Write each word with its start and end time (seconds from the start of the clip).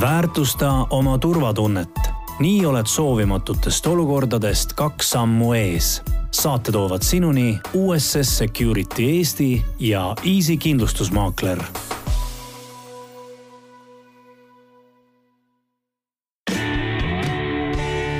väärtusta 0.00 0.86
oma 0.90 1.18
turvatunnet. 1.18 1.90
nii 2.38 2.66
oled 2.66 2.86
soovimatutest 2.86 3.86
olukordadest 3.86 4.72
kaks 4.72 5.10
sammu 5.10 5.52
ees. 5.52 6.02
saate 6.30 6.72
toovad 6.72 7.02
sinuni 7.02 7.58
USS 7.74 8.38
Security 8.38 9.04
Eesti 9.04 9.64
ja 9.78 10.14
Easy 10.24 10.56
kindlustusmaakler 10.56 11.58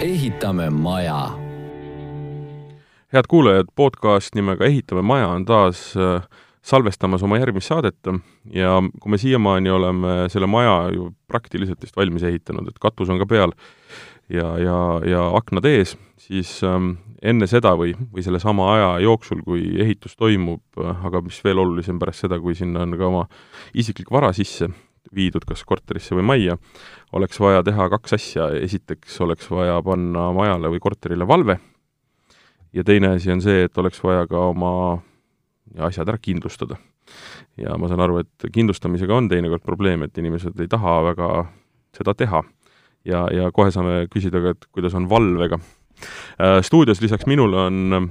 ehitame 0.02 0.70
maja. 0.70 1.30
head 3.12 3.24
kuulajad, 3.28 3.66
podcast 3.74 4.34
nimega 4.34 4.64
Ehitame 4.64 5.02
maja 5.02 5.28
on 5.28 5.44
taas 5.44 5.94
äh, 5.96 6.22
salvestamas 6.62 7.22
oma 7.26 7.38
järgmist 7.40 7.72
saadet 7.72 8.10
ja 8.54 8.76
kui 9.00 9.10
me 9.10 9.18
siiamaani 9.18 9.70
oleme 9.70 10.16
selle 10.32 10.46
maja 10.46 10.92
ju 10.94 11.10
praktiliselt 11.26 11.82
vist 11.82 11.96
valmis 11.96 12.22
ehitanud, 12.22 12.68
et 12.68 12.78
katus 12.82 13.10
on 13.10 13.18
ka 13.18 13.26
peal 13.26 13.54
ja, 14.30 14.52
ja, 14.58 14.76
ja 15.06 15.24
aknad 15.36 15.66
ees, 15.66 15.96
siis 16.22 16.60
ähm, 16.66 16.94
enne 17.22 17.48
seda 17.50 17.74
või, 17.78 17.96
või 18.12 18.22
sellesama 18.24 18.70
aja 18.76 18.92
jooksul, 19.08 19.42
kui 19.46 19.64
ehitus 19.82 20.14
toimub, 20.18 20.62
aga 20.78 21.22
mis 21.24 21.42
veel 21.44 21.60
olulisem, 21.62 21.98
pärast 21.98 22.26
seda, 22.26 22.38
kui 22.42 22.54
sinna 22.58 22.86
on 22.86 22.96
ka 22.98 23.10
oma 23.10 23.26
isiklik 23.74 24.10
vara 24.14 24.32
sisse 24.36 24.70
viidud 25.12 25.44
kas 25.44 25.64
korterisse 25.66 26.14
või 26.16 26.24
majja, 26.30 26.56
oleks 27.12 27.40
vaja 27.42 27.66
teha 27.66 27.88
kaks 27.92 28.14
asja, 28.16 28.48
esiteks 28.62 29.18
oleks 29.20 29.50
vaja 29.50 29.80
panna 29.84 30.30
majale 30.32 30.70
või 30.72 30.80
korterile 30.80 31.26
valve 31.28 31.58
ja 32.72 32.84
teine 32.84 33.16
asi 33.16 33.32
on 33.32 33.42
see, 33.44 33.66
et 33.66 33.78
oleks 33.78 34.00
vaja 34.04 34.26
ka 34.30 34.46
oma 34.52 35.02
asjad 35.78 36.08
ära 36.08 36.18
kindlustada. 36.18 36.76
ja 37.56 37.76
ma 37.78 37.88
saan 37.88 38.00
aru, 38.00 38.22
et 38.22 38.48
kindlustamisega 38.52 39.16
on 39.16 39.28
teinekord 39.28 39.64
probleem, 39.64 40.02
et 40.02 40.18
inimesed 40.18 40.60
ei 40.60 40.68
taha 40.68 41.00
väga 41.10 41.30
seda 41.96 42.14
teha. 42.14 42.42
ja, 43.04 43.26
ja 43.32 43.50
kohe 43.52 43.70
saame 43.70 44.06
küsida 44.12 44.42
ka, 44.42 44.56
et 44.56 44.66
kuidas 44.72 44.94
on 44.94 45.08
valvega. 45.10 45.58
Äh, 46.40 46.60
stuudios 46.62 47.00
lisaks 47.02 47.26
minule 47.26 47.66
on 47.66 47.98
äh, 47.98 48.08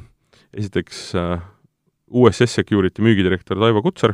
esiteks 0.53 1.15
äh, 1.15 1.39
USS 2.11 2.53
Security 2.55 3.01
müügidirektor 3.01 3.59
Taivo 3.59 3.81
Kutsar 3.81 4.13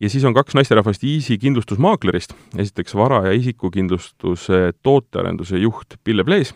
ja 0.00 0.10
siis 0.10 0.24
on 0.24 0.34
kaks 0.34 0.54
naisterahvast 0.58 1.04
Easy 1.04 1.38
kindlustusmaaklerist, 1.38 2.34
esiteks 2.58 2.94
vara- 2.94 3.26
ja 3.26 3.32
isikukindlustuse 3.32 4.72
tootearenduse 4.82 5.58
juht 5.58 5.96
Pille 6.04 6.24
Plees. 6.24 6.54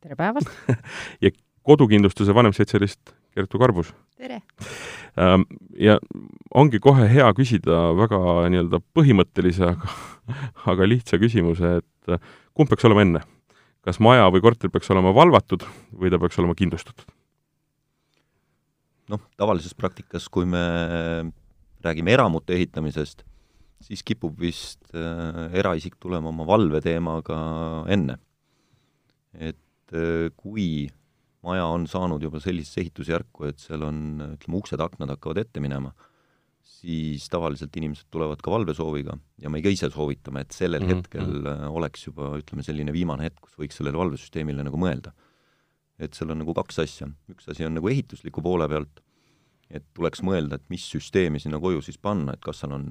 tere 0.00 0.16
päevast 0.16 0.50
ja 1.24 1.30
kodukindlustuse 1.62 2.34
vanemspetsialist 2.34 3.12
Kertu 3.34 3.60
Karbus. 3.62 3.92
tere! 4.18 4.40
Ähm, 5.18 5.46
ja 5.78 5.98
ongi 6.54 6.80
kohe 6.82 7.06
hea 7.10 7.28
küsida 7.34 7.90
väga 7.98 8.18
nii-öelda 8.52 8.80
põhimõttelise, 8.96 9.72
aga, 9.74 9.94
aga 10.70 10.88
lihtsa 10.88 11.18
küsimuse, 11.22 11.78
et 11.80 12.12
äh, 12.12 12.20
kumb 12.54 12.70
peaks 12.70 12.86
olema 12.88 13.06
enne? 13.06 13.24
kas 13.80 13.96
maja 13.96 14.26
või 14.28 14.42
korter 14.44 14.68
peaks 14.68 14.90
olema 14.92 15.14
valvatud 15.16 15.64
või 15.96 16.10
ta 16.12 16.18
peaks 16.20 16.38
olema 16.42 16.56
kindlustatud? 16.58 17.08
noh, 19.10 19.22
tavalises 19.40 19.74
praktikas, 19.74 20.28
kui 20.30 20.46
me 20.46 20.62
räägime 21.82 22.12
eramute 22.14 22.54
ehitamisest, 22.54 23.24
siis 23.82 24.04
kipub 24.06 24.38
vist 24.38 24.92
äh, 24.94 25.46
eraisik 25.56 25.96
tulema 26.02 26.30
oma 26.30 26.46
valveteemaga 26.46 27.40
enne. 27.90 28.18
et 29.34 29.94
äh, 29.94 30.30
kui 30.36 30.90
maja 31.46 31.66
on 31.72 31.86
saanud 31.88 32.22
juba 32.22 32.40
sellisesse 32.42 32.82
ehitusjärku, 32.84 33.48
et 33.48 33.62
seal 33.62 33.84
on, 33.86 33.98
ütleme, 34.36 34.60
uksed-aknad 34.60 35.12
hakkavad 35.14 35.40
ette 35.44 35.62
minema, 35.62 35.92
siis 36.80 37.26
tavaliselt 37.32 37.76
inimesed 37.76 38.08
tulevad 38.12 38.42
ka 38.44 38.52
valvesooviga 38.52 39.16
ja 39.42 39.52
me 39.52 39.62
ka 39.64 39.72
ise 39.72 39.90
soovitame, 39.92 40.44
et 40.44 40.56
sellel 40.56 40.84
mm 40.84 40.90
-hmm. 40.90 41.02
hetkel 41.02 41.46
äh, 41.52 41.66
oleks 41.72 42.06
juba, 42.06 42.34
ütleme, 42.40 42.64
selline 42.64 42.92
viimane 42.92 43.28
hetk, 43.28 43.40
kus 43.46 43.58
võiks 43.58 43.80
sellele 43.80 43.98
valvesüsteemile 43.98 44.64
nagu 44.64 44.76
mõelda. 44.76 45.12
et 46.00 46.14
seal 46.16 46.30
on 46.32 46.38
nagu 46.40 46.54
kaks 46.56 46.78
asja, 46.78 47.06
üks 47.28 47.48
asi 47.52 47.64
on 47.64 47.74
nagu 47.76 47.88
ehitusliku 47.88 48.40
poole 48.40 48.68
pealt, 48.68 49.02
et 49.70 49.84
tuleks 49.94 50.22
mõelda, 50.24 50.54
et 50.54 50.70
mis 50.70 50.80
süsteemi 50.80 51.38
sinna 51.38 51.60
koju 51.60 51.82
siis 51.82 51.98
panna, 51.98 52.32
et 52.32 52.40
kas 52.40 52.62
seal 52.62 52.72
on 52.72 52.86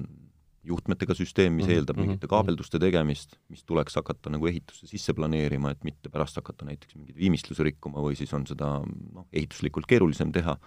juhtmetega 0.66 1.14
süsteem, 1.16 1.54
mis 1.54 1.64
mm 1.64 1.70
-hmm. 1.70 1.74
eeldab 1.74 1.96
mhm, 1.96 2.06
mingite 2.06 2.26
mhm. 2.26 2.30
kaabelduste 2.34 2.78
tegemist, 2.78 3.38
mis 3.48 3.64
tuleks 3.64 3.94
hakata 3.96 4.30
nagu 4.30 4.46
ehitusse 4.46 4.86
sisse 4.86 5.14
planeerima, 5.14 5.70
et 5.70 5.84
mitte 5.84 6.08
pärast 6.08 6.36
hakata 6.36 6.64
näiteks 6.64 6.94
mingeid 6.94 7.16
viimistlusi 7.16 7.62
rikkuma 7.62 8.04
või 8.04 8.16
siis 8.16 8.32
on 8.34 8.46
seda 8.46 8.82
noh, 8.84 9.26
ehituslikult 9.32 9.86
keerulisem 9.86 10.32
teha, 10.32 10.58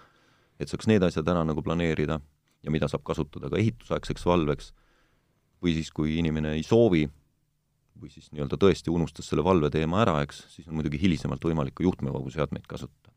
et 0.58 0.68
saaks 0.68 0.86
need 0.90 1.02
asjad 1.02 1.28
ära 1.28 1.44
nagu 1.44 1.62
planeerida 1.62 2.20
ja 2.62 2.70
mida 2.70 2.88
saab 2.88 3.04
kasutada 3.04 3.50
ka 3.50 3.56
ehitusaegseks 3.56 4.26
valveks, 4.26 4.72
või 5.64 5.76
siis, 5.78 5.90
kui 5.94 6.18
inimene 6.20 6.54
ei 6.58 6.64
soovi 6.66 7.06
või 8.00 8.10
siis 8.12 8.28
nii-öelda 8.34 8.58
tõesti 8.60 8.92
unustas 8.92 9.28
selle 9.30 9.44
valveteema 9.46 10.02
ära, 10.02 10.18
eks, 10.26 10.44
siis 10.52 10.68
on 10.68 10.76
muidugi 10.78 10.98
hilisemalt 11.00 11.44
võimalik 11.46 11.76
ka 11.78 11.86
juhtmevabuseadmeid 11.86 12.66
kasutada. 12.68 13.12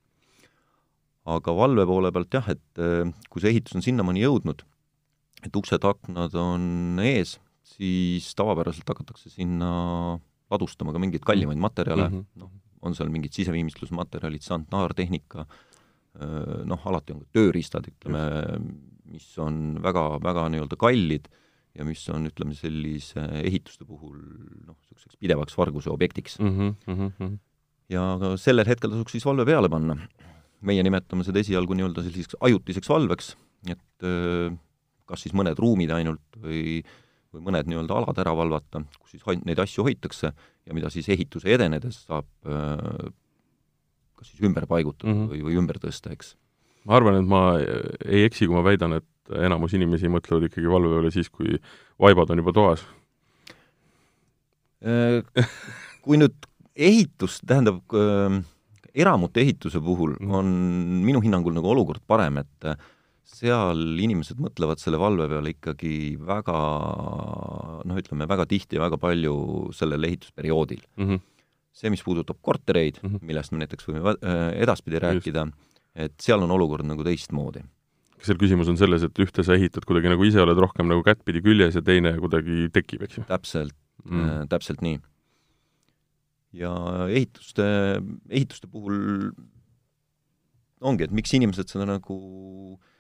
aga 1.28 1.52
valve 1.56 1.84
poole 1.86 2.12
pealt 2.16 2.34
jah, 2.34 2.46
et 2.54 2.80
eh, 2.80 3.10
kui 3.30 3.42
see 3.44 3.52
ehitus 3.52 3.76
on 3.76 3.84
sinnamaani 3.84 4.22
jõudnud, 4.22 4.62
et 5.46 5.60
uksed-aknad 5.60 6.34
on 6.40 7.02
ees, 7.04 7.38
siis 7.68 8.30
tavapäraselt 8.38 8.88
hakatakse 8.90 9.30
sinna 9.30 9.70
ladustama 10.52 10.94
ka 10.96 11.02
mingeid 11.04 11.26
kallimaid 11.28 11.60
materjale 11.62 12.08
mm, 12.10 12.20
-hmm. 12.22 12.44
noh, 12.44 12.52
on 12.88 12.96
seal 12.96 13.10
mingid 13.12 13.34
siseviimistlusmaterjalid, 13.36 14.44
santnaartehnika, 14.46 15.46
noh, 16.70 16.86
alati 16.90 17.14
on 17.14 17.24
ka 17.24 17.38
tööriistad, 17.38 17.90
ütleme, 17.90 18.22
mis 19.12 19.28
on 19.42 19.78
väga, 19.84 20.06
väga 20.24 20.48
nii-öelda 20.54 20.78
kallid 20.80 21.28
ja 21.78 21.86
mis 21.86 22.02
on, 22.14 22.30
ütleme, 22.30 22.56
sellise 22.58 23.26
ehituste 23.44 23.86
puhul 23.86 24.18
noh, 24.18 24.78
niisuguseks 24.78 25.20
pidevaks 25.22 25.58
varguse 25.58 25.92
objektiks 25.94 26.40
mm. 26.40 26.76
-hmm. 26.88 27.36
ja 27.94 28.36
sellel 28.38 28.68
hetkel 28.68 28.94
tasuks 28.94 29.18
siis 29.18 29.26
valve 29.26 29.46
peale 29.46 29.70
panna. 29.70 29.98
meie 30.62 30.82
nimetame 30.82 31.24
seda 31.24 31.38
esialgu 31.40 31.76
nii-öelda 31.78 32.02
selliseks 32.02 32.36
ajutiseks 32.42 32.90
valveks, 32.90 33.36
et 33.70 34.04
öö, 34.04 34.50
kas 35.08 35.26
siis 35.26 35.36
mõned 35.38 35.60
ruumid 35.60 35.92
ainult 35.96 36.42
või 36.44 36.82
või 37.36 37.44
mõned 37.44 37.68
nii-öelda 37.68 37.96
alad 38.00 38.20
ära 38.24 38.34
valvata, 38.38 38.82
kus 39.02 39.16
siis 39.16 39.42
neid 39.46 39.60
asju 39.60 39.84
hoitakse 39.84 40.32
ja 40.32 40.76
mida 40.76 40.90
siis 40.94 41.10
ehituse 41.12 41.52
edenedes 41.54 42.06
saab 42.08 42.28
äh, 42.48 43.10
kas 44.18 44.32
siis 44.32 44.44
ümber 44.48 44.66
paigutada 44.70 45.12
mm 45.12 45.20
-hmm. 45.20 45.30
või, 45.32 45.44
või 45.48 45.60
ümber 45.62 45.80
tõsta, 45.84 46.12
eks. 46.16 46.36
ma 46.86 46.98
arvan, 46.98 47.20
et 47.20 47.28
ma 47.28 47.44
ei 47.60 48.26
eksi, 48.26 48.48
kui 48.48 48.56
ma 48.56 48.64
väidan, 48.66 48.98
et 49.02 49.34
enamus 49.48 49.74
inimesi 49.76 50.10
mõtlevad 50.10 50.48
ikkagi 50.48 50.70
valve 50.72 50.94
peale 50.96 51.12
siis, 51.12 51.30
kui 51.30 51.60
vaibad 52.00 52.32
on 52.32 52.44
juba 52.44 52.54
toas. 52.56 52.86
Äh, 54.82 55.48
kui 56.06 56.18
nüüd 56.18 56.36
ehitus, 56.76 57.42
tähendab, 57.46 57.82
äh, 57.94 58.44
eramute 58.96 59.42
ehituse 59.42 59.82
puhul 59.82 60.16
mhm. 60.20 60.32
on 60.32 60.54
minu 61.06 61.22
hinnangul 61.22 61.54
nagu 61.54 61.70
olukord 61.70 62.02
parem, 62.08 62.38
et 62.38 62.72
seal 63.28 63.82
inimesed 64.00 64.40
mõtlevad 64.42 64.80
selle 64.82 65.00
valve 65.02 65.28
peale 65.30 65.52
ikkagi 65.52 66.16
väga 66.24 66.58
noh, 67.88 67.98
ütleme 68.00 68.28
väga 68.30 68.48
tihti 68.50 68.78
ja 68.78 68.86
väga 68.86 69.00
palju 69.02 69.34
sellel 69.76 70.08
ehitusperioodil 70.08 70.84
mm. 70.96 71.08
-hmm. 71.08 71.24
see, 71.76 71.92
mis 71.92 72.04
puudutab 72.06 72.40
kortereid 72.42 73.02
mm, 73.02 73.10
-hmm. 73.10 73.28
millest 73.28 73.52
me 73.52 73.64
näiteks 73.64 73.90
võime 73.90 74.16
äh, 74.16 74.54
edaspidi 74.64 75.02
rääkida, 75.04 75.48
et 75.96 76.16
seal 76.22 76.44
on 76.44 76.52
olukord 76.52 76.88
nagu 76.88 77.04
teistmoodi. 77.04 77.66
kas 78.18 78.32
seal 78.32 78.40
küsimus 78.40 78.72
on 78.72 78.80
selles, 78.80 79.04
et 79.04 79.20
ühte 79.20 79.44
sa 79.44 79.60
ehitad 79.60 79.86
kuidagi 79.86 80.10
nagu 80.10 80.24
ise 80.24 80.42
oled 80.42 80.58
rohkem 80.58 80.88
nagu 80.88 81.04
kättpidi 81.04 81.44
küljes 81.44 81.76
ja 81.76 81.82
teine 81.82 82.16
kuidagi 82.18 82.72
tekib, 82.72 83.04
eks 83.04 83.18
ju? 83.18 83.24
täpselt 83.28 83.76
mm, 84.06 84.12
-hmm. 84.12 84.42
äh, 84.42 84.48
täpselt 84.48 84.82
nii. 84.82 85.00
ja 86.54 86.74
ehituste, 87.12 88.02
ehituste 88.30 88.68
puhul 88.68 89.32
ongi, 90.80 91.04
et 91.04 91.12
miks 91.12 91.34
inimesed 91.34 91.68
seda 91.68 91.86
nagu 91.86 92.16
äh, 92.16 92.80
Äh, 92.80 92.96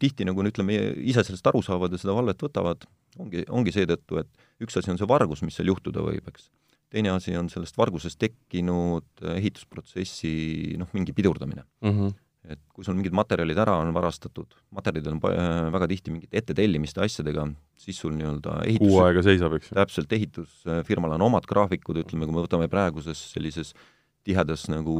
tihti 0.00 0.26
nagu 0.28 0.44
ütleme, 0.46 0.78
ise 1.02 1.24
sellest 1.26 1.46
aru 1.50 1.62
saavad 1.64 1.94
ja 1.94 2.00
seda 2.00 2.16
valvet 2.16 2.42
võtavad, 2.42 2.86
ongi, 3.20 3.44
ongi 3.52 3.74
seetõttu, 3.74 4.20
et 4.22 4.64
üks 4.64 4.76
asi 4.78 4.92
on 4.92 5.00
see 5.00 5.08
vargus, 5.08 5.44
mis 5.46 5.56
seal 5.58 5.72
juhtuda 5.72 6.04
võib, 6.04 6.26
eks. 6.32 6.50
teine 6.92 7.12
asi 7.12 7.36
on 7.38 7.48
sellest 7.52 7.78
vargusest 7.78 8.20
tekkinud 8.20 9.24
äh, 9.24 9.38
ehitusprotsessi 9.40 10.76
noh, 10.80 10.90
mingi 10.96 11.14
pidurdamine 11.16 11.64
mm. 11.64 11.94
-hmm. 11.96 12.14
et 12.52 12.60
kui 12.72 12.84
sul 12.84 12.98
mingid 12.98 13.14
materjalid 13.16 13.58
ära 13.58 13.78
on 13.80 13.94
varastatud, 13.94 14.54
materjalid 14.70 15.08
on 15.14 15.22
äh, 15.30 15.72
väga 15.72 15.88
tihti 15.94 16.14
mingite 16.14 16.38
ettetellimiste 16.42 17.02
asjadega, 17.04 17.48
siis 17.76 17.98
sul 17.98 18.14
nii-öelda 18.18 18.60
ehitus 18.66 18.88
kuu 18.88 19.02
aega 19.06 19.24
seisab, 19.24 19.56
eks 19.58 19.72
ju? 19.72 19.80
täpselt, 19.80 20.12
ehitusfirmal 20.12 21.16
on 21.18 21.28
omad 21.30 21.48
graafikud, 21.48 22.04
ütleme, 22.04 22.28
kui 22.28 22.36
me 22.36 22.46
võtame 22.46 22.68
praeguses 22.72 23.32
sellises 23.32 23.74
tihedas 24.22 24.68
nagu 24.70 24.96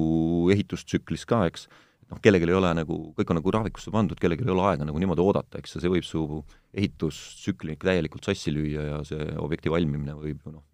ehitustsüklis 0.50 1.24
ka, 1.28 1.44
eks, 1.50 1.68
noh, 2.12 2.20
kellelgi 2.22 2.48
ei 2.50 2.58
ole 2.58 2.72
nagu, 2.76 2.98
kõik 3.16 3.32
on 3.32 3.40
nagu 3.40 3.52
graafikusse 3.52 3.92
pandud, 3.94 4.20
kellelgi 4.20 4.44
ei 4.44 4.52
ole 4.52 4.66
aega 4.68 4.86
nagu 4.88 5.00
niimoodi 5.00 5.24
oodata, 5.24 5.62
eks, 5.62 5.78
see 5.78 5.92
võib 5.92 6.06
su 6.06 6.42
ehitustsükli 6.72 7.78
täielikult 7.80 8.28
sassi 8.28 8.52
lüüa 8.54 8.86
ja 8.90 9.00
see 9.08 9.26
objekti 9.40 9.72
valmimine 9.72 10.16
võib 10.18 10.44
ju 10.44 10.54
noh, 10.54 10.64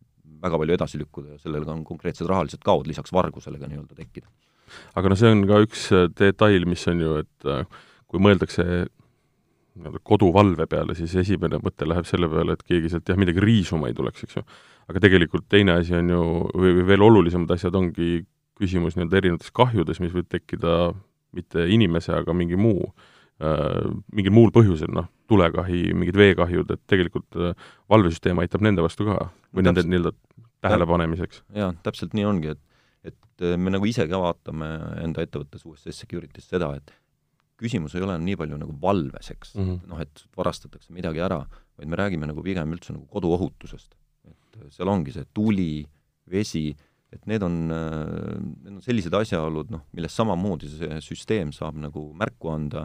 väga 0.43 0.61
palju 0.61 0.76
edasi 0.76 1.00
lükkuda 1.00 1.37
ja 1.37 1.43
sellel 1.43 1.67
on 1.70 1.82
konkreetsed 1.87 2.29
rahalised 2.31 2.62
kaod 2.67 2.87
lisaks 2.90 3.14
vargusele 3.14 3.58
ka 3.61 3.70
nii-öelda 3.70 3.99
tekkida. 3.99 4.29
aga 4.99 5.11
noh, 5.11 5.19
see 5.19 5.35
on 5.35 5.44
ka 5.49 5.61
üks 5.64 5.88
äh, 5.96 6.06
detail, 6.19 6.67
mis 6.69 6.87
on 6.90 7.05
ju, 7.05 7.19
et 7.25 7.50
äh, 7.50 7.85
kui 8.11 8.23
mõeldakse 8.23 8.64
nii-öelda 9.79 10.02
koduvalve 10.06 10.67
peale, 10.70 10.96
siis 10.99 11.14
esimene 11.23 11.61
mõte 11.62 11.87
läheb 11.87 12.06
selle 12.08 12.29
peale, 12.31 12.56
et 12.56 12.67
keegi 12.67 12.90
sealt 12.93 13.08
jah, 13.08 13.19
midagi 13.20 13.43
riisuma 13.44 13.90
ei 13.90 13.96
tuleks, 13.96 14.26
eks 14.26 14.40
ju. 14.40 14.44
aga 14.90 15.05
tegelikult 15.05 15.46
teine 15.50 15.79
asi 15.79 15.94
on 15.99 16.11
ju, 16.14 16.25
või, 16.55 16.75
või 16.81 16.88
veel 16.93 17.06
olulisemad 17.06 17.55
asjad 17.55 17.76
ongi 17.79 18.25
küsimus 18.58 18.96
nii-öelda 18.96 19.20
erinevates 19.20 19.55
kahjudes, 19.55 20.00
mis 20.02 20.14
võib 20.14 20.26
tekkida 20.31 20.90
mitte 21.38 21.67
inimese, 21.70 22.14
aga 22.19 22.35
mingi 22.37 22.58
muu 22.61 22.90
äh,, 23.40 23.88
mingil 24.12 24.35
muul 24.35 24.52
põhjusel, 24.55 24.93
noh, 24.94 25.08
tulekahi, 25.31 25.88
mingid 25.96 26.19
veekahjud, 26.19 26.70
et 26.75 26.85
tegelikult 26.90 27.38
äh, 27.38 27.69
valvesüsteem 27.90 28.40
aitab 28.43 28.64
nende 28.67 28.85
vastu 28.85 29.08
ka 29.08 29.29
või 29.55 29.67
nende 29.69 29.85
nii-öelda 29.87 30.14
tähelepanemiseks. 30.64 31.44
jaa, 31.56 31.73
täpselt 31.87 32.17
nii 32.19 32.26
ongi, 32.29 32.56
et 32.56 32.64
et 33.08 33.44
äh, 33.46 33.58
me 33.61 33.73
nagu 33.73 33.87
ise 33.87 34.06
ka 34.11 34.20
vaatame 34.20 34.69
enda 35.05 35.23
ettevõttes 35.25 35.64
USS 35.69 36.02
Security's 36.02 36.49
seda, 36.50 36.73
et 36.79 36.93
küsimus 37.58 37.94
ei 37.99 38.05
ole 38.06 38.17
nii 38.23 38.37
palju 38.38 38.58
nagu 38.58 38.75
valves, 38.82 39.31
eks 39.35 39.55
mm 39.56 39.64
-hmm., 39.64 39.90
noh, 39.90 40.02
et 40.02 40.25
varastatakse 40.38 40.93
midagi 40.94 41.23
ära, 41.25 41.40
vaid 41.79 41.90
me 41.90 41.99
räägime 41.99 42.29
nagu 42.31 42.43
pigem 42.43 42.75
üldse 42.75 42.94
nagu 42.94 43.06
koduohutusest. 43.06 43.94
et 44.29 44.58
seal 44.75 44.88
ongi 44.88 45.14
see 45.14 45.25
tuli, 45.35 45.87
vesi, 46.31 46.76
et 47.13 47.25
need 47.31 47.45
on, 47.45 47.71
äh, 47.73 48.35
need 48.65 48.75
on 48.77 48.83
sellised 48.85 49.15
asjaolud, 49.17 49.71
noh, 49.73 49.87
millest 49.97 50.19
samamoodi 50.19 50.71
see 50.73 51.01
süsteem 51.05 51.55
saab 51.57 51.79
nagu 51.81 52.11
märku 52.19 52.53
anda 52.53 52.85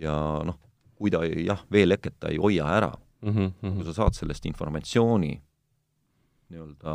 ja 0.00 0.14
noh, 0.46 0.58
kui 0.98 1.12
ta 1.12 1.22
jah, 1.24 1.62
veeleket 1.72 2.18
ta 2.20 2.32
ei 2.32 2.40
hoia 2.40 2.66
ära 2.78 2.90
mm, 3.22 3.30
-hmm. 3.36 3.76
kui 3.76 3.86
sa 3.86 3.94
saad 3.96 4.18
sellest 4.18 4.46
informatsiooni 4.50 5.32
nii-öelda 6.50 6.92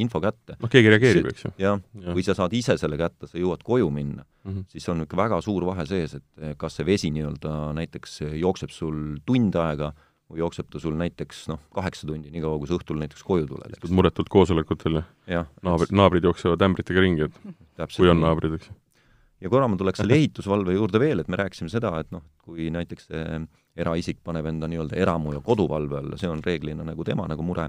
info 0.00 0.20
kätte. 0.20 0.56
noh, 0.58 0.70
keegi 0.72 0.88
reageerib, 0.88 1.26
eks 1.28 1.44
ju. 1.44 1.50
jah 1.60 1.76
ja., 1.76 2.14
või 2.16 2.24
sa 2.24 2.34
saad 2.34 2.54
ise 2.56 2.78
selle 2.80 2.96
kätte, 2.96 3.28
sa 3.28 3.36
jõuad 3.36 3.62
koju 3.62 3.90
minna 3.90 4.24
mm, 4.24 4.52
-hmm. 4.52 4.64
siis 4.72 4.88
on 4.88 5.04
ikka 5.04 5.16
väga 5.16 5.40
suur 5.44 5.66
vahe 5.68 5.86
sees, 5.86 6.14
et 6.14 6.56
kas 6.56 6.76
see 6.76 6.86
vesi 6.86 7.10
nii-öelda 7.12 7.74
näiteks 7.76 8.22
jookseb 8.40 8.70
sul 8.70 9.18
tund 9.26 9.54
aega 9.54 9.92
või 9.92 10.11
jookseb 10.38 10.68
ta 10.72 10.80
sul 10.82 10.94
näiteks 10.98 11.46
noh, 11.50 11.60
kaheksa 11.74 12.06
tundi, 12.08 12.30
niikaua 12.34 12.60
kui 12.60 12.70
sa 12.70 12.76
õhtul 12.78 13.00
näiteks 13.02 13.24
koju 13.26 13.48
tuled. 13.50 13.74
istud 13.76 13.96
muretult 13.96 14.30
koosolekutel 14.32 15.02
ja 15.30 15.44
naabrid, 15.66 15.94
naabrid 15.96 16.28
jooksevad 16.28 16.62
ämbritega 16.68 17.04
ringi, 17.04 17.28
et 17.28 17.36
kui 17.96 18.08
on 18.08 18.20
nii. 18.20 18.26
naabrid, 18.26 18.56
eks. 18.58 18.70
ja 19.44 19.52
korra 19.52 19.68
ma 19.68 19.80
tuleks 19.80 20.02
selle 20.02 20.16
ehitusvalve 20.20 20.76
juurde 20.78 21.02
veel, 21.02 21.24
et 21.24 21.32
me 21.32 21.40
rääkisime 21.40 21.72
seda, 21.72 21.94
et 22.00 22.10
noh, 22.14 22.24
kui 22.44 22.70
näiteks 22.74 23.10
eraisik 23.82 24.20
paneb 24.24 24.48
enda 24.50 24.68
nii-öelda 24.70 24.98
eramu- 25.00 25.36
ja 25.36 25.42
koduvalve 25.44 26.00
alla, 26.00 26.18
see 26.20 26.30
on 26.30 26.42
reeglina 26.44 26.84
nagu 26.86 27.04
tema 27.08 27.26
nagu 27.30 27.44
mure, 27.46 27.68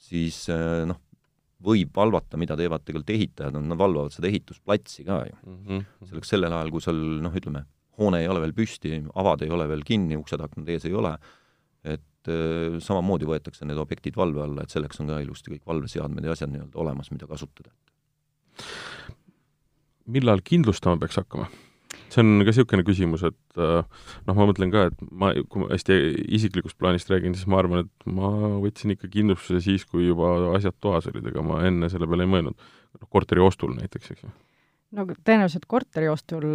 siis 0.00 0.42
äh, 0.52 0.82
noh, 0.88 1.00
võib 1.64 1.92
valvata, 1.96 2.38
mida 2.40 2.56
teevad 2.56 2.84
tegelikult 2.86 3.12
ehitajad, 3.14 3.58
nad 3.60 3.78
valvavad 3.78 4.14
seda 4.14 4.30
ehitusplatsi 4.30 5.04
ka 5.04 5.20
ju 5.28 5.36
mm. 5.42 5.58
-hmm. 5.66 6.08
selleks 6.08 6.32
sellel 6.32 6.56
ajal, 6.56 6.72
kui 6.72 6.84
seal 6.84 7.00
noh, 7.24 7.36
ütleme, 7.36 7.64
hoone 8.00 8.22
ei 8.22 8.28
ole 8.32 8.40
veel 8.44 8.54
püsti, 8.56 8.96
avad 9.14 9.44
ei 9.44 9.52
ole 9.52 9.68
veel 9.68 9.84
kinni, 9.84 10.16
uksed-aknad 10.16 10.68
ees 10.72 10.86
ei 10.88 10.96
ole, 10.96 11.16
et 11.84 12.28
äh, 12.28 12.76
samamoodi 12.82 13.28
võetakse 13.28 13.68
need 13.68 13.80
objektid 13.80 14.18
valve 14.18 14.44
alla, 14.44 14.64
et 14.64 14.74
selleks 14.74 15.00
on 15.00 15.10
ka 15.12 15.22
ilusti 15.24 15.54
kõik 15.54 15.64
valveseadmed 15.66 16.26
ja 16.26 16.36
asjad 16.36 16.52
nii-öelda 16.52 16.80
olemas, 16.80 17.10
mida 17.14 17.28
kasutada. 17.30 17.72
millal 20.10 20.40
kindlustama 20.44 20.98
peaks 20.98 21.20
hakkama? 21.20 21.48
see 22.10 22.22
on 22.22 22.42
ka 22.42 22.50
niisugune 22.50 22.84
küsimus, 22.86 23.22
et 23.26 23.60
äh, 23.60 23.82
noh, 24.26 24.36
ma 24.36 24.46
mõtlen 24.48 24.72
ka, 24.72 24.86
et 24.90 25.04
ma, 25.10 25.30
kui 25.50 25.62
ma 25.62 25.70
hästi 25.70 25.96
isiklikust 26.38 26.78
plaanist 26.78 27.10
räägin, 27.10 27.34
siis 27.38 27.48
ma 27.50 27.60
arvan, 27.62 27.86
et 27.86 28.10
ma 28.10 28.30
võtsin 28.62 28.94
ikka 28.94 29.10
kindlustuse 29.12 29.62
siis, 29.64 29.86
kui 29.86 30.08
juba 30.08 30.32
asjad 30.56 30.76
toas 30.82 31.08
olid, 31.10 31.26
ega 31.30 31.44
ma 31.46 31.62
enne 31.68 31.90
selle 31.92 32.08
peale 32.10 32.26
ei 32.26 32.32
mõelnud. 32.34 32.68
noh, 32.98 33.08
korteri 33.10 33.42
ostul 33.44 33.74
näiteks, 33.78 34.12
eks 34.14 34.26
ju. 34.26 34.32
no 34.98 35.06
tõenäoliselt 35.12 35.66
korteri 35.70 36.10
ostul 36.10 36.46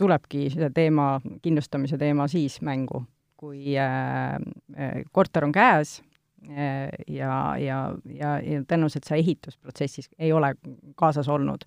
tulebki 0.00 0.48
see 0.52 0.70
teema, 0.74 1.14
kindlustamise 1.44 1.98
teema 2.00 2.28
siis 2.32 2.60
mängu, 2.64 3.04
kui 3.42 3.74
äh, 3.78 4.38
äh 4.78 5.04
korter 5.12 5.44
on 5.44 5.52
käes 5.52 6.00
äh, 6.48 6.90
ja, 7.08 7.56
ja, 7.58 7.78
ja, 8.06 8.36
ja 8.38 8.60
tõenäoliselt 8.62 9.08
sa 9.08 9.18
ehitusprotsessis 9.18 10.12
ei 10.18 10.32
ole 10.32 10.54
kaasas 10.96 11.28
olnud. 11.28 11.66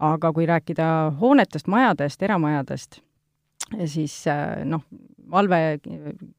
Aga 0.00 0.32
kui 0.32 0.46
rääkida 0.48 1.12
hoonetest, 1.20 1.68
majadest, 1.68 2.22
eramajadest, 2.24 3.00
siis 3.84 4.14
äh, 4.28 4.62
noh, 4.64 4.84
valve 5.30 5.78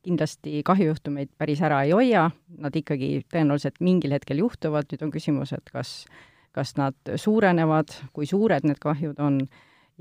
kindlasti 0.03 0.61
kahjujuhtumeid 0.67 1.31
päris 1.37 1.61
ära 1.63 1.81
ei 1.85 1.93
hoia, 1.95 2.27
nad 2.61 2.75
ikkagi 2.75 3.21
tõenäoliselt 3.31 3.81
mingil 3.81 4.13
hetkel 4.17 4.41
juhtuvad, 4.43 4.89
nüüd 4.91 5.05
on 5.05 5.13
küsimus, 5.13 5.53
et 5.55 5.73
kas, 5.73 6.05
kas 6.55 6.75
nad 6.77 7.13
suurenevad, 7.15 7.93
kui 8.13 8.29
suured 8.29 8.67
need 8.67 8.81
kahjud 8.83 9.21
on, 9.23 9.43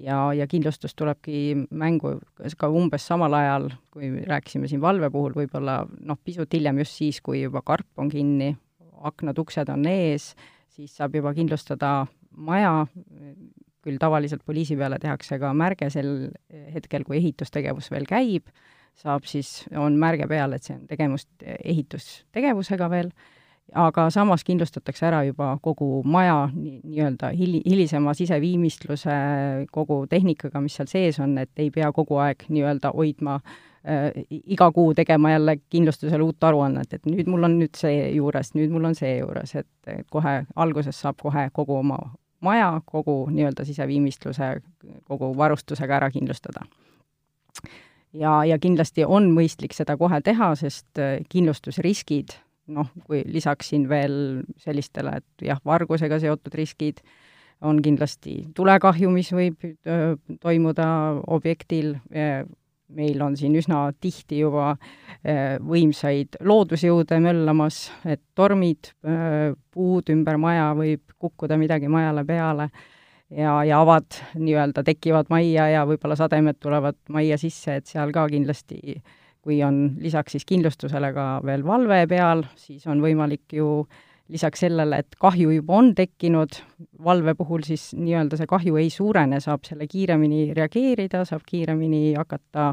ja, 0.01 0.19
ja 0.37 0.47
kindlustus 0.51 0.95
tulebki 0.99 1.67
mängu 1.71 2.17
ka 2.59 2.71
umbes 2.73 3.07
samal 3.07 3.35
ajal, 3.37 3.69
kui 3.93 4.11
rääkisime 4.27 4.71
siin 4.71 4.83
valve 4.83 5.11
puhul, 5.13 5.35
võib-olla 5.37 5.83
noh, 6.01 6.19
pisut 6.25 6.53
hiljem 6.57 6.83
just 6.83 6.99
siis, 7.01 7.21
kui 7.25 7.43
juba 7.45 7.63
karp 7.67 8.01
on 8.01 8.11
kinni, 8.13 8.55
aknad-uksed 9.11 9.71
on 9.73 9.87
ees, 9.89 10.33
siis 10.73 10.95
saab 10.97 11.17
juba 11.17 11.33
kindlustada 11.37 12.05
maja, 12.37 12.87
küll 13.85 14.01
tavaliselt 14.01 14.45
poliisi 14.47 14.77
peale 14.77 14.99
tehakse 15.01 15.39
ka 15.41 15.53
märge 15.57 15.89
sel 15.93 16.31
hetkel, 16.75 17.05
kui 17.09 17.19
ehitustegevus 17.21 17.91
veel 17.93 18.07
käib, 18.09 18.51
saab 19.01 19.25
siis, 19.29 19.63
on 19.77 19.97
märge 20.01 20.29
peal, 20.29 20.53
et 20.53 20.67
see 20.67 20.77
on 20.77 20.87
tegemist 20.91 21.31
ehitustegevusega 21.47 22.91
veel, 22.93 23.13
aga 23.75 24.11
samas 24.11 24.45
kindlustatakse 24.45 25.07
ära 25.07 25.23
juba 25.25 25.55
kogu 25.63 26.03
maja 26.05 26.49
nii, 26.53 26.81
nii-öelda 26.85 27.33
hili-, 27.37 27.63
hilisema 27.67 28.15
siseviimistluse, 28.15 29.17
kogu 29.73 30.05
tehnikaga, 30.11 30.61
mis 30.61 30.79
seal 30.79 30.91
sees 30.91 31.21
on, 31.21 31.39
et 31.39 31.51
ei 31.59 31.71
pea 31.75 31.93
kogu 31.93 32.21
aeg 32.23 32.47
nii-öelda 32.49 32.93
hoidma 32.97 33.41
äh, 33.41 34.23
iga 34.31 34.71
kuu 34.73 34.95
tegema 34.95 35.31
jälle 35.35 35.57
kindlustusele 35.71 36.23
uut 36.23 36.45
aruannet, 36.45 36.93
et 36.93 37.07
nüüd 37.07 37.31
mul 37.31 37.49
on 37.49 37.59
nüüd 37.61 37.79
see 37.79 38.11
juures, 38.17 38.55
nüüd 38.55 38.75
mul 38.75 38.91
on 38.91 38.99
see 38.99 39.19
juures, 39.19 39.55
et 39.63 39.95
kohe 40.11 40.41
alguses 40.57 41.01
saab 41.01 41.21
kohe 41.23 41.49
kogu 41.53 41.79
oma 41.83 42.01
maja 42.41 42.81
kogu 42.85 43.27
nii-öelda 43.31 43.65
siseviimistluse, 43.65 44.61
kogu 45.09 45.37
varustusega 45.37 45.97
ära 45.97 46.11
kindlustada. 46.11 46.65
ja, 48.13 48.45
ja 48.45 48.59
kindlasti 48.59 49.05
on 49.05 49.31
mõistlik 49.35 49.75
seda 49.77 49.97
kohe 49.97 50.21
teha, 50.21 50.55
sest 50.59 50.99
äh, 50.99 51.21
kindlustusriskid, 51.29 52.35
noh, 52.71 52.93
kui 53.07 53.23
lisaksin 53.27 53.89
veel 53.91 54.15
sellistele, 54.61 55.19
et 55.21 55.49
jah, 55.51 55.61
vargusega 55.67 56.21
seotud 56.23 56.55
riskid, 56.59 57.03
on 57.67 57.83
kindlasti 57.85 58.39
tulekahju, 58.57 59.11
mis 59.13 59.29
võib 59.37 59.67
äh, 59.67 60.15
toimuda 60.41 60.87
objektil, 61.29 61.99
äh, 62.15 62.47
meil 62.97 63.21
on 63.23 63.37
siin 63.39 63.55
üsna 63.59 63.83
tihti 64.01 64.41
juba 64.41 64.73
äh, 64.73 65.59
võimsaid 65.63 66.41
loodusjõude 66.47 67.21
möllamas, 67.23 67.89
et 68.09 68.23
tormid, 68.39 68.93
äh, 69.07 69.53
puud 69.75 70.11
ümber 70.15 70.41
maja, 70.41 70.71
võib 70.79 71.05
kukkuda 71.21 71.59
midagi 71.61 71.91
majale 71.93 72.25
peale 72.27 72.71
ja, 73.31 73.61
ja 73.67 73.81
avad 73.81 74.19
nii-öelda 74.35 74.85
tekivad 74.87 75.31
majja 75.31 75.69
ja 75.75 75.87
võib-olla 75.89 76.17
sademed 76.19 76.59
tulevad 76.61 76.99
majja 77.13 77.39
sisse, 77.41 77.81
et 77.81 77.91
seal 77.91 78.13
ka 78.15 78.27
kindlasti 78.33 78.99
kui 79.41 79.63
on 79.65 79.97
lisaks 80.01 80.37
siis 80.37 80.47
kindlustusele 80.49 81.13
ka 81.17 81.27
veel 81.47 81.65
valve 81.67 82.05
peal, 82.11 82.45
siis 82.61 82.87
on 82.91 83.01
võimalik 83.05 83.57
ju 83.57 83.71
lisaks 84.31 84.63
sellele, 84.63 85.01
et 85.03 85.17
kahju 85.21 85.51
juba 85.57 85.79
on 85.81 85.91
tekkinud, 85.97 86.61
valve 87.05 87.35
puhul 87.39 87.65
siis 87.67 87.91
nii-öelda 87.99 88.39
see 88.39 88.51
kahju 88.51 88.79
ei 88.79 88.91
suurene, 88.95 89.41
saab 89.43 89.67
selle 89.67 89.89
kiiremini 89.91 90.53
reageerida, 90.57 91.25
saab 91.29 91.43
kiiremini 91.49 92.15
hakata 92.15 92.71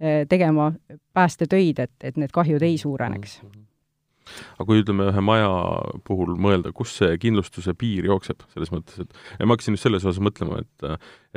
eh, 0.00 0.24
tegema 0.30 0.70
päästetöid, 1.12 1.84
et, 1.84 1.94
et 2.02 2.20
need 2.20 2.32
kahjud 2.32 2.64
ei 2.64 2.78
suureneks 2.80 3.42
mm. 3.42 3.50
-hmm 3.50 3.70
aga 4.54 4.64
kui 4.64 4.80
ütleme, 4.80 5.08
ühe 5.12 5.20
maja 5.20 5.50
puhul 6.08 6.30
mõelda, 6.40 6.72
kus 6.72 6.94
see 6.96 7.16
kindlustuse 7.20 7.74
piir 7.76 8.06
jookseb, 8.08 8.40
selles 8.54 8.72
mõttes, 8.72 9.02
et 9.04 9.12
ja 9.38 9.46
ma 9.46 9.52
hakkasin 9.52 9.76
just 9.76 9.84
selles 9.84 10.06
osas 10.06 10.22
mõtlema, 10.24 10.62
et 10.64 10.86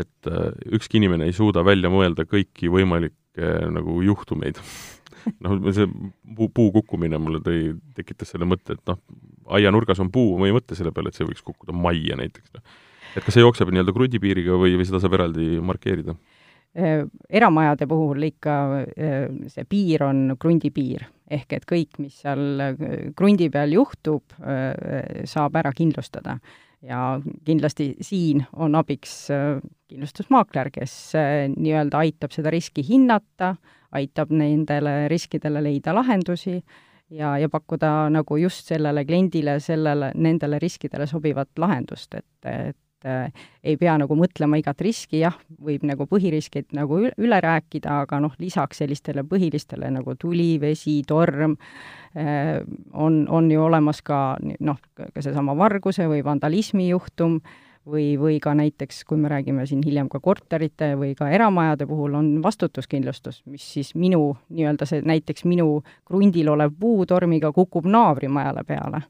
et 0.06 0.32
eh, 0.32 0.52
ükski 0.78 1.02
inimene 1.02 1.28
ei 1.28 1.36
suuda 1.36 1.66
välja 1.68 1.92
mõelda 1.92 2.24
kõiki 2.30 2.72
võimalikke 2.72 3.27
nagu 3.74 4.02
juhtumeid 4.06 4.60
noh, 5.44 5.58
see 5.76 5.88
puu, 6.36 6.50
puu 6.50 6.72
kukkumine 6.76 7.20
mulle 7.22 7.42
tõi, 7.44 7.72
tekitas 7.98 8.34
selle 8.34 8.48
mõtte, 8.50 8.78
et 8.78 8.90
noh, 8.90 9.00
aianurgas 9.58 10.02
on 10.04 10.12
puu, 10.14 10.36
ma 10.40 10.50
ei 10.50 10.56
mõtle 10.56 10.78
selle 10.78 10.94
peale, 10.96 11.12
et 11.12 11.20
see 11.20 11.28
võiks 11.28 11.44
kukkuda 11.46 11.76
majja 11.76 12.18
näiteks. 12.20 12.54
Noh. 12.56 12.80
et 13.16 13.26
kas 13.26 13.38
see 13.38 13.44
jookseb 13.44 13.72
nii-öelda 13.74 13.96
krudipiiriga 13.96 14.58
või, 14.60 14.76
või 14.80 14.88
seda 14.88 15.02
saab 15.04 15.18
eraldi 15.18 15.58
markeerida? 15.64 16.18
Äh, 16.78 17.08
eramajade 17.30 17.88
puhul 17.90 18.28
ikka 18.28 18.56
äh, 18.84 19.16
see 19.50 19.66
piir 19.66 20.04
on 20.06 20.36
krundipiir, 20.40 21.08
ehk 21.32 21.58
et 21.58 21.66
kõik, 21.66 21.98
mis 22.04 22.20
seal 22.22 22.62
äh, 22.62 22.78
krundi 23.18 23.50
peal 23.54 23.74
juhtub, 23.74 24.36
saab 25.28 25.58
ära 25.58 25.72
kindlustada 25.76 26.38
ja 26.82 27.20
kindlasti 27.46 27.96
siin 28.02 28.46
on 28.56 28.76
abiks 28.76 29.28
kindlustusmaakler, 29.88 30.70
kes 30.74 30.94
nii-öelda 31.56 32.04
aitab 32.04 32.36
seda 32.36 32.52
riski 32.54 32.84
hinnata, 32.86 33.56
aitab 33.96 34.32
nendele 34.36 35.08
riskidele 35.12 35.64
leida 35.64 35.96
lahendusi 35.96 36.58
ja, 37.10 37.38
ja 37.38 37.50
pakkuda 37.50 38.10
nagu 38.14 38.38
just 38.38 38.68
sellele 38.68 39.06
kliendile, 39.06 39.60
sellele, 39.64 40.12
nendele 40.16 40.60
riskidele 40.60 41.08
sobivat 41.08 41.50
lahendust, 41.58 42.14
et, 42.20 42.30
et 42.46 42.78
äh, 43.06 43.30
ei 43.64 43.78
pea 43.78 43.98
nagu 44.00 44.16
mõtlema 44.18 44.60
igat 44.62 44.82
riski, 44.82 45.22
jah, 45.22 45.38
võib 45.64 45.86
nagu 45.88 46.08
põhiriskid 46.10 46.74
nagu 46.78 47.04
üle 47.10 47.42
rääkida, 47.44 48.02
aga 48.06 48.22
noh, 48.24 48.34
lisaks 48.42 48.82
sellistele 48.84 49.26
põhilistele 49.28 49.92
nagu 49.94 50.16
tuli, 50.20 50.56
vesi, 50.62 51.02
torm 51.08 51.58
äh,, 52.16 52.58
on, 52.94 53.26
on 53.30 53.52
ju 53.52 53.64
olemas 53.68 54.02
ka 54.02 54.38
noh, 54.42 54.82
ka 54.98 55.22
seesama 55.22 55.58
varguse 55.58 56.08
või 56.10 56.24
vandalismi 56.26 56.90
juhtum 56.90 57.42
või, 57.88 58.20
või 58.20 58.40
ka 58.44 58.54
näiteks, 58.58 59.04
kui 59.08 59.18
me 59.18 59.30
räägime 59.32 59.66
siin 59.66 59.82
hiljem 59.86 60.10
ka 60.10 60.20
korterite 60.20 60.94
või 61.00 61.14
ka 61.16 61.30
eramajade 61.32 61.88
puhul, 61.88 62.16
on 62.20 62.32
vastutuskindlustus, 62.44 63.42
mis 63.46 63.66
siis 63.74 63.94
minu, 63.96 64.38
nii-öelda 64.50 64.88
see 64.90 65.04
näiteks 65.08 65.46
minu 65.48 65.82
krundil 66.08 66.52
olev 66.54 66.74
puu 66.80 67.06
tormiga 67.06 67.52
kukub 67.56 67.88
naabrimajale 67.88 68.64
peale, 68.68 69.02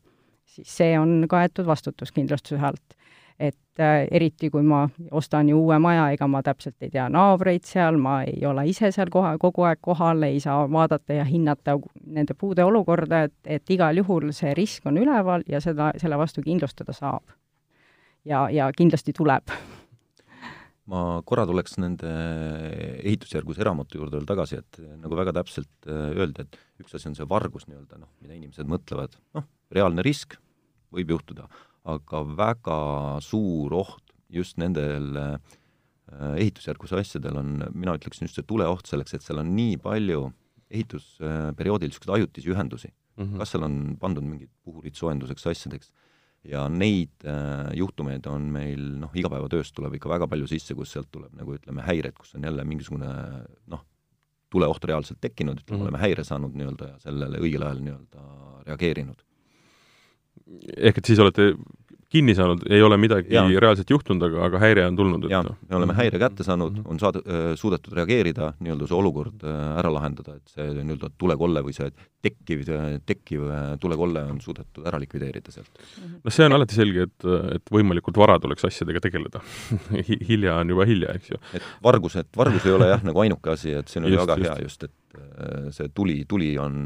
siis 0.46 0.77
see 0.82 1.00
on 1.00 1.25
kaetud 1.29 1.65
vastutuskindlustuse 1.65 2.62
alt. 2.62 2.98
Et 3.39 3.79
äh, 3.79 4.08
eriti, 4.12 4.50
kui 4.50 4.63
ma 4.65 4.88
ostan 5.12 5.50
ju 5.51 5.60
uue 5.62 5.77
maja, 5.82 6.08
ega 6.13 6.27
ma 6.29 6.41
täpselt 6.46 6.82
ei 6.82 6.89
tea 6.94 7.06
naabreid 7.13 7.65
seal, 7.70 8.00
ma 8.01 8.20
ei 8.25 8.41
ole 8.50 8.65
ise 8.70 8.89
seal 8.94 9.12
kohe 9.13 9.36
kogu 9.41 9.67
aeg 9.70 9.82
kohal, 9.86 10.25
ei 10.25 10.39
saa 10.44 10.65
vaadata 10.74 11.20
ja 11.20 11.25
hinnata 11.27 11.77
nende 12.06 12.34
puude 12.34 12.65
olukorda, 12.65 13.24
et, 13.29 13.36
et 13.46 13.74
igal 13.74 14.01
juhul 14.01 14.32
see 14.36 14.56
risk 14.58 14.89
on 14.89 14.98
üleval 15.01 15.46
ja 15.50 15.62
seda, 15.62 15.91
selle 16.01 16.17
vastu 16.17 16.41
kindlustada 16.46 16.96
saab. 16.98 17.36
Ja, 18.27 18.48
ja 18.51 18.72
kindlasti 18.75 19.13
tuleb. 19.15 19.53
ma 20.88 21.22
korra 21.27 21.44
tuleks 21.46 21.77
nende 21.84 22.10
ehitusjärgus 23.03 23.58
eramute 23.60 24.00
juurde 24.00 24.15
veel 24.15 24.27
tagasi, 24.27 24.62
et 24.63 24.82
nagu 25.03 25.15
väga 25.20 25.36
täpselt 25.36 25.89
äh, 25.91 26.10
öelda, 26.15 26.48
et 26.48 26.82
üks 26.82 26.96
asi 26.98 27.12
on 27.12 27.15
see 27.15 27.27
vargus 27.29 27.67
nii-öelda, 27.67 28.01
noh, 28.01 28.10
mida 28.24 28.34
inimesed 28.34 28.65
mõtlevad, 28.72 29.20
noh, 29.38 29.46
reaalne 29.75 30.06
risk, 30.06 30.39
võib 30.96 31.12
juhtuda, 31.12 31.46
aga 31.88 32.24
väga 32.38 32.79
suur 33.24 33.74
oht 33.84 34.13
just 34.34 34.60
nendel 34.60 35.15
äh, 35.22 35.38
ehitusjärgus 36.38 36.94
asjadel 36.98 37.39
on, 37.39 37.53
mina 37.74 37.96
ütleksin 37.98 38.27
just 38.27 38.39
see 38.39 38.48
tuleoht 38.48 38.88
selleks, 38.88 39.15
et 39.15 39.25
seal 39.25 39.41
on 39.44 39.53
nii 39.56 39.77
palju 39.84 40.27
ehitusperioodil 40.67 41.91
niisuguseid 41.91 42.15
ajutisi 42.17 42.51
ühendusi 42.51 42.89
mm. 42.91 43.24
-hmm. 43.24 43.38
kas 43.39 43.56
seal 43.56 43.63
on 43.67 43.98
pandud 44.00 44.24
mingid 44.24 44.51
puhurid 44.63 44.96
soojenduseks, 45.00 45.48
asjadeks 45.48 45.91
ja 46.48 46.67
neid 46.70 47.25
äh, 47.25 47.72
juhtumeid 47.75 48.27
on 48.32 48.50
meil 48.53 48.84
noh, 49.01 49.13
igapäevatööst 49.15 49.75
tuleb 49.75 49.98
ikka 49.98 50.10
väga 50.10 50.27
palju 50.32 50.48
sisse, 50.48 50.75
kus 50.77 50.94
sealt 50.96 51.10
tuleb 51.12 51.34
nagu 51.36 51.56
ütleme, 51.58 51.84
häired, 51.88 52.15
kus 52.20 52.36
on 52.38 52.48
jälle 52.48 52.63
mingisugune 52.67 53.10
noh, 53.67 53.84
tuleoht 54.53 54.84
reaalselt 54.88 55.20
tekkinud, 55.22 55.60
ütleme 55.63 55.75
mm, 55.75 55.82
-hmm. 55.82 55.88
oleme 55.88 56.03
häire 56.03 56.24
saanud 56.24 56.56
nii-öelda 56.56 56.91
ja 56.94 57.00
sellele 57.03 57.41
õigel 57.44 57.65
ajal 57.67 57.82
nii-öelda 57.84 58.27
reageerinud. 58.70 59.24
Ehk 60.77 61.01
et 61.01 61.12
siis 61.12 61.20
olete 61.24 61.51
kinni 62.12 62.32
saanud, 62.36 62.63
ei 62.72 62.82
ole 62.84 62.96
midagi 63.00 63.36
ja. 63.36 63.44
reaalselt 63.60 63.89
juhtunud, 63.92 64.22
aga, 64.30 64.46
aga 64.48 64.60
häire 64.62 64.86
on 64.88 64.96
tulnud? 64.96 65.25
jaa, 65.32 65.42
me 65.44 65.75
oleme 65.75 65.96
häire 65.98 66.20
kätte 66.22 66.46
saanud, 66.48 66.77
mhm. 66.80 66.86
on 66.88 67.01
saad-, 67.01 67.20
suudetud 67.60 67.96
reageerida, 67.98 68.54
nii-öelda 68.63 68.88
see 68.88 68.96
olukord 68.98 69.44
ära 69.48 69.92
lahendada, 69.92 70.38
et 70.39 70.54
see 70.56 70.70
nii-öelda 70.77 71.12
tulekolle 71.20 71.63
või 71.66 71.75
see 71.75 71.89
tekkiv, 72.24 72.63
tekkiv 73.08 73.44
tulekolle 73.84 74.24
on 74.32 74.39
suudetud 74.44 74.88
ära 74.88 75.00
likvideerida 75.04 75.51
sealt. 75.54 75.84
no 76.24 76.34
see 76.34 76.48
on 76.48 76.56
alati 76.58 76.80
selge, 76.80 77.10
et, 77.10 77.27
et 77.58 77.74
võimalikult 77.75 78.20
vara 78.20 78.39
tuleks 78.44 78.70
asjadega 78.70 79.04
tegeleda 79.04 79.44
hilja 80.30 80.62
on 80.62 80.75
juba 80.75 80.88
hilja, 80.88 81.18
eks 81.20 81.34
ju. 81.34 81.42
et 81.60 81.68
vargus, 81.84 82.16
et 82.24 82.39
vargus 82.39 82.68
ei 82.68 82.77
ole 82.77 82.92
jah, 82.94 83.04
nagu 83.08 83.25
ainuke 83.25 83.51
asi, 83.51 83.75
et 83.82 83.92
see 83.92 84.00
on 84.00 84.08
just, 84.13 84.24
väga 84.24 84.39
just. 84.39 84.48
hea 84.48 84.63
just, 84.63 84.88
et 84.88 84.96
see 85.75 85.89
tuli, 85.94 86.22
tuli 86.29 86.53
on 86.62 86.77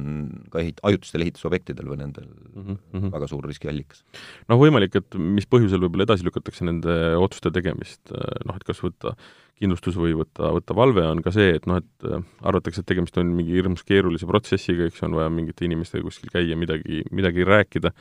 ka 0.52 0.60
ehit-, 0.64 0.82
ajutistel 0.88 1.24
ehitusobjektidel 1.26 1.88
või 1.88 2.00
nendel 2.02 2.26
mm 2.28 2.66
-hmm. 2.72 3.12
väga 3.14 3.30
suur 3.32 3.46
riskiallikas. 3.48 4.04
noh, 4.50 4.60
võimalik, 4.60 4.96
et 4.96 5.16
mis 5.16 5.48
põhjusel 5.48 5.82
võib-olla 5.86 6.08
edasi 6.10 6.28
lükatakse 6.28 6.66
nende 6.68 6.98
otsuste 7.18 7.52
tegemist, 7.52 8.02
äh, 8.12 8.42
noh, 8.46 8.56
et 8.56 8.68
kas 8.68 8.84
võtta 8.84 9.16
kindlustus 9.62 9.96
või 9.96 10.16
võtta, 10.18 10.50
võtta 10.58 10.76
valve, 10.76 11.06
on 11.06 11.22
ka 11.22 11.32
see, 11.32 11.54
et 11.56 11.68
noh, 11.70 11.78
et 11.78 12.10
äh, 12.10 12.24
arvatakse, 12.42 12.82
et 12.82 12.90
tegemist 12.90 13.18
on 13.22 13.30
mingi 13.38 13.54
hirmus 13.54 13.84
keerulise 13.84 14.26
protsessiga, 14.26 14.90
eks 14.90 15.04
on 15.04 15.16
vaja 15.16 15.30
mingite 15.30 15.66
inimestega 15.66 16.04
kuskil 16.04 16.34
käia, 16.34 16.58
midagi, 16.58 17.04
midagi 17.12 17.46
rääkida, 17.48 17.94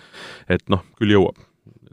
et 0.48 0.66
noh, 0.72 0.84
küll 0.98 1.16
jõuab 1.16 1.38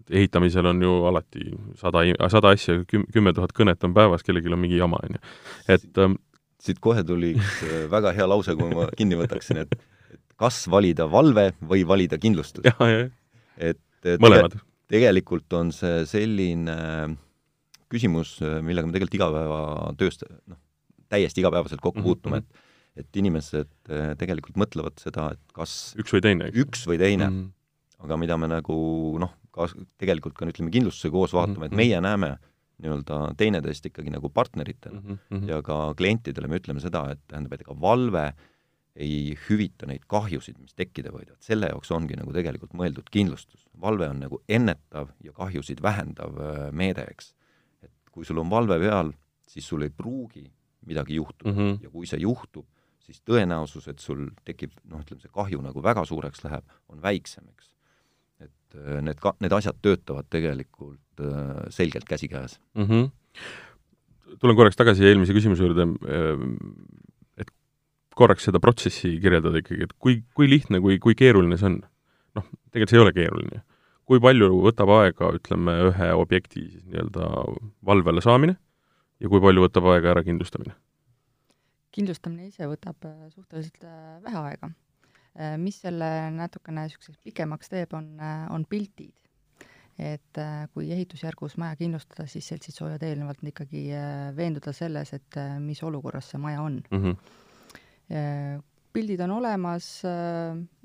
ehitamisel 0.09 0.65
on 0.65 0.81
ju 0.81 0.93
alati 1.09 1.51
sada, 1.75 2.03
sada 2.31 2.53
asja, 2.55 2.79
küm-, 2.87 3.05
kümme 3.13 3.33
tuhat 3.35 3.53
kõnet 3.55 3.83
on 3.83 3.95
päevas, 3.95 4.23
kellelgi 4.23 4.51
on 4.53 4.61
mingi 4.61 4.79
jama, 4.79 4.99
on 5.03 5.17
ju. 5.17 5.23
et 5.75 6.01
ähm, 6.03 6.15
siit 6.67 6.81
kohe 6.83 7.03
tuli 7.07 7.33
üks 7.37 7.61
äh, 7.67 7.85
väga 7.91 8.13
hea 8.17 8.27
lause, 8.29 8.55
kui 8.59 8.69
ma 8.73 8.87
kinni 8.97 9.19
võtaksin, 9.19 9.63
et 9.65 9.77
et 10.13 10.21
kas 10.39 10.63
valida 10.71 11.07
valve 11.11 11.49
või 11.61 11.83
valida 11.87 12.19
kindlustus. 12.21 12.65
et 13.57 14.11
mõlemad. 14.21 14.59
tegelikult 14.87 15.53
on 15.57 15.73
see 15.75 16.05
selline 16.07 16.77
küsimus, 17.91 18.37
millega 18.63 18.87
me 18.87 18.95
tegelikult 18.95 19.19
igapäevatööst 19.19 20.23
noh, 20.27 20.59
täiesti 21.11 21.43
igapäevaselt 21.43 21.81
kokku 21.81 21.99
mm 21.99 22.05
-hmm. 22.05 22.07
puutume, 22.07 22.37
et 22.43 22.65
et 22.97 23.19
inimesed 23.19 23.69
äh, 23.93 24.13
tegelikult 24.19 24.57
mõtlevad 24.59 24.97
seda, 25.01 25.31
et 25.35 25.55
kas 25.55 25.93
üks 26.01 26.13
või 26.15 26.23
teine, 26.25 26.49
üks 26.49 26.85
või 26.89 26.99
teine 27.01 27.27
mm, 27.27 27.35
-hmm. 27.37 28.05
aga 28.07 28.17
mida 28.17 28.37
me 28.41 28.49
nagu 28.51 28.77
noh, 29.21 29.33
tegelikult 30.01 30.37
ka 30.37 30.47
ütleme, 30.49 30.73
kindlustuse 30.73 31.11
koos 31.13 31.35
vaatame 31.37 31.57
mm, 31.57 31.61
-hmm. 31.61 31.73
et 31.73 31.77
meie 31.77 32.01
näeme 32.01 32.31
nii-öelda 32.83 33.19
teineteist 33.37 33.87
ikkagi 33.89 34.11
nagu 34.13 34.29
partneritena 34.29 34.99
mm 34.99 35.17
-hmm. 35.17 35.47
ja 35.49 35.61
ka 35.65 35.93
klientidele 35.97 36.47
me 36.47 36.59
ütleme 36.59 36.83
seda, 36.83 37.07
et 37.11 37.19
tähendab, 37.27 37.53
et 37.53 37.65
ega 37.65 37.75
valve 37.81 38.33
ei 38.95 39.37
hüvita 39.47 39.85
neid 39.89 40.05
kahjusid, 40.09 40.57
mis 40.57 40.73
tekkida 40.73 41.11
võivad, 41.13 41.37
selle 41.43 41.69
jaoks 41.69 41.91
ongi 41.93 42.17
nagu 42.17 42.33
tegelikult 42.33 42.73
mõeldud 42.73 43.09
kindlustus. 43.13 43.67
valve 43.81 44.09
on 44.09 44.19
nagu 44.19 44.41
ennetav 44.49 45.11
ja 45.23 45.33
kahjusid 45.33 45.81
vähendav 45.81 46.39
äh, 46.41 46.71
meede, 46.71 47.05
eks. 47.11 47.33
et 47.81 47.91
kui 48.11 48.25
sul 48.25 48.37
on 48.37 48.49
valve 48.49 48.79
peal, 48.79 49.13
siis 49.47 49.67
sul 49.67 49.81
ei 49.81 49.89
pruugi 49.89 50.51
midagi 50.85 51.15
juhtuda 51.15 51.51
mm 51.51 51.57
-hmm. 51.57 51.83
ja 51.83 51.89
kui 51.89 52.07
see 52.07 52.19
juhtub, 52.19 52.65
siis 52.99 53.21
tõenäosus, 53.21 53.87
et 53.89 53.99
sul 53.99 54.29
tekib 54.45 54.71
noh, 54.83 55.01
ütleme 55.01 55.21
see 55.21 55.31
kahju 55.31 55.61
nagu 55.61 55.83
väga 55.83 56.05
suureks 56.05 56.43
läheb, 56.43 56.63
on 56.89 57.01
väiksem, 57.01 57.49
eks 57.49 57.76
need 59.05 59.19
ka, 59.21 59.33
need 59.43 59.53
asjad 59.57 59.77
töötavad 59.83 60.27
tegelikult 60.33 61.23
äh, 61.23 61.63
selgelt 61.73 62.07
käsikäes 62.09 62.59
mm. 62.77 62.85
-hmm. 62.85 64.35
tulen 64.39 64.55
korraks 64.59 64.79
tagasi 64.79 65.05
eelmise 65.05 65.33
küsimuse 65.33 65.65
juurde, 65.65 65.87
äh, 66.07 66.43
et 67.37 67.51
korraks 68.15 68.47
seda 68.49 68.59
protsessi 68.63 69.17
kirjeldada 69.21 69.63
ikkagi, 69.63 69.83
et 69.83 69.95
kui, 69.99 70.21
kui 70.33 70.49
lihtne, 70.49 70.81
kui, 70.81 70.99
kui 70.99 71.15
keeruline 71.15 71.57
see 71.57 71.71
on? 71.71 71.81
noh, 72.37 72.47
tegelikult 72.71 72.93
see 72.93 72.99
ei 72.99 73.05
ole 73.05 73.13
keeruline. 73.17 73.61
kui 74.07 74.19
palju 74.23 74.49
võtab 74.63 74.91
aega, 75.01 75.33
ütleme, 75.35 75.73
ühe 75.89 76.11
objekti 76.15 76.63
siis 76.63 76.83
nii-öelda 76.85 77.29
valvele 77.85 78.21
saamine 78.23 78.57
ja 79.19 79.29
kui 79.29 79.41
palju 79.41 79.65
võtab 79.67 79.93
aega 79.93 80.13
ära 80.15 80.23
kindlustamine? 80.23 80.75
kindlustamine 81.91 82.51
ise 82.51 82.67
võtab 82.69 83.09
suhteliselt 83.33 83.81
vähe 84.23 84.43
aega 84.43 84.69
Äh, 84.69 84.86
mis 85.61 85.77
selle 85.83 86.07
natukene 86.33 86.87
niisuguseks 86.87 87.19
pikemaks 87.25 87.69
teeb, 87.69 87.93
on, 87.97 88.09
äh, 88.19 88.45
on 88.53 88.65
pildid. 88.69 89.13
et 89.97 90.37
äh, 90.37 90.67
kui 90.77 90.91
ehitusjärgus 90.93 91.55
maja 91.57 91.75
kindlustada, 91.75 92.27
siis 92.29 92.45
seltsid 92.51 92.75
soovivad 92.75 93.01
eelnevalt 93.01 93.39
ikkagi 93.49 93.87
veenduda 94.37 94.69
selles, 94.69 95.09
et 95.17 95.37
mis 95.57 95.81
olukorras 95.81 96.29
see 96.29 96.41
maja 96.41 96.61
on 96.61 96.75
mm. 96.91 96.99
-hmm. 97.01 98.61
pildid 98.93 99.23
on 99.25 99.31
olemas, 99.39 100.03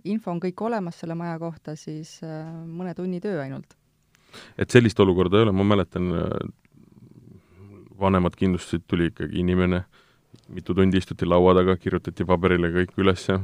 info 0.05 0.31
on 0.31 0.41
kõik 0.41 0.65
olemas 0.65 0.97
selle 0.97 1.15
maja 1.15 1.39
kohta, 1.39 1.77
siis 1.77 2.21
mõne 2.25 2.95
tunni 2.97 3.21
töö 3.21 3.43
ainult. 3.43 3.77
et 4.57 4.71
sellist 4.71 5.01
olukorda 5.01 5.37
ei 5.37 5.43
ole, 5.43 5.53
ma 5.53 5.65
mäletan, 5.65 6.09
vanemad 8.01 8.37
kindlustasid, 8.37 8.89
tuli 8.89 9.11
ikkagi 9.13 9.41
inimene, 9.45 9.85
mitu 10.49 10.75
tundi 10.75 10.97
istuti 10.97 11.27
laua 11.27 11.55
taga, 11.55 11.77
kirjutati 11.77 12.25
paberile 12.25 12.73
kõik 12.73 12.97
üles 12.97 13.29
ja 13.29 13.41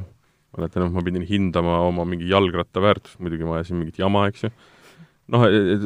mäletan, 0.57 0.87
et 0.87 0.97
ma 0.97 1.05
pidin 1.05 1.25
hindama 1.29 1.79
oma 1.85 2.05
mingi 2.07 2.29
jalgratta 2.29 2.81
väärtust, 2.83 3.21
muidugi 3.23 3.47
ma 3.47 3.59
ajasin 3.59 3.79
mingit 3.81 3.99
jama, 4.01 4.25
eks 4.29 4.45
ju. 4.47 4.51
noh, 5.29 5.43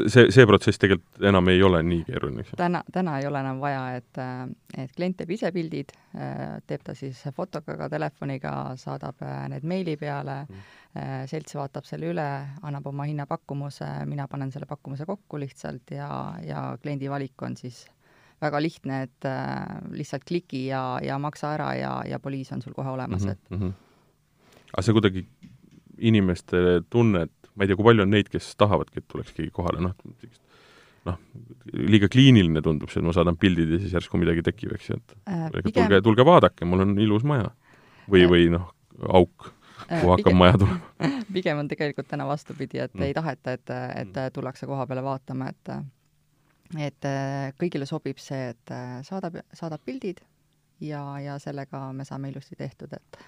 see, 0.08 0.30
see 0.32 0.46
protsess 0.48 0.80
tegelikult 0.80 1.26
enam 1.28 1.50
ei 1.52 1.60
ole 1.68 1.82
nii 1.84 2.06
keeruline, 2.08 2.44
eks 2.44 2.54
ju. 2.54 2.60
täna, 2.62 2.84
täna 2.96 3.18
ei 3.20 3.28
ole 3.28 3.42
enam 3.44 3.60
vaja, 3.64 3.82
et, 4.00 4.22
et 4.80 4.94
klient 4.96 5.18
teeb 5.20 5.34
ise 5.36 5.52
pildid, 5.56 5.92
teeb 6.70 6.86
ta 6.86 6.96
siis 6.96 7.20
fotoga, 7.36 7.90
telefoniga, 7.92 8.54
saadab 8.80 9.20
need 9.52 9.68
meili 9.68 9.98
peale 10.00 10.44
mm., 10.46 10.72
selts 11.28 11.58
vaatab 11.58 11.88
selle 11.90 12.12
üle, 12.14 12.30
annab 12.62 12.86
oma 12.92 13.08
hinnapakkumuse, 13.10 13.88
mina 14.06 14.28
panen 14.30 14.54
selle 14.54 14.70
pakkumuse 14.70 15.08
kokku 15.10 15.42
lihtsalt 15.42 15.92
ja, 15.96 16.08
ja 16.46 16.68
kliendi 16.80 17.10
valik 17.12 17.42
on 17.44 17.58
siis 17.58 17.88
väga 18.44 18.60
lihtne, 18.62 19.06
et 19.08 19.28
lihtsalt 19.98 20.24
kliki 20.28 20.68
ja, 20.68 20.84
ja 21.04 21.18
maksa 21.20 21.56
ära 21.58 21.72
ja, 21.80 21.96
ja 22.08 22.20
poliis 22.22 22.52
on 22.54 22.62
sul 22.62 22.76
kohe 22.78 22.94
olemas 22.94 23.26
mm, 23.26 23.30
-hmm. 23.30 23.32
et 23.34 23.58
mm 23.58 23.60
-hmm 23.60 23.82
aga 24.74 24.86
see 24.86 24.96
kuidagi 24.98 25.24
inimeste 26.04 26.82
tunne, 26.92 27.28
et 27.28 27.54
ma 27.54 27.64
ei 27.64 27.72
tea, 27.72 27.78
kui 27.80 27.88
palju 27.88 28.06
on 28.06 28.14
neid, 28.14 28.30
kes 28.34 28.54
tahavadki, 28.60 29.02
et 29.02 29.08
tuleks 29.12 29.34
keegi 29.38 29.54
kohale, 29.54 29.82
noh, 29.84 29.94
noh, 31.08 31.20
liiga 31.94 32.10
kliiniline 32.12 32.64
tundub 32.66 32.92
see, 32.92 33.02
et 33.02 33.08
ma 33.08 33.16
saadan 33.16 33.38
pildid 33.40 33.76
ja 33.76 33.82
siis 33.82 33.94
järsku 33.98 34.20
midagi 34.22 34.46
tekib, 34.46 34.74
eks 34.78 34.90
ju, 34.90 35.00
et 35.00 35.18
äh, 35.30 35.50
pigem... 35.60 35.84
tulge, 35.84 36.02
tulge 36.10 36.28
vaadake, 36.28 36.68
mul 36.70 36.86
on 36.86 36.96
ilus 37.02 37.26
maja. 37.28 37.52
või 38.10 38.26
äh,, 38.26 38.32
või 38.34 38.48
noh, 38.54 38.70
auk, 39.08 39.50
kuhu 39.86 39.98
äh, 39.98 40.08
hakkab 40.16 40.30
pigem... 40.32 40.40
maja 40.42 40.62
tulema. 40.64 41.12
pigem 41.38 41.64
on 41.64 41.72
tegelikult 41.72 42.10
täna 42.10 42.28
vastupidi, 42.30 42.82
et 42.84 42.94
mm. 42.94 43.10
ei 43.10 43.18
taheta, 43.18 43.58
et, 43.60 43.68
et 43.70 44.10
mm. 44.10 44.34
tullakse 44.36 44.70
koha 44.70 44.88
peale 44.90 45.06
vaatama, 45.06 45.52
et 45.54 45.76
et 46.80 47.06
äh, 47.06 47.52
kõigile 47.60 47.86
sobib 47.86 48.18
see, 48.22 48.50
et 48.54 48.74
äh, 48.74 48.98
saadab, 49.06 49.38
saadab 49.54 49.84
pildid 49.86 50.24
ja, 50.82 51.04
ja 51.22 51.38
sellega 51.42 51.86
me 51.94 52.06
saame 52.08 52.32
ilusti 52.32 52.58
tehtud, 52.58 52.94
et 52.98 53.20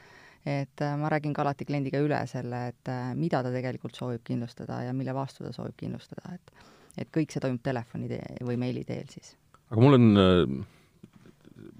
et 0.46 0.86
äh, 0.86 0.96
ma 1.00 1.10
räägin 1.12 1.34
ka 1.34 1.44
alati 1.46 1.66
kliendiga 1.66 2.02
üle 2.04 2.22
selle, 2.30 2.68
et 2.74 2.94
mida 3.18 3.42
ta 3.44 3.52
tegelikult 3.54 3.98
soovib 3.98 4.24
kindlustada 4.28 4.84
ja 4.86 4.94
mille 4.94 5.16
vastu 5.18 5.44
ta 5.44 5.54
soovib 5.56 5.78
kindlustada, 5.80 6.36
et 6.36 6.72
et 6.96 7.10
kõik 7.12 7.34
see 7.34 7.42
toimub 7.44 7.60
telefoni 7.60 8.08
tee 8.08 8.38
või 8.48 8.56
meili 8.56 8.86
teel 8.88 9.10
siis. 9.12 9.36
aga 9.68 9.82
mul 9.82 9.98
on 9.98 10.66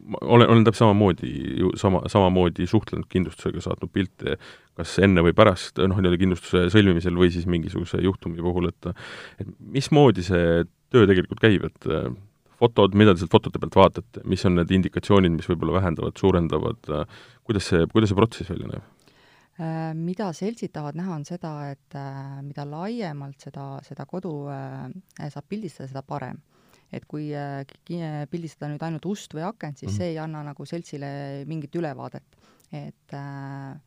ma 0.06 0.20
olen, 0.22 0.50
olen 0.50 0.64
täpselt 0.66 0.86
samamoodi 0.86 1.32
ju 1.60 1.72
sama, 1.80 2.02
samamoodi 2.12 2.68
suhtlenud 2.70 3.08
kindlustusega, 3.10 3.64
saatnud 3.64 3.92
pilte 3.94 4.38
kas 4.76 4.98
enne 5.04 5.24
või 5.26 5.34
pärast, 5.36 5.80
noh, 5.80 6.00
nii-öelda 6.00 6.20
kindlustuse 6.20 6.66
sõlmimisel 6.74 7.16
või 7.18 7.32
siis 7.34 7.48
mingisuguse 7.50 8.02
juhtumi 8.04 8.44
puhul, 8.44 8.70
et 8.72 8.90
et 9.42 9.52
mismoodi 9.78 10.26
see 10.26 10.66
töö 10.94 11.08
tegelikult 11.10 11.42
käib, 11.44 11.68
et 11.70 11.88
äh, 11.90 12.10
fotod, 12.60 12.96
mida 12.98 13.14
te 13.14 13.24
sealt 13.24 13.34
fotode 13.34 13.62
pealt 13.62 13.78
vaatate, 13.80 14.24
mis 14.28 14.46
on 14.48 14.60
need 14.60 14.74
indikatsioonid, 14.78 15.34
mis 15.36 15.48
võib-olla 15.50 15.80
vähendavad, 15.80 16.18
suurendavad, 16.20 16.92
äh, 16.92 17.24
kuidas 17.46 17.70
see, 17.72 17.86
kuidas 17.94 18.12
see 18.12 18.18
protsess 18.20 18.52
välja 18.52 18.72
näeb? 18.72 18.92
Äh, 19.56 19.94
mida 19.96 20.32
seltsid 20.36 20.74
tahavad 20.76 21.00
näha, 21.00 21.16
on 21.16 21.26
seda, 21.28 21.54
et 21.72 21.98
mida 22.44 22.66
laiemalt 22.68 23.48
seda, 23.48 23.70
seda 23.86 24.06
kodu 24.10 24.34
saab 24.50 25.48
pildistada, 25.50 25.90
seda 25.92 26.04
parem 26.06 26.42
et 26.94 27.04
kui 27.10 27.32
pildistada 28.32 28.70
nüüd 28.72 28.84
ainult 28.86 29.06
ust 29.10 29.34
või 29.34 29.44
akent, 29.44 29.80
siis 29.80 29.90
mm 29.90 29.94
-hmm. 29.94 29.98
see 29.98 30.12
ei 30.14 30.20
anna 30.22 30.44
nagu 30.44 30.66
seltsile 30.66 31.08
mingit 31.46 31.76
ülevaadet. 31.76 32.24
et 32.72 33.14
äh, 33.14 33.80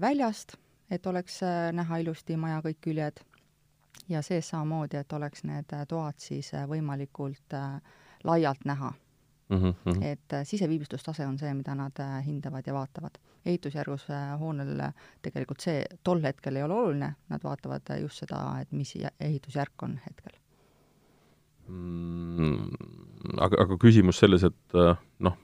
väljast, 0.00 0.56
et 0.90 1.06
oleks 1.06 1.40
näha 1.72 1.98
ilusti 1.98 2.36
maja 2.36 2.60
kõik 2.60 2.78
küljed 2.80 3.20
ja 4.10 4.22
sees 4.22 4.48
samamoodi, 4.50 4.96
et 5.00 5.12
oleks 5.12 5.44
need 5.44 5.72
äh, 5.74 5.86
toad 5.88 6.18
siis 6.18 6.52
äh, 6.54 6.66
võimalikult 6.68 7.54
äh, 7.56 7.78
laialt 8.24 8.64
näha 8.64 8.92
mm. 9.50 9.56
-hmm. 9.56 10.02
et 10.04 10.36
siseviimistlustase 10.44 11.26
on 11.26 11.38
see, 11.38 11.54
mida 11.54 11.74
nad 11.74 12.02
hindavad 12.26 12.66
ja 12.66 12.74
vaatavad. 12.74 13.18
ehitusjärgus 13.46 14.06
hoonel 14.38 14.82
tegelikult 15.22 15.60
see 15.60 15.84
tol 16.04 16.22
hetkel 16.22 16.56
ei 16.56 16.62
ole 16.62 16.74
oluline, 16.74 17.14
nad 17.28 17.44
vaatavad 17.44 17.82
just 18.00 18.24
seda, 18.24 18.60
et 18.60 18.72
mis 18.72 18.94
ehitusjärk 19.20 19.82
on 19.82 20.00
hetkel 20.06 20.32
mm,. 21.68 22.70
aga, 23.38 23.62
aga 23.64 23.76
küsimus 23.80 24.18
selles, 24.18 24.44
et 24.44 24.78
noh, 25.18 25.36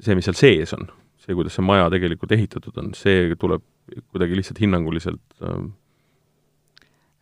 see, 0.00 0.14
mis 0.14 0.24
seal 0.24 0.40
sees 0.40 0.72
on, 0.72 0.88
see, 1.18 1.34
kuidas 1.34 1.54
see 1.54 1.64
maja 1.64 1.90
tegelikult 1.90 2.32
ehitatud 2.32 2.82
on, 2.82 2.94
see 2.94 3.34
tuleb 3.36 3.62
kuidagi 4.10 4.36
lihtsalt 4.36 4.60
hinnanguliselt 4.60 5.42
äh, 5.42 5.64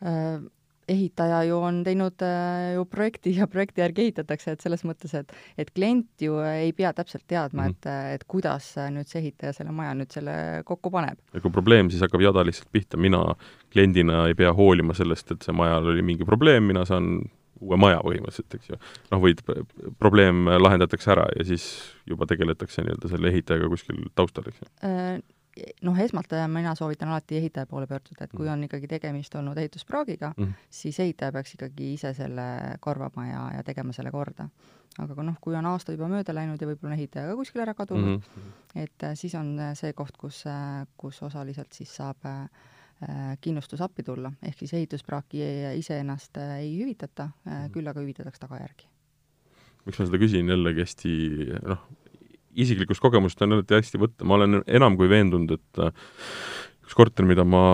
Äh, 0.03 0.41
ehitaja 0.89 1.43
ju 1.49 1.59
on 1.63 1.83
teinud 1.85 2.23
äh, 2.23 2.75
ju 2.75 2.85
projekti 2.91 3.35
ja 3.37 3.47
projekti 3.51 3.83
järgi 3.83 4.07
ehitatakse, 4.07 4.55
et 4.57 4.65
selles 4.65 4.85
mõttes, 4.89 5.15
et 5.19 5.33
et 5.59 5.71
klient 5.75 6.25
ju 6.25 6.39
ei 6.45 6.73
pea 6.77 6.93
täpselt 6.93 7.25
teadma 7.27 7.63
mm, 7.63 7.69
-hmm. 7.69 7.77
et, 7.77 7.87
äh, 7.87 8.15
et 8.15 8.25
kuidas 8.25 8.75
nüüd 8.91 9.09
see 9.09 9.21
ehitaja 9.23 9.53
selle 9.53 9.73
maja 9.73 9.95
nüüd 9.95 10.11
selle 10.13 10.63
kokku 10.65 10.91
paneb. 10.91 11.19
ja 11.35 11.41
kui 11.41 11.51
probleem, 11.51 11.91
siis 11.91 12.03
hakkab 12.03 12.21
jada 12.21 12.45
lihtsalt 12.47 12.73
pihta, 12.73 12.97
mina 12.97 13.23
kliendina 13.73 14.27
ei 14.29 14.35
pea 14.35 14.53
hoolima 14.53 14.95
sellest, 14.95 15.31
et 15.31 15.43
see 15.43 15.55
majal 15.55 15.87
oli 15.87 16.03
mingi 16.03 16.25
probleem, 16.25 16.65
mina 16.65 16.85
saan 16.85 17.23
uue 17.63 17.77
maja 17.77 18.01
põhimõtteliselt, 18.03 18.55
eks 18.55 18.73
ju. 18.73 18.79
noh, 19.11 19.21
võid, 19.23 19.43
probleem 19.99 20.47
lahendatakse 20.47 21.13
ära 21.15 21.29
ja 21.39 21.45
siis 21.45 21.95
juba 22.07 22.27
tegeletakse 22.27 22.83
nii-öelda 22.83 23.09
selle 23.09 23.31
ehitajaga 23.31 23.69
kuskil 23.69 24.03
taustal, 24.15 24.51
eks 24.51 24.65
ju 24.65 25.23
noh, 25.83 25.99
esmalt 26.01 26.33
äh, 26.37 26.47
mina 26.51 26.75
soovitan 26.79 27.11
alati 27.13 27.37
ehitaja 27.37 27.67
poole 27.67 27.87
pöörduda, 27.87 28.25
et 28.25 28.33
kui 28.33 28.47
mm. 28.47 28.53
on 28.53 28.67
ikkagi 28.69 28.89
tegemist 28.89 29.35
olnud 29.37 29.59
ehituspraagiga 29.61 30.33
mm., 30.37 30.55
siis 30.71 31.01
ehitaja 31.05 31.33
peaks 31.35 31.57
ikkagi 31.57 31.93
ise 31.97 32.13
selle 32.17 32.47
korvama 32.81 33.27
ja, 33.29 33.43
ja 33.59 33.65
tegema 33.67 33.93
selle 33.97 34.13
korda. 34.15 34.49
aga 34.99 35.15
kui 35.15 35.25
noh, 35.25 35.39
kui 35.41 35.57
on 35.57 35.69
aasta 35.71 35.95
juba 35.95 36.09
mööda 36.13 36.35
läinud 36.37 36.61
ja 36.61 36.69
võib-olla 36.69 36.93
on 36.93 36.99
ehitaja 36.99 37.31
ka 37.31 37.37
kuskile 37.37 37.65
ära 37.65 37.75
kadunud 37.75 38.19
mm, 38.19 38.21
-hmm. 38.37 38.83
et 38.85 39.09
äh, 39.09 39.17
siis 39.17 39.35
on 39.35 39.55
äh, 39.59 39.75
see 39.77 39.93
koht, 39.93 40.17
kus, 40.17 40.45
kus 40.97 41.23
osaliselt 41.23 41.73
siis 41.73 41.97
saab 41.97 42.29
kindlustus 43.43 43.81
appi 43.83 44.05
tulla, 44.07 44.31
ehk 44.47 44.61
siis 44.61 44.75
ehituspraaki 44.79 45.41
iseennast 45.75 46.37
ei 46.39 46.77
hüvitata 46.79 47.25
mm, 47.25 47.51
-hmm. 47.51 47.71
küll 47.75 47.89
aga 47.89 48.01
hüvitatakse 48.01 48.41
tagajärgi. 48.41 48.87
miks 49.87 49.99
ma 49.99 50.07
seda 50.07 50.21
küsin 50.23 50.49
jällegi 50.49 50.85
hästi 50.85 51.11
noh, 51.67 51.83
isiklikust 52.53 53.03
kogemusest 53.03 53.45
on 53.45 53.59
alati 53.59 53.79
hästi 53.79 54.01
võtta, 54.01 54.27
ma 54.29 54.39
olen 54.39 54.63
enam 54.67 54.99
kui 55.01 55.11
veendunud, 55.11 55.55
et 55.57 55.83
äh, 55.83 55.93
üks 56.85 56.97
korter, 56.99 57.27
mida 57.29 57.45
ma 57.49 57.65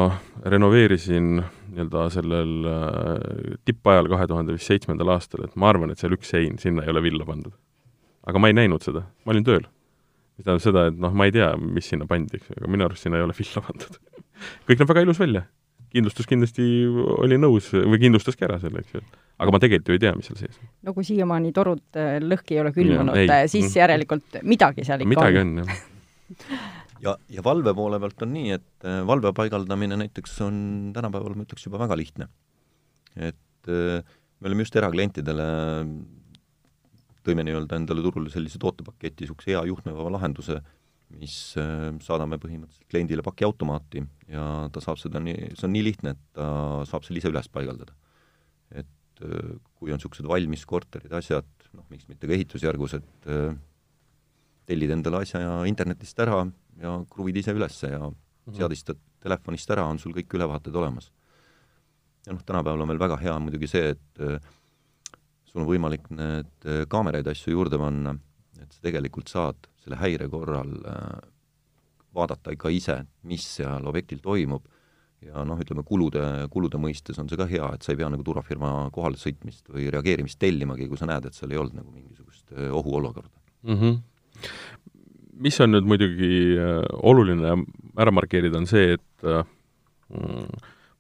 renoveerisin 0.47 1.39
nii-öelda 1.39 2.05
sellel 2.15 2.69
äh, 2.69 3.57
tippajal, 3.69 4.11
kahe 4.13 4.29
tuhande 4.31 4.57
vist 4.57 4.71
seitsmendal 4.71 5.15
aastal, 5.17 5.47
et 5.47 5.57
ma 5.59 5.73
arvan, 5.73 5.93
et 5.93 6.03
seal 6.03 6.15
üks 6.17 6.31
sein, 6.35 6.61
sinna 6.63 6.87
ei 6.87 6.95
ole 6.95 7.05
villa 7.05 7.27
pandud. 7.29 7.57
aga 8.29 8.41
ma 8.43 8.51
ei 8.51 8.57
näinud 8.57 8.85
seda, 8.85 9.07
ma 9.25 9.33
olin 9.35 9.47
tööl. 9.47 9.65
mis 10.37 10.47
tähendab 10.47 10.63
seda, 10.63 10.87
et 10.93 10.99
noh, 11.01 11.15
ma 11.17 11.27
ei 11.27 11.35
tea, 11.35 11.51
mis 11.59 11.89
sinna 11.91 12.07
pandi, 12.07 12.39
eks 12.39 12.53
ju, 12.53 12.61
aga 12.61 12.71
minu 12.71 12.87
arust 12.87 13.07
sinna 13.07 13.19
ei 13.19 13.27
ole 13.27 13.37
villa 13.39 13.65
pandud 13.69 13.99
kõik 14.69 14.81
näeb 14.81 14.93
väga 14.93 15.05
ilus 15.07 15.21
välja 15.21 15.45
kindlustus 15.93 16.29
kindlasti 16.29 16.65
oli 17.19 17.39
nõus 17.41 17.71
või 17.73 18.01
kindlustaski 18.03 18.47
ära 18.47 18.59
selle, 18.63 18.83
eks 18.85 18.97
ju. 18.99 19.05
aga 19.41 19.55
ma 19.55 19.61
tegelikult 19.63 19.93
ju 19.93 19.99
ei 19.99 20.03
tea, 20.03 20.15
mis 20.17 20.29
seal 20.31 20.41
sees 20.41 20.59
on. 20.61 20.71
no 20.89 20.95
kui 20.97 21.07
siiamaani 21.09 21.53
torud 21.57 22.01
äh, 22.01 22.19
lõhki 22.25 22.57
ei 22.57 22.63
ole 22.65 22.75
külmunud, 22.77 23.23
äh, 23.25 23.47
siis 23.51 23.71
mm. 23.71 23.79
järelikult 23.81 24.41
midagi 24.49 24.85
seal 24.89 25.05
ikka 25.05 25.15
midagi 25.15 25.43
on, 25.45 25.55
on, 25.55 25.65
jah 25.65 26.59
ja, 27.07 27.17
ja 27.39 27.45
valve 27.47 27.75
poole 27.79 28.01
pealt 28.03 28.27
on 28.27 28.35
nii, 28.37 28.53
et 28.59 28.89
äh, 28.89 29.01
valve 29.09 29.33
paigaldamine 29.37 30.01
näiteks 30.05 30.39
on 30.47 30.61
tänapäeval, 30.97 31.37
ma 31.39 31.49
ütleks, 31.49 31.67
juba 31.69 31.81
väga 31.85 31.99
lihtne. 31.99 32.29
et 33.17 33.69
me 33.69 34.49
oleme 34.49 34.65
just 34.65 34.77
eraklientidele, 34.79 35.45
tõime 37.27 37.45
nii-öelda 37.45 37.77
endale 37.77 38.05
turule 38.05 38.31
sellise 38.33 38.61
tootepaketi, 38.63 39.25
niisuguse 39.25 39.51
hea 39.53 39.65
juhtmevaba 39.69 40.13
lahenduse, 40.15 40.61
mis 41.17 41.37
äh, 41.57 41.89
saadame 42.05 42.39
põhimõtteliselt 42.41 42.89
kliendile 42.91 43.25
pakiautomaati 43.25 44.03
ja 44.33 44.45
ta 44.73 44.83
saab 44.85 45.01
seda 45.01 45.21
nii, 45.23 45.55
see 45.57 45.67
on 45.69 45.75
nii 45.75 45.87
lihtne, 45.87 46.15
et 46.15 46.37
ta 46.37 46.49
saab 46.89 47.07
selle 47.07 47.23
ise 47.23 47.31
üles 47.33 47.49
paigaldada. 47.53 47.95
et 48.77 49.25
äh, 49.25 49.55
kui 49.79 49.93
on 49.93 49.97
niisugused 49.97 50.29
valmis 50.29 50.67
korterid, 50.69 51.13
asjad, 51.17 51.49
noh, 51.73 51.87
miks 51.93 52.09
mitte 52.11 52.29
ka 52.29 52.37
ehitusjärgus, 52.37 52.99
et 53.01 53.31
äh, 53.33 53.57
tellid 54.69 54.93
endale 54.99 55.23
asja 55.25 55.41
ja 55.41 55.55
internetist 55.71 56.19
ära 56.21 56.43
ja 56.79 56.99
kruvid 57.11 57.41
ise 57.41 57.57
üles 57.57 57.81
ja 57.83 58.03
mm 58.03 58.13
-hmm. 58.13 58.59
seadistad 58.61 59.01
telefonist 59.25 59.71
ära, 59.71 59.89
on 59.89 59.99
sul 59.99 60.13
kõik 60.13 60.37
ülevaated 60.37 60.75
olemas. 60.75 61.11
ja 62.27 62.33
noh, 62.33 62.45
tänapäeval 62.45 62.83
on 62.83 62.89
veel 62.89 63.01
väga 63.01 63.17
hea 63.17 63.39
muidugi 63.39 63.67
see, 63.67 63.91
et 63.97 64.43
sul 65.49 65.63
on 65.63 65.67
võimalik 65.67 66.11
need 66.11 66.67
kaameraid, 66.89 67.27
asju 67.27 67.53
juurde 67.53 67.79
panna, 67.79 68.19
et 68.61 68.73
sa 68.73 68.81
tegelikult 68.83 69.29
saad 69.29 69.57
selle 69.89 70.01
häire 70.03 70.29
korral 70.31 70.75
äh, 70.85 71.21
vaadata 72.17 72.55
ka 72.59 72.71
ise, 72.73 73.03
mis 73.29 73.45
seal 73.57 73.87
objektil 73.89 74.21
toimub 74.21 74.67
ja 75.25 75.43
noh, 75.47 75.59
ütleme 75.59 75.83
kulude, 75.87 76.23
kulude 76.53 76.79
mõistes 76.79 77.19
on 77.19 77.29
see 77.31 77.39
ka 77.39 77.49
hea, 77.51 77.73
et 77.75 77.83
sa 77.83 77.93
ei 77.93 77.99
pea 77.99 78.11
nagu 78.13 78.23
turvafirma 78.27 78.91
kohale 78.95 79.19
sõitmist 79.19 79.67
või 79.73 79.89
reageerimist 79.91 80.39
tellimagi, 80.39 80.87
kui 80.91 81.01
sa 81.01 81.09
näed, 81.11 81.27
et 81.27 81.35
seal 81.35 81.55
ei 81.55 81.59
olnud 81.59 81.81
nagu 81.81 81.91
mingisugust 81.91 82.53
äh, 82.55 82.69
ohuolukorda 82.71 83.35
mm. 83.67 83.79
-hmm. 83.81 83.99
mis 85.43 85.61
on 85.65 85.75
nüüd 85.75 85.89
muidugi 85.89 86.33
äh, 86.55 86.85
oluline 87.03 87.57
ära 87.99 88.15
markeerida, 88.15 88.61
on 88.61 88.69
see, 88.71 88.95
et 88.99 89.27
mm, 89.27 90.47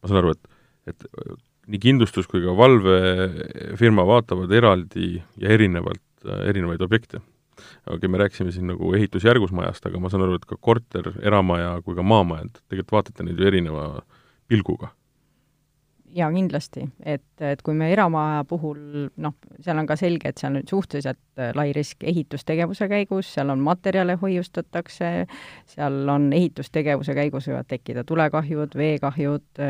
ma 0.03 0.11
saan 0.11 0.23
aru, 0.23 0.35
et, 0.35 0.49
et 0.91 1.07
nii 1.69 1.79
kindlustus 1.79 2.27
kui 2.27 2.43
ka 2.43 2.57
valvefirma 2.57 4.07
vaatavad 4.09 4.51
eraldi 4.51 5.19
ja 5.39 5.53
erinevalt 5.55 6.03
erinevaid 6.49 6.83
objekte 6.83 7.21
okei 7.87 7.97
okay,, 7.97 8.13
me 8.13 8.23
rääkisime 8.23 8.53
siin 8.55 8.71
nagu 8.73 8.93
ehitusjärgus 8.99 9.53
majast, 9.57 9.87
aga 9.87 10.01
ma 10.01 10.13
saan 10.13 10.27
aru, 10.27 10.39
et 10.39 10.47
ka 10.49 10.59
korter, 10.61 11.13
eramaja 11.23 11.79
kui 11.85 11.99
ka 11.99 12.05
maamajad, 12.07 12.63
tegelikult 12.69 12.97
vaatate 12.99 13.27
neid 13.27 13.41
ju 13.41 13.51
erineva 13.51 13.89
pilguga. 14.49 14.93
Jaa, 16.17 16.31
kindlasti, 16.33 16.87
et, 17.05 17.27
et 17.45 17.61
kui 17.63 17.75
me 17.77 17.91
eramaja 17.93 18.41
puhul 18.49 19.11
noh, 19.21 19.35
seal 19.61 19.77
on 19.77 19.87
ka 19.87 19.97
selge, 20.01 20.31
et 20.31 20.41
see 20.41 20.49
on 20.49 20.63
suhteliselt 20.65 21.21
äh, 21.37 21.51
lai 21.57 21.69
risk 21.77 22.05
ehitustegevuse 22.05 22.89
käigus, 22.89 23.29
seal 23.35 23.53
on 23.53 23.61
materjale 23.61 24.17
hoiustatakse, 24.23 25.11
seal 25.69 26.09
on 26.09 26.31
ehitustegevuse 26.33 27.13
käigus 27.19 27.51
võivad 27.51 27.69
tekkida 27.69 28.07
tulekahjud, 28.09 28.79
veekahjud, 28.81 29.67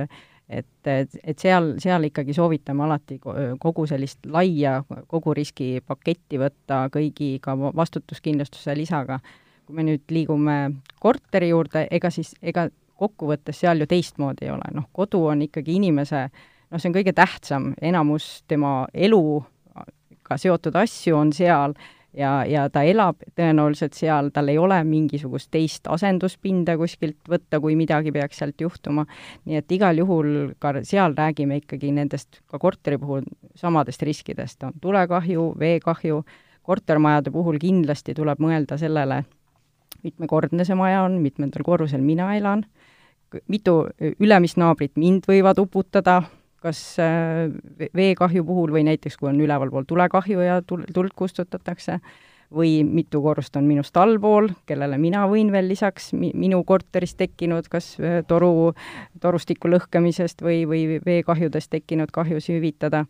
et, 0.48 0.66
et, 0.86 1.16
et 1.24 1.38
seal, 1.38 1.74
seal 1.82 2.08
ikkagi 2.08 2.34
soovitame 2.36 2.84
alati 2.86 3.18
kogu 3.60 3.86
sellist 3.86 4.26
laia 4.32 4.78
kogu 5.06 5.34
riskipaketti 5.36 6.40
võtta 6.40 6.86
kõigi 6.92 7.36
ka 7.44 7.56
vastutuskindlustuse 7.58 8.76
lisaga. 8.76 9.20
kui 9.68 9.76
me 9.76 9.84
nüüd 9.84 10.08
liigume 10.08 10.54
korteri 11.00 11.50
juurde, 11.50 11.82
ega 11.92 12.08
siis, 12.10 12.30
ega 12.40 12.70
kokkuvõttes 12.96 13.58
seal 13.60 13.82
ju 13.82 13.86
teistmoodi 13.86 14.46
ei 14.46 14.50
ole, 14.50 14.70
noh, 14.72 14.86
kodu 14.96 15.20
on 15.28 15.42
ikkagi 15.44 15.74
inimese, 15.76 16.22
noh, 16.70 16.80
see 16.80 16.88
on 16.88 16.94
kõige 16.96 17.12
tähtsam, 17.12 17.74
enamus 17.84 18.46
tema 18.48 18.86
eluga 18.94 20.38
seotud 20.40 20.76
asju 20.80 21.16
on 21.16 21.34
seal 21.36 21.76
ja, 22.18 22.32
ja 22.48 22.66
ta 22.72 22.82
elab 22.86 23.22
tõenäoliselt 23.38 23.96
seal, 23.96 24.30
tal 24.34 24.50
ei 24.50 24.58
ole 24.58 24.78
mingisugust 24.86 25.50
teist 25.54 25.88
asenduspinda 25.90 26.76
kuskilt 26.80 27.30
võtta, 27.30 27.60
kui 27.62 27.76
midagi 27.78 28.12
peaks 28.14 28.40
sealt 28.42 28.60
juhtuma. 28.60 29.06
nii 29.46 29.60
et 29.60 29.72
igal 29.72 29.98
juhul 29.98 30.52
ka 30.58 30.74
seal 30.82 31.16
räägime 31.18 31.60
ikkagi 31.62 31.92
nendest, 31.94 32.42
ka 32.50 32.58
korteri 32.58 32.98
puhul, 32.98 33.26
samadest 33.56 34.02
riskidest, 34.02 34.62
on 34.62 34.76
tulekahju, 34.80 35.52
veekahju, 35.58 36.22
kortermajade 36.62 37.32
puhul 37.32 37.58
kindlasti 37.62 38.14
tuleb 38.14 38.40
mõelda 38.42 38.78
sellele, 38.78 39.22
mitmekordne 40.02 40.66
see 40.66 40.76
maja 40.78 41.04
on, 41.06 41.20
mitmendal 41.22 41.64
korrusel 41.64 42.02
mina 42.04 42.34
elan, 42.36 42.64
mitu 43.48 43.80
ülemist 44.18 44.58
naabrit 44.60 44.96
mind 44.96 45.26
võivad 45.28 45.58
uputada, 45.60 46.22
kas 46.62 46.80
äh, 47.02 47.48
veekahju 47.94 48.44
puhul 48.46 48.72
või 48.74 48.84
näiteks, 48.88 49.18
kui 49.18 49.30
on 49.30 49.40
ülevalpool 49.40 49.86
tulekahju 49.88 50.42
ja 50.42 50.58
tul-, 50.66 50.86
tuld 50.94 51.14
kustutatakse, 51.16 51.98
või 52.54 52.80
mitu 52.84 53.20
korrust 53.22 53.56
on 53.60 53.66
minust 53.68 53.96
allpool, 54.00 54.48
kellele 54.66 54.96
mina 54.98 55.26
võin 55.28 55.52
veel 55.52 55.68
lisaks 55.68 56.12
mi-, 56.16 56.32
minu 56.34 56.62
korteris 56.64 57.14
tekkinud 57.18 57.68
kas 57.70 57.94
äh, 58.00 58.20
toru, 58.28 58.72
torustiku 59.20 59.70
lõhkemisest 59.70 60.42
või, 60.42 60.62
või 60.68 61.00
veekahjudest 61.04 61.70
tekkinud 61.70 62.12
kahjusid 62.14 62.58
hüvitada. 62.58 63.04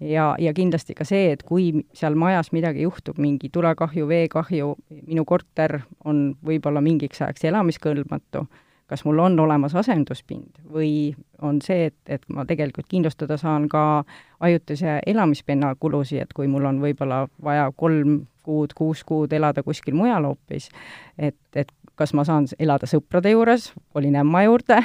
ja, 0.00 0.34
ja 0.38 0.52
kindlasti 0.52 0.94
ka 0.98 1.04
see, 1.04 1.30
et 1.32 1.42
kui 1.46 1.84
seal 1.94 2.14
majas 2.18 2.52
midagi 2.52 2.82
juhtub, 2.82 3.18
mingi 3.18 3.48
tulekahju, 3.48 4.08
veekahju, 4.08 4.74
minu 5.06 5.24
korter 5.24 5.80
on 6.04 6.34
võib-olla 6.42 6.80
mingiks 6.80 7.22
ajaks 7.22 7.44
elamiskõlbmatu 7.44 8.46
kas 8.92 9.06
mul 9.08 9.22
on 9.24 9.38
olemas 9.40 9.72
asenduspind 9.80 10.58
või 10.68 11.14
on 11.40 11.62
see, 11.64 11.86
et, 11.88 11.96
et 12.12 12.26
ma 12.28 12.44
tegelikult 12.44 12.90
kindlustada 12.90 13.38
saan 13.40 13.64
ka 13.72 14.04
ajutise 14.44 14.98
elamispinna 15.08 15.72
kulusid, 15.80 16.26
et 16.26 16.34
kui 16.36 16.50
mul 16.50 16.68
on 16.68 16.82
võib-olla 16.82 17.22
vaja 17.42 17.70
kolm 17.76 18.26
kuud, 18.44 18.74
kuus 18.76 19.00
kuud 19.08 19.32
elada 19.32 19.64
kuskil 19.64 19.96
mujal 19.96 20.28
hoopis, 20.28 20.68
et, 21.16 21.38
et 21.56 21.72
kas 21.96 22.12
ma 22.12 22.26
saan 22.28 22.50
elada 22.60 22.88
sõprade 22.90 23.32
juures, 23.32 23.70
kolin 23.96 24.20
ämma 24.20 24.44
juurde, 24.44 24.82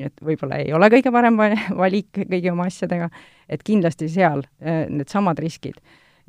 et 0.00 0.24
võib-olla 0.24 0.62
ei 0.64 0.72
ole 0.72 0.88
kõige 0.92 1.12
parem 1.12 1.36
valik 1.82 2.22
kõigi 2.22 2.52
oma 2.52 2.70
asjadega, 2.70 3.10
et 3.50 3.64
kindlasti 3.66 4.08
seal 4.08 4.46
eh, 4.60 4.86
needsamad 4.88 5.42
riskid. 5.42 5.76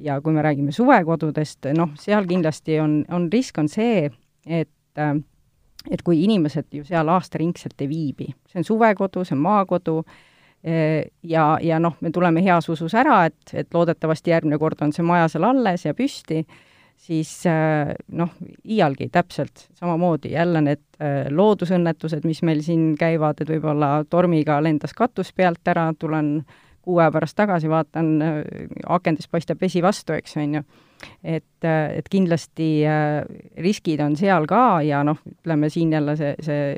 ja 0.01 0.19
kui 0.21 0.33
me 0.33 0.41
räägime 0.41 0.71
suvekodudest, 0.73 1.67
noh, 1.77 1.91
seal 1.99 2.25
kindlasti 2.27 2.79
on, 2.81 3.03
on 3.13 3.27
risk, 3.31 3.57
on 3.61 3.67
see, 3.69 4.09
et 4.47 4.97
äh, 4.97 5.13
et 5.89 6.01
kui 6.05 6.23
inimesed 6.23 6.69
ju 6.75 6.83
seal 6.85 7.09
aastaringselt 7.09 7.81
ei 7.81 7.89
viibi, 7.89 8.27
see 8.49 8.61
on 8.61 8.67
suvekodu, 8.67 9.23
see 9.25 9.35
on 9.37 9.43
maakodu, 9.45 9.95
eh, 10.63 11.07
ja, 11.23 11.45
ja 11.61 11.79
noh, 11.81 11.95
me 12.01 12.11
tuleme 12.13 12.43
heas 12.45 12.69
usus 12.69 12.93
ära, 12.97 13.23
et, 13.29 13.53
et 13.53 13.73
loodetavasti 13.73 14.33
järgmine 14.33 14.59
kord 14.61 14.83
on 14.85 14.93
see 14.93 15.05
maja 15.05 15.29
seal 15.31 15.47
alles 15.49 15.87
ja 15.87 15.95
püsti, 15.97 16.43
siis 17.01 17.33
eh, 17.49 17.93
noh, 18.13 18.35
iialgi 18.65 19.09
täpselt 19.13 19.67
samamoodi, 19.79 20.35
jälle 20.35 20.61
need 20.67 20.83
eh, 20.99 21.31
loodusõnnetused, 21.33 22.27
mis 22.29 22.43
meil 22.45 22.61
siin 22.65 22.91
käivad, 22.99 23.41
et 23.41 23.49
võib-olla 23.55 23.95
tormiga 24.09 24.59
lendas 24.61 24.93
katus 24.97 25.33
pealt 25.33 25.73
ära, 25.73 25.89
tulen 25.97 26.37
kuu 26.81 26.97
aja 27.01 27.11
pärast 27.13 27.37
tagasi, 27.37 27.69
vaatan, 27.69 28.15
akendest 28.89 29.29
paistab 29.29 29.59
vesi 29.61 29.83
vastu, 29.85 30.15
eks, 30.17 30.37
on 30.41 30.55
ju 30.57 30.63
et, 31.23 31.65
et 31.65 32.09
kindlasti 32.11 32.85
äh, 32.87 33.23
riskid 33.61 33.99
on 34.03 34.15
seal 34.19 34.45
ka 34.49 34.81
ja 34.85 35.03
noh, 35.07 35.17
ütleme 35.27 35.69
siin 35.73 35.91
jälle 35.93 36.15
see, 36.19 36.35
see 36.41 36.75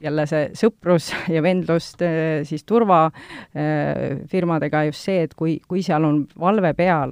jälle 0.00 0.24
see 0.28 0.50
sõprus 0.56 1.12
ja 1.34 1.42
vendlus 1.44 1.94
äh, 2.02 2.44
siis 2.48 2.64
turvafirmadega 2.68 4.84
just 4.88 5.04
see, 5.08 5.22
et 5.26 5.34
kui, 5.38 5.52
kui 5.68 5.82
seal 5.86 6.04
on 6.08 6.16
valve 6.40 6.72
peal, 6.78 7.10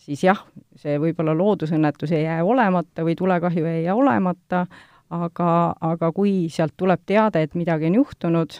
siis 0.00 0.24
jah, 0.24 0.40
see 0.80 0.98
võib-olla 1.00 1.34
loodusõnnetus 1.36 2.12
ei 2.16 2.22
jää 2.24 2.44
olemata 2.44 3.04
või 3.06 3.14
tulekahju 3.18 3.64
ei 3.68 3.82
jää 3.84 3.96
olemata, 3.96 4.66
aga, 5.10 5.74
aga 5.80 6.12
kui 6.16 6.48
sealt 6.52 6.72
tuleb 6.78 7.00
teade, 7.06 7.42
et 7.42 7.54
midagi 7.58 7.86
on 7.90 7.94
juhtunud, 8.00 8.50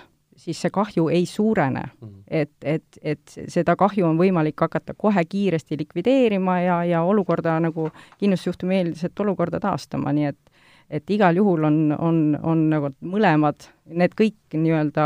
siis 0.40 0.61
see 0.64 0.72
kahju 0.72 1.09
ei 1.12 1.26
suurene 1.26 1.83
mm. 1.87 2.09
-hmm. 2.09 2.22
et, 2.29 2.53
et, 2.62 3.00
et 3.03 3.38
seda 3.48 3.76
kahju 3.76 4.07
on 4.07 4.18
võimalik 4.18 4.61
hakata 4.61 4.94
kohe 4.96 5.24
kiiresti 5.24 5.79
likvideerima 5.79 6.61
ja, 6.61 6.85
ja 6.85 7.03
olukorda 7.03 7.59
nagu 7.61 7.90
kindlustusjuhtumi 8.18 8.76
eeldiselt 8.76 9.20
olukorda 9.20 9.61
taastama, 9.61 10.12
nii 10.12 10.31
et 10.33 10.38
et 10.90 11.11
igal 11.11 11.37
juhul 11.37 11.64
on, 11.64 11.76
on, 11.98 12.16
on 12.42 12.62
nagu 12.70 12.88
mõlemad, 13.00 13.68
need 13.87 14.16
kõik 14.18 14.57
nii-öelda 14.59 15.05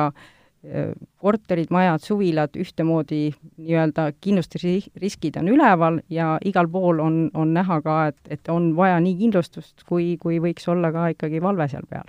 korterid, 1.21 1.69
majad, 1.71 2.01
suvilad 2.01 2.57
ühtemoodi 2.57 3.35
nii-öelda 3.59 4.07
kindlustusriskid 4.17 5.37
on 5.37 5.51
üleval 5.53 6.01
ja 6.09 6.39
igal 6.45 6.71
pool 6.73 7.05
on, 7.05 7.19
on 7.35 7.53
näha 7.53 7.83
ka, 7.85 7.99
et, 8.07 8.21
et 8.31 8.49
on 8.49 8.73
vaja 8.77 8.97
nii 9.01 9.19
kindlustust, 9.19 9.85
kui, 9.85 10.15
kui 10.17 10.41
võiks 10.41 10.73
olla 10.73 10.93
ka 10.93 11.11
ikkagi 11.13 11.43
valve 11.45 11.69
seal 11.69 11.85
peal 11.91 12.09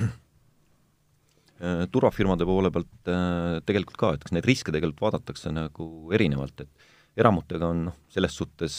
Äh, 0.00 1.53
turvafirmade 1.92 2.46
poole 2.48 2.70
pealt 2.74 3.10
äh, 3.10 3.60
tegelikult 3.66 4.00
ka, 4.00 4.12
et 4.14 4.24
kas 4.24 4.34
neid 4.34 4.46
riske 4.48 4.72
tegelikult 4.74 5.02
vaadatakse 5.06 5.52
nagu 5.54 5.88
erinevalt, 6.14 6.64
et 6.64 7.20
eramutega 7.20 7.70
on 7.70 7.86
noh, 7.90 7.98
selles 8.12 8.34
suhtes 8.36 8.76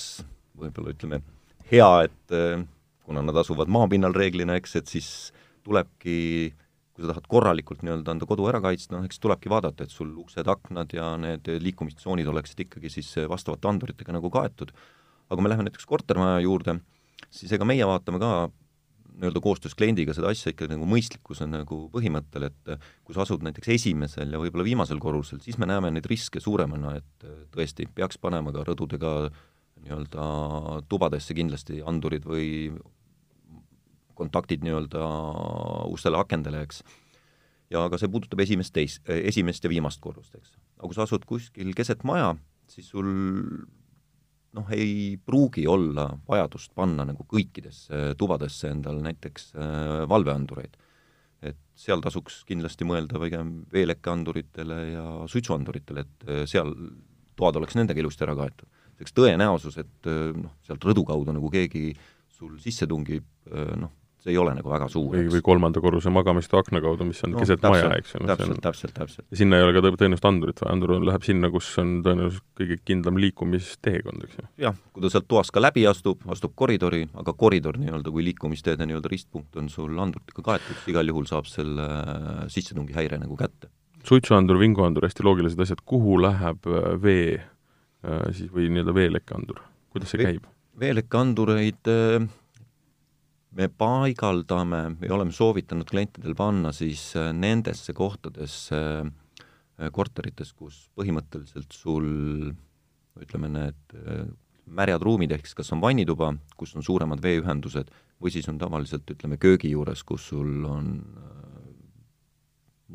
võib-olla 0.59 0.93
ütleme, 0.95 1.21
hea, 1.71 1.89
et 2.07 2.35
äh, 2.35 2.65
kuna 3.05 3.23
nad 3.25 3.37
asuvad 3.41 3.71
maapinnal 3.71 4.15
reeglina, 4.15 4.57
eks, 4.59 4.75
et 4.81 4.91
siis 4.91 5.09
tulebki, 5.65 6.17
kui 6.95 7.03
sa 7.03 7.11
tahad 7.11 7.29
korralikult 7.31 7.83
nii-öelda 7.85 8.15
enda 8.15 8.27
kodu 8.29 8.47
ära 8.49 8.61
kaitsta, 8.63 8.95
noh 8.95 9.07
eks 9.07 9.21
tulebki 9.23 9.51
vaadata, 9.51 9.85
et 9.85 9.93
sul 9.93 10.11
uksed, 10.21 10.47
aknad 10.51 10.93
ja 10.95 11.13
need 11.21 11.49
liikumistsoonid 11.61 12.27
oleksid 12.31 12.65
ikkagi 12.67 12.91
siis 12.93 13.11
vastavate 13.31 13.69
anduritega 13.71 14.15
nagu 14.15 14.31
kaetud. 14.33 14.71
aga 15.25 15.35
kui 15.39 15.43
me 15.43 15.49
läheme 15.49 15.65
näiteks 15.65 15.87
kortermaja 15.89 16.43
juurde, 16.45 16.77
siis 17.33 17.51
ega 17.55 17.65
meie 17.65 17.85
vaatame 17.87 18.21
ka 18.21 18.29
nii-öelda 19.15 19.41
koostöös 19.43 19.75
kliendiga 19.77 20.13
seda 20.15 20.29
asja 20.33 20.51
ikka 20.51 20.67
nagu 20.71 20.87
mõistlikkuse 20.89 21.47
nagu 21.49 21.85
põhimõttel, 21.93 22.49
et 22.49 22.71
kui 23.07 23.15
sa 23.15 23.23
asud 23.23 23.45
näiteks 23.45 23.71
esimesel 23.77 24.33
ja 24.35 24.41
võib-olla 24.41 24.65
viimasel 24.67 24.99
korrusel, 25.03 25.41
siis 25.43 25.59
me 25.61 25.69
näeme 25.69 25.91
neid 25.93 26.07
riske 26.09 26.41
suuremana, 26.43 26.97
et 26.99 27.27
tõesti, 27.55 27.87
peaks 27.95 28.19
panema 28.21 28.53
ka 28.55 28.65
rõdudega 28.67 29.13
nii-öelda 29.85 30.27
tubadesse 30.91 31.35
kindlasti 31.37 31.81
andurid 31.85 32.27
või 32.27 32.47
kontaktid 34.15 34.63
nii-öelda 34.65 35.07
ustele-akendele, 35.91 36.63
eks. 36.65 36.83
ja 37.71 37.83
aga 37.87 37.99
see 37.99 38.11
puudutab 38.11 38.43
esimest, 38.45 38.73
teist, 38.75 39.03
esimest 39.07 39.63
ja 39.63 39.71
viimast 39.71 40.01
korrust, 40.03 40.35
eks. 40.39 40.55
aga 40.77 40.89
kui 40.89 40.97
sa 40.97 41.07
asud 41.07 41.27
kuskil 41.27 41.73
keset 41.77 42.05
maja, 42.07 42.33
siis 42.71 42.91
sul 42.91 43.11
noh, 44.55 44.71
ei 44.73 45.15
pruugi 45.21 45.65
olla 45.67 46.07
vajadust 46.27 46.73
panna 46.77 47.05
nagu 47.07 47.25
kõikidesse 47.29 48.15
tubadesse 48.19 48.71
endal 48.71 49.01
näiteks 49.03 49.51
äh, 49.55 50.03
valveandureid. 50.09 50.77
et 51.45 51.59
seal 51.77 52.01
tasuks 52.01 52.39
kindlasti 52.47 52.87
mõelda 52.87 53.19
pigem 53.21 53.49
veelekkeanduritele 53.73 54.79
ja 54.93 55.03
suitsuanduritele, 55.29 56.05
et 56.05 56.29
äh, 56.29 56.45
seal 56.49 56.73
toad 57.35 57.59
oleks 57.59 57.75
nendega 57.75 58.01
ilusti 58.01 58.25
ära 58.25 58.35
kaetud. 58.35 58.69
eks 58.99 59.13
tõenäosus, 59.13 59.77
et 59.83 60.09
äh, 60.11 60.31
noh, 60.35 60.55
sealt 60.65 60.87
rõdu 60.87 61.05
kaudu 61.05 61.35
nagu 61.35 61.51
keegi 61.51 61.93
sul 62.35 62.57
sisse 62.59 62.83
tungib, 62.87 63.23
noh, 63.79 63.91
see 64.25 64.33
ei 64.33 64.39
ole 64.41 64.55
nagu 64.57 64.71
väga 64.71 64.87
suur. 64.89 65.13
või, 65.13 65.27
või 65.29 65.41
kolmanda 65.45 65.81
korruse 65.83 66.09
magamistoa 66.13 66.63
akna 66.63 66.81
kaudu, 66.81 67.05
mis 67.07 67.21
on 67.27 67.35
no, 67.35 67.41
keset 67.43 67.61
täpselt, 67.61 67.85
maja, 67.85 67.99
eks 68.01 68.13
ju. 68.15 68.21
täpselt, 68.25 68.61
täpselt, 68.63 68.93
täpselt. 68.97 69.25
ja 69.29 69.39
sinna 69.41 69.59
ei 69.59 69.65
ole 69.65 69.75
ka 69.75 69.83
tõenäoliselt 69.85 70.27
andurit 70.29 70.61
vaja, 70.63 70.73
andur 70.73 70.93
läheb 71.05 71.27
sinna, 71.27 71.51
kus 71.53 71.69
on 71.81 71.91
tõenäoliselt 72.05 72.45
kõige 72.57 72.77
kindlam 72.89 73.19
liikumisteekond, 73.21 74.25
eks 74.25 74.39
ju. 74.39 74.47
jah, 74.65 74.77
kui 74.95 75.05
ta 75.05 75.11
sealt 75.13 75.27
toast 75.29 75.53
ka 75.53 75.61
läbi 75.61 75.85
astub, 75.89 76.25
astub 76.33 76.55
koridori, 76.57 77.03
aga 77.21 77.35
koridor 77.37 77.77
nii-öelda 77.81 78.13
kui 78.15 78.25
liikumisteede 78.25 78.87
nii-öelda 78.89 79.11
ristpunkt 79.13 79.59
on 79.61 79.69
sul 79.73 79.93
anduritega 80.01 80.45
kaetud, 80.49 80.79
igal 80.91 81.13
juhul 81.13 81.29
saab 81.29 81.49
selle 81.49 81.85
äh, 81.85 82.39
sissetungihäire 82.55 83.21
nagu 83.21 83.37
kätte. 83.37 83.69
suitsuandur, 84.05 84.57
vinguandur, 84.61 85.05
hästi 85.05 85.25
loogilised 85.25 85.61
asjad, 85.61 85.85
kuhu 85.85 86.17
läheb 86.23 86.65
äh, 86.65 86.89
vee 87.01 87.37
äh, 87.37 88.25
siis 88.33 88.49
või 88.49 88.71
nii-öelda 88.73 88.97
veelekkeandur, 88.97 89.61
kuidas 89.93 90.15
see 90.15 90.23
käib? 90.23 90.49
veelekkeandureid 90.81 91.93
äh, 91.93 92.25
me 93.55 93.67
paigaldame 93.71 94.81
ja 95.01 95.13
oleme 95.15 95.33
soovitanud 95.35 95.87
klientidel 95.89 96.35
panna 96.37 96.73
siis 96.75 97.07
äh, 97.19 97.31
nendesse 97.35 97.95
kohtadesse 97.95 98.79
äh, 99.05 99.91
korterites, 99.95 100.51
kus 100.53 100.85
põhimõtteliselt 100.97 101.75
sul 101.75 102.09
ütleme, 103.21 103.51
need 103.53 103.95
äh, 103.95 104.25
märjad 104.65 105.05
ruumid, 105.05 105.31
ehk 105.31 105.47
siis 105.47 105.59
kas 105.61 105.71
on 105.75 105.83
vannituba, 105.83 106.33
kus 106.59 106.75
on 106.75 106.83
suuremad 106.83 107.21
veeühendused, 107.23 107.91
või 108.19 108.33
siis 108.33 108.47
on 108.51 108.59
tavaliselt, 108.59 109.07
ütleme, 109.13 109.37
köögi 109.39 109.71
juures, 109.71 110.03
kus 110.07 110.29
sul 110.31 110.65
on 110.67 110.95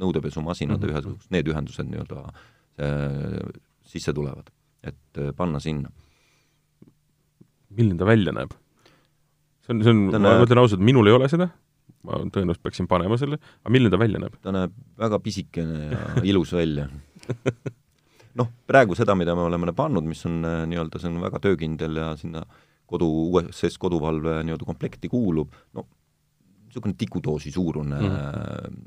nõudepesumasinad 0.01 0.77
mm 0.77 0.83
-hmm. 0.83 0.92
ühesugused, 0.92 1.31
need 1.35 1.49
ühendused 1.51 1.88
nii-öelda 1.88 2.25
sisse 3.87 4.12
tulevad, 4.16 4.51
et 4.83 5.20
panna 5.37 5.61
sinna. 5.61 5.90
milline 7.70 7.99
ta 7.99 8.07
välja 8.07 8.33
näeb? 8.33 8.55
See 9.71 9.77
on, 9.77 9.83
see 9.85 9.93
on, 9.95 10.23
ma 10.23 10.23
näeb... 10.25 10.47
ütlen 10.47 10.63
ausalt, 10.63 10.83
minul 10.85 11.11
ei 11.11 11.15
ole 11.17 11.29
seda, 11.31 11.51
ma 12.07 12.19
tõenäoliselt 12.33 12.65
peaksin 12.65 12.89
panema 12.91 13.19
selle, 13.21 13.39
aga 13.63 13.75
milline 13.75 13.93
ta 13.93 14.01
välja 14.01 14.23
näeb? 14.23 14.37
ta 14.43 14.55
näeb 14.55 14.75
väga 15.01 15.21
pisikene 15.23 15.87
ja 15.91 16.03
ilus 16.33 16.55
välja 16.57 16.89
noh, 18.41 18.51
praegu 18.71 18.97
seda, 18.99 19.17
mida 19.19 19.37
me 19.39 19.47
oleme 19.47 19.75
pannud, 19.77 20.07
mis 20.07 20.23
on 20.29 20.41
äh, 20.47 20.61
nii-öelda, 20.71 21.03
see 21.03 21.11
on 21.13 21.23
väga 21.23 21.43
töökindel 21.47 22.03
ja 22.03 22.13
sinna 22.21 22.45
kodu, 22.91 23.09
USS 23.31 23.79
koduvalve 23.81 24.41
nii-öelda 24.47 24.67
komplekti 24.67 25.11
kuulub, 25.13 25.55
no 25.77 25.87
niisugune 26.71 26.95
tikudoosi 26.99 27.51
suurune 27.55 27.99
mm. 27.99 28.15
äh, 28.15 28.81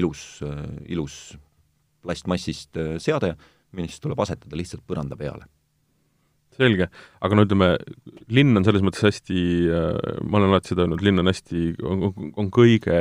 ilus 0.00 0.42
äh,, 0.46 0.64
ilus 0.94 1.36
plastmassist 2.04 2.78
seade, 3.02 3.34
mis 3.76 3.96
tuleb 4.00 4.20
asetada 4.22 4.56
lihtsalt 4.56 4.84
põranda 4.88 5.16
peale 5.18 5.48
selge, 6.58 6.88
aga 7.24 7.38
no 7.38 7.44
ütleme, 7.46 7.72
linn 8.34 8.58
on 8.58 8.66
selles 8.66 8.84
mõttes 8.84 9.04
hästi 9.06 9.42
äh,, 9.70 10.22
ma 10.26 10.40
olen 10.40 10.52
alati 10.52 10.72
seda 10.72 10.84
öelnud, 10.84 11.04
linn 11.06 11.22
on 11.22 11.30
hästi, 11.30 11.64
on, 11.86 12.08
on 12.38 12.50
kõige 12.54 12.98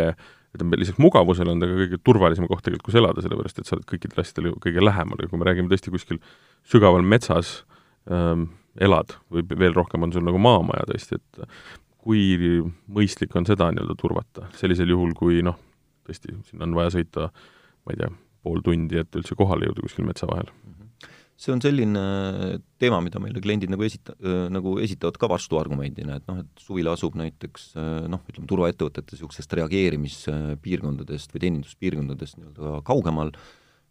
ütleme, 0.55 0.79
lisaks 0.81 1.01
mugavusele 1.01 1.53
on 1.53 1.61
ta 1.61 1.69
ka 1.69 1.79
kõige 1.81 1.99
turvalisem 2.05 2.47
koht 2.49 2.63
tegelikult, 2.65 2.87
kus 2.89 2.99
elada, 2.99 3.23
sellepärast 3.23 3.61
et 3.61 3.69
sa 3.69 3.75
oled 3.77 3.87
kõikidele 3.89 4.23
asjadele 4.23 4.51
ju 4.51 4.61
kõige 4.63 4.83
lähemal. 4.83 5.19
Ja 5.21 5.31
kui 5.31 5.41
me 5.41 5.47
räägime 5.47 5.71
tõesti 5.71 5.93
kuskil 5.93 6.21
sügaval 6.67 7.05
metsas 7.05 7.59
ähm, 8.11 8.49
elad 8.81 9.17
või 9.33 9.43
veel 9.53 9.75
rohkem 9.77 10.05
on 10.05 10.13
sul 10.13 10.25
nagu 10.25 10.41
maamaja 10.41 10.87
tõesti, 10.91 11.19
et 11.19 11.43
kui 12.07 12.61
mõistlik 12.93 13.35
on 13.35 13.47
seda 13.49 13.69
nii-öelda 13.73 13.97
turvata, 13.99 14.47
sellisel 14.57 14.93
juhul, 14.93 15.11
kui 15.17 15.41
noh, 15.45 15.57
tõesti, 16.07 16.37
sinna 16.47 16.67
on 16.69 16.77
vaja 16.77 16.95
sõita, 16.95 17.29
ma 17.83 17.93
ei 17.93 18.01
tea, 18.01 18.11
pool 18.45 18.63
tundi, 18.63 19.01
et 19.01 19.19
üldse 19.19 19.35
kohale 19.35 19.67
jõuda 19.67 19.83
kuskil 19.83 20.07
metsa 20.07 20.29
vahel 20.29 20.47
see 21.37 21.53
on 21.53 21.61
selline 21.61 22.01
teema, 22.81 22.97
mida 23.05 23.21
meile 23.21 23.41
kliendid 23.43 23.69
nagu 23.69 23.85
esita-, 23.85 24.15
nagu 24.53 24.77
esitavad 24.81 25.19
ka 25.21 25.29
vastuargumendina, 25.29 26.17
et 26.17 26.25
noh, 26.29 26.41
et 26.41 26.63
suvila 26.63 26.95
asub 26.97 27.17
näiteks 27.19 27.69
noh, 28.09 28.23
ütleme 28.31 28.49
turvaettevõtete 28.49 29.13
niisugusest 29.13 29.53
reageerimispiirkondadest 29.59 31.35
või 31.35 31.43
teeninduspiirkondadest 31.45 32.39
nii-öelda 32.39 32.81
kaugemal, 32.87 33.31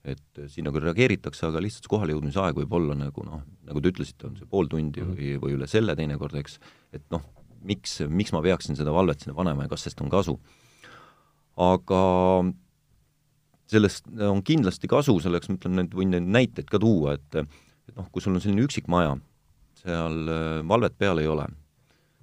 et 0.07 0.43
sinna 0.51 0.71
küll 0.75 0.87
reageeritakse, 0.87 1.47
aga 1.49 1.63
lihtsalt 1.63 1.87
see 1.87 1.95
kohalejõudmise 1.95 2.43
aeg 2.43 2.59
võib 2.59 2.77
olla 2.79 2.99
nagu 2.99 3.25
noh, 3.27 3.47
nagu 3.67 3.83
te 3.83 3.95
ütlesite, 3.95 4.29
on 4.29 4.37
see 4.39 4.51
pool 4.51 4.71
tundi 4.71 5.03
mm 5.03 5.15
-hmm. 5.15 5.23
või, 5.23 5.41
või 5.43 5.57
üle 5.59 5.71
selle 5.71 5.97
teinekord, 5.99 6.35
eks, 6.43 6.61
et 6.95 7.07
noh, 7.15 7.25
miks, 7.67 8.01
miks 8.11 8.35
ma 8.35 8.43
peaksin 8.43 8.79
seda 8.79 8.95
valvet 8.95 9.23
sinna 9.23 9.35
panema 9.39 9.67
ja 9.67 9.73
kas 9.73 9.87
sellest 9.87 10.03
on 10.03 10.11
kasu. 10.13 10.39
aga 11.57 12.01
sellest 13.71 14.09
on 14.23 14.43
kindlasti 14.47 14.89
kasu, 14.91 15.17
selleks 15.23 15.51
ma 15.51 15.59
ütlen, 15.59 15.85
et 15.85 15.95
võin 15.97 16.13
neid 16.15 16.29
näiteid 16.39 16.69
ka 16.71 16.81
tuua, 16.83 17.17
et 17.19 17.47
et 17.87 17.95
noh, 17.95 18.09
kui 18.11 18.23
sul 18.23 18.35
on 18.35 18.43
selline 18.43 18.65
üksik 18.67 18.89
maja, 18.91 19.15
seal 19.79 20.27
äh, 20.33 20.59
valvet 20.67 20.97
peal 20.99 21.21
ei 21.23 21.29
ole, 21.31 21.47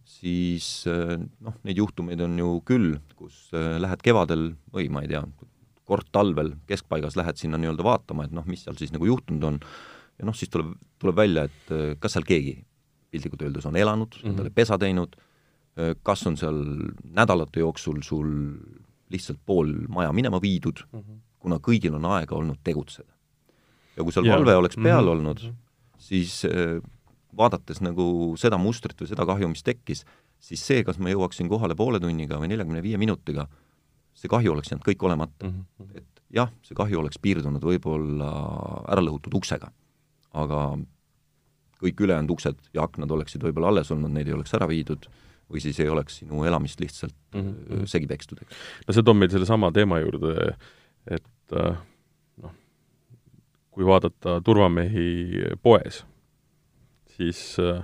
siis 0.07 0.83
äh, 0.91 1.15
noh, 1.43 1.55
neid 1.63 1.79
juhtumeid 1.79 2.21
on 2.25 2.35
ju 2.39 2.51
küll, 2.67 2.97
kus 3.19 3.45
äh, 3.55 3.77
lähed 3.81 4.03
kevadel 4.03 4.51
või 4.75 4.89
ma 4.91 5.05
ei 5.05 5.11
tea, 5.13 5.23
kord 5.87 6.07
talvel 6.15 6.53
keskpaigas 6.67 7.17
lähed 7.19 7.39
sinna 7.39 7.59
nii-öelda 7.59 7.85
vaatama, 7.85 8.27
et 8.27 8.35
noh, 8.35 8.45
mis 8.47 8.63
seal 8.65 8.77
siis 8.79 8.93
nagu 8.95 9.07
juhtunud 9.07 9.47
on, 9.47 9.59
ja 10.19 10.27
noh, 10.27 10.35
siis 10.37 10.51
tuleb, 10.51 10.75
tuleb 11.01 11.19
välja, 11.19 11.47
et 11.49 11.99
kas 12.03 12.15
seal 12.15 12.27
keegi 12.27 12.57
piltlikult 13.13 13.43
öeldes 13.45 13.67
on 13.69 13.75
elanud 13.77 14.15
mm, 14.15 14.21
-hmm. 14.21 14.31
endale 14.31 14.51
pesa 14.53 14.77
teinud, 14.79 15.15
kas 16.05 16.23
on 16.29 16.37
seal 16.37 16.57
nädalate 17.03 17.61
jooksul 17.61 17.99
sul 18.05 18.29
lihtsalt 19.13 19.39
pool 19.45 19.73
maja 19.89 20.13
minema 20.13 20.39
viidud 20.41 20.85
mm, 20.91 20.99
-hmm 20.99 21.21
kuna 21.43 21.59
kõigil 21.63 21.95
on 21.99 22.07
aega 22.15 22.35
olnud 22.37 22.61
tegutseda. 22.63 23.11
ja 23.97 24.03
kui 24.03 24.15
seal 24.15 24.25
yeah. 24.25 24.39
valve 24.39 24.55
oleks 24.61 24.79
peal 24.79 25.03
mm 25.03 25.07
-hmm. 25.07 25.11
olnud, 25.11 25.43
siis 26.01 26.45
äh, 26.49 26.79
vaadates 27.37 27.81
nagu 27.81 28.35
seda 28.39 28.57
mustrit 28.57 28.99
või 29.01 29.09
seda 29.09 29.25
kahju, 29.25 29.49
mis 29.51 29.63
tekkis, 29.63 30.05
siis 30.39 30.63
see, 30.65 30.83
kas 30.83 30.99
ma 30.99 31.11
jõuaksin 31.13 31.49
kohale 31.49 31.75
poole 31.75 31.99
tunniga 31.99 32.39
või 32.41 32.51
neljakümne 32.51 32.81
viie 32.83 32.97
minutiga, 32.97 33.47
see 34.13 34.29
kahju 34.29 34.53
oleks 34.53 34.71
jäänud 34.71 34.85
kõik 34.85 35.05
olemata 35.05 35.47
mm. 35.47 35.65
-hmm. 35.79 35.97
et 35.97 36.23
jah, 36.33 36.51
see 36.65 36.77
kahju 36.77 36.99
oleks 36.99 37.19
piirdunud 37.21 37.63
võib-olla 37.63 38.31
ära 38.91 39.01
lõhutud 39.01 39.35
uksega, 39.39 39.71
aga 40.33 40.63
kõik 41.83 42.05
ülejäänud 42.05 42.31
uksed 42.31 42.71
ja 42.73 42.87
aknad 42.87 43.11
oleksid 43.11 43.43
võib-olla 43.43 43.73
alles 43.73 43.91
olnud, 43.91 44.13
neid 44.13 44.29
ei 44.29 44.37
oleks 44.37 44.53
ära 44.55 44.67
viidud 44.69 45.09
või 45.51 45.61
siis 45.61 45.79
ei 45.83 45.89
oleks 45.91 46.21
sinu 46.21 46.45
elamist 46.47 46.79
lihtsalt 46.81 47.15
mm 47.35 47.41
-hmm. 47.41 47.85
segi 47.89 48.07
pekstud, 48.07 48.41
eks. 48.41 48.63
no 48.87 48.95
see 48.95 49.03
toob 49.03 49.19
meid 49.19 49.33
sellesama 49.35 49.71
teema 49.75 49.99
juurde, 49.99 50.55
et 51.07 51.25
Äh, 51.51 51.75
noh, 52.41 52.53
kui 53.73 53.85
vaadata 53.87 54.39
turvamehi 54.45 55.57
poes, 55.61 56.03
siis 57.17 57.41
äh, 57.61 57.83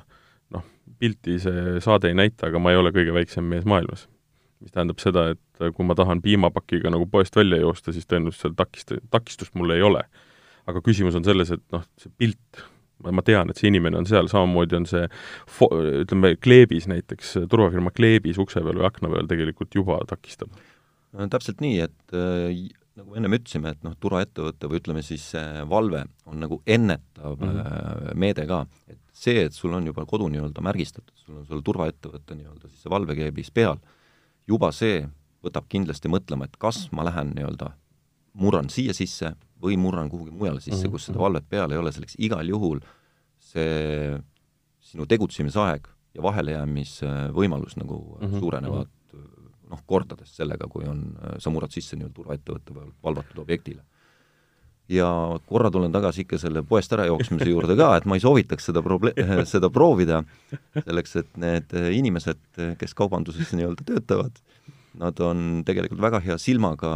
noh, 0.54 0.64
pilti 1.02 1.38
see 1.44 1.78
saade 1.84 2.10
ei 2.10 2.18
näita, 2.18 2.48
aga 2.50 2.62
ma 2.62 2.74
ei 2.74 2.80
ole 2.80 2.94
kõige 2.96 3.14
väiksem 3.16 3.46
mees 3.50 3.68
maailmas. 3.70 4.08
mis 4.60 4.74
tähendab 4.76 5.00
seda, 5.00 5.30
et 5.36 5.62
äh, 5.62 5.72
kui 5.76 5.86
ma 5.88 5.96
tahan 5.96 6.22
piimapakiga 6.22 6.92
nagu 6.92 7.06
poest 7.08 7.36
välja 7.36 7.62
joosta, 7.62 7.94
siis 7.96 8.10
tõenäoliselt 8.10 8.48
seal 8.48 8.58
takist-, 8.60 8.98
takistust 9.12 9.56
mul 9.56 9.76
ei 9.76 9.86
ole. 9.86 10.04
aga 10.70 10.82
küsimus 10.86 11.16
on 11.18 11.26
selles, 11.26 11.52
et 11.52 11.64
noh, 11.74 11.86
see 11.98 12.12
pilt, 12.18 12.64
ma 13.02 13.24
tean, 13.26 13.50
et 13.50 13.58
see 13.58 13.72
inimene 13.72 13.98
on 13.98 14.06
seal, 14.06 14.28
samamoodi 14.30 14.76
on 14.78 14.86
see 14.90 15.06
fo-, 15.50 15.72
ütleme, 16.04 16.36
kleebis 16.38 16.90
näiteks, 16.92 17.38
turvafirma 17.50 17.92
kleebis 17.96 18.38
ukse 18.42 18.62
peal 18.62 18.78
või 18.78 18.86
akna 18.90 19.10
peal 19.10 19.30
tegelikult 19.30 19.74
juba 19.76 19.98
takistab. 20.10 20.52
täpselt 21.32 21.64
nii, 21.64 21.88
et 21.88 22.20
nagu 23.00 23.16
ennem 23.18 23.36
ütlesime, 23.38 23.74
et 23.76 23.86
noh, 23.86 23.96
turvaettevõte 24.00 24.70
või 24.70 24.82
ütleme 24.82 25.04
siis 25.06 25.30
valve 25.70 26.04
on 26.30 26.42
nagu 26.44 26.62
ennetav 26.68 27.38
mm 27.38 27.54
-hmm. 27.54 28.18
meede 28.20 28.46
ka, 28.50 28.66
et 28.88 29.00
see, 29.14 29.46
et 29.46 29.56
sul 29.56 29.74
on 29.74 29.88
juba 29.88 30.06
kodu 30.06 30.30
nii-öelda 30.30 30.64
märgistatud, 30.64 31.16
sul 31.16 31.42
on 31.42 31.48
sul 31.48 31.64
turvaettevõte 31.66 32.36
nii-öelda 32.36 32.70
siis 32.70 32.84
see 32.84 32.94
valvekeebis 32.94 33.52
peal, 33.52 33.80
juba 34.48 34.72
see 34.76 35.08
võtab 35.44 35.68
kindlasti 35.72 36.12
mõtlema, 36.12 36.46
et 36.46 36.58
kas 36.60 36.88
ma 36.92 37.06
lähen 37.08 37.34
nii-öelda, 37.36 37.72
murran 38.34 38.70
siia 38.70 38.94
sisse 38.94 39.34
või 39.62 39.78
murran 39.80 40.10
kuhugi 40.10 40.32
mujale 40.32 40.62
sisse 40.62 40.78
mm, 40.78 40.84
-hmm. 40.84 40.92
kus 40.92 41.06
seda 41.10 41.20
valvet 41.20 41.50
peal 41.50 41.72
ei 41.72 41.78
ole, 41.78 41.92
selleks 41.92 42.16
igal 42.20 42.48
juhul 42.48 42.80
see 43.40 44.20
sinu 44.80 45.06
tegutsemisaeg 45.06 45.88
ja 46.16 46.24
vahelejäämisvõimalus 46.24 47.78
nagu 47.78 48.18
mm 48.22 48.28
-hmm. 48.28 48.40
suurenevad 48.40 48.88
noh, 49.70 49.86
kordades 49.86 50.34
sellega, 50.36 50.68
kui 50.72 50.88
on, 50.90 51.06
sa 51.42 51.52
murrad 51.54 51.74
sisse 51.74 51.98
nii-öelda 51.98 52.16
turvaettevõtte 52.16 52.76
valvatud 53.06 53.42
objektile. 53.44 53.84
ja 54.90 55.08
korra 55.46 55.70
tulen 55.70 55.94
tagasi 55.94 56.24
ikka 56.24 56.40
selle 56.42 56.64
poest 56.66 56.94
ära 56.96 57.06
jooksmise 57.06 57.46
juurde 57.52 57.76
ka, 57.78 57.92
et 57.98 58.08
ma 58.10 58.18
ei 58.18 58.24
soovitaks 58.24 58.72
seda 58.72 58.82
proble-, 58.82 59.14
seda 59.54 59.70
proovida, 59.70 60.24
selleks 60.74 61.16
et 61.22 61.38
need 61.38 61.76
inimesed, 61.94 62.42
kes 62.80 62.98
kaubanduses 62.98 63.54
nii-öelda 63.54 63.86
töötavad, 63.86 64.42
nad 65.00 65.22
on 65.22 65.62
tegelikult 65.66 66.02
väga 66.02 66.24
hea 66.26 66.38
silmaga 66.42 66.94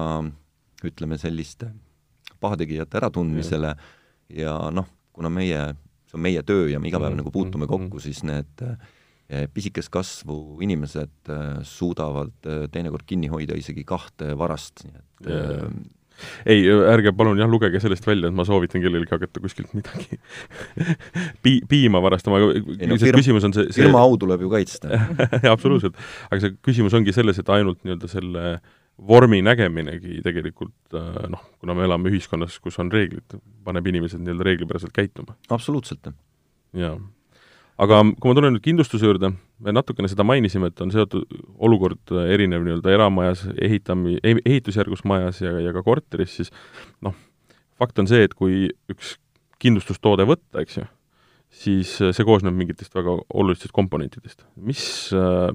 ütleme, 0.83 1.19
selliste 1.21 1.69
pahategijate 2.43 2.97
äratundmisele 2.99 3.75
ja 4.33 4.57
noh, 4.73 4.89
kuna 5.13 5.29
meie, 5.31 5.61
see 6.09 6.17
on 6.17 6.25
meie 6.25 6.41
töö 6.45 6.67
ja 6.71 6.81
me 6.81 6.89
iga 6.89 6.99
päev 6.99 7.13
mm 7.13 7.19
-hmm. 7.19 7.23
nagu 7.23 7.31
puutume 7.31 7.67
kokku, 7.69 7.99
siis 7.99 8.23
need 8.23 8.65
äh, 8.65 8.77
pisikest 9.53 9.91
kasvu 9.93 10.59
inimesed 10.63 11.31
äh, 11.31 11.59
suudavad 11.63 12.33
äh, 12.45 12.65
teinekord 12.71 13.05
kinni 13.07 13.31
hoida 13.31 13.55
isegi 13.57 13.85
kahte 13.87 14.33
varast, 14.39 14.83
nii 14.83 14.99
et 14.99 15.29
yeah. 15.31 15.71
ei, 16.49 16.65
ärge 16.91 17.13
palun 17.17 17.39
jah, 17.39 17.49
lugege 17.49 17.79
sellest 17.81 18.05
välja, 18.07 18.29
et 18.29 18.35
ma 18.35 18.45
soovitan 18.47 18.83
kellelgi 18.83 19.15
hakata 19.15 19.41
kuskilt 19.43 19.71
midagi 19.77 20.19
pi-, 21.43 21.63
piima 21.69 22.03
varastama, 22.03 22.41
ei 22.43 22.91
no 22.91 22.99
firma, 22.99 23.21
küsimus 23.21 23.47
on 23.47 23.55
see, 23.55 23.71
see 23.71 23.85
firma 23.85 24.03
au 24.03 24.19
tuleb 24.19 24.43
ju 24.43 24.51
kaitsta 24.51 25.01
absoluutselt. 25.55 25.97
aga 26.29 26.43
see 26.43 26.59
küsimus 26.59 26.99
ongi 26.99 27.15
selles, 27.15 27.39
et 27.39 27.55
ainult 27.55 27.81
nii-öelda 27.87 28.11
selle 28.11 28.45
vormi 29.09 29.39
nägeminegi 29.41 30.19
tegelikult 30.21 30.93
noh, 31.33 31.47
kuna 31.63 31.73
me 31.73 31.87
elame 31.87 32.11
ühiskonnas, 32.11 32.59
kus 32.61 32.77
on 32.83 32.91
reeglid, 32.93 33.39
paneb 33.65 33.87
inimesed 33.89 34.21
nii-öelda 34.21 34.51
reeglipäraselt 34.51 34.93
käituma. 34.93 35.39
absoluutselt. 35.49 36.11
jaa 36.77 36.97
aga 37.81 37.99
kui 38.19 38.29
ma 38.29 38.37
tulen 38.37 38.55
nüüd 38.55 38.63
kindlustuse 38.65 39.07
juurde, 39.07 39.31
me 39.63 39.73
natukene 39.73 40.09
seda 40.11 40.25
mainisime, 40.27 40.69
et 40.69 40.81
on 40.83 40.91
seotud 40.93 41.25
olukord 41.63 42.13
erinev 42.27 42.65
nii-öelda 42.65 42.93
eramajas, 42.93 43.45
ehitami-, 43.57 44.19
ehitusjärgus 44.23 45.05
majas 45.09 45.41
ja, 45.41 45.55
ja 45.63 45.73
ka 45.75 45.83
korteris, 45.85 46.35
siis 46.37 46.51
noh, 47.05 47.15
fakt 47.79 48.01
on 48.01 48.09
see, 48.09 48.25
et 48.27 48.35
kui 48.37 48.67
üks 48.91 49.15
kindlustustoode 49.63 50.25
võtta, 50.27 50.61
eks 50.61 50.81
ju, 50.81 50.85
siis 51.63 51.93
see 52.01 52.27
koosneb 52.27 52.55
mingitest 52.57 52.93
väga 52.95 53.15
olulistest 53.33 53.73
komponentidest. 53.75 54.43
mis, 54.55 54.83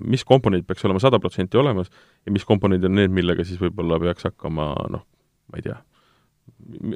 mis 0.02 0.24
komponendid 0.26 0.66
peaks 0.66 0.86
olema 0.86 1.02
sada 1.02 1.20
protsenti 1.22 1.60
olemas 1.60 1.90
ja 2.26 2.34
mis 2.34 2.46
komponendid 2.48 2.90
on 2.90 2.98
need, 2.98 3.14
millega 3.14 3.46
siis 3.46 3.60
võib-olla 3.62 4.00
peaks 4.02 4.26
hakkama 4.30 4.72
noh, 4.94 5.04
ma 5.50 5.60
ei 5.60 5.66
tea, 5.68 5.76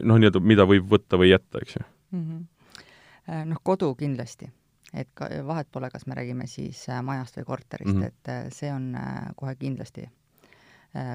noh, 0.03 0.17
nii-öelda 0.17 0.43
mida 0.43 0.67
võib 0.67 0.89
võtta 0.91 1.21
või 1.21 1.31
jätta, 1.35 1.63
eks 1.63 1.79
ju 1.79 1.85
mm 1.85 2.25
-hmm.? 2.25 2.49
Noh, 3.47 3.59
kodu 3.63 3.93
kindlasti 3.95 4.49
et 4.95 5.09
ka 5.15 5.29
vahet 5.47 5.71
pole, 5.73 5.91
kas 5.91 6.07
me 6.07 6.17
räägime 6.19 6.47
siis 6.47 6.85
äh, 6.89 7.01
majast 7.05 7.39
või 7.41 7.47
korterist 7.49 7.95
mm, 7.95 8.03
-hmm. 8.03 8.07
et 8.07 8.29
äh, 8.29 8.51
see 8.53 8.73
on 8.73 8.95
äh, 8.95 9.31
kohe 9.37 9.57
kindlasti 9.57 10.09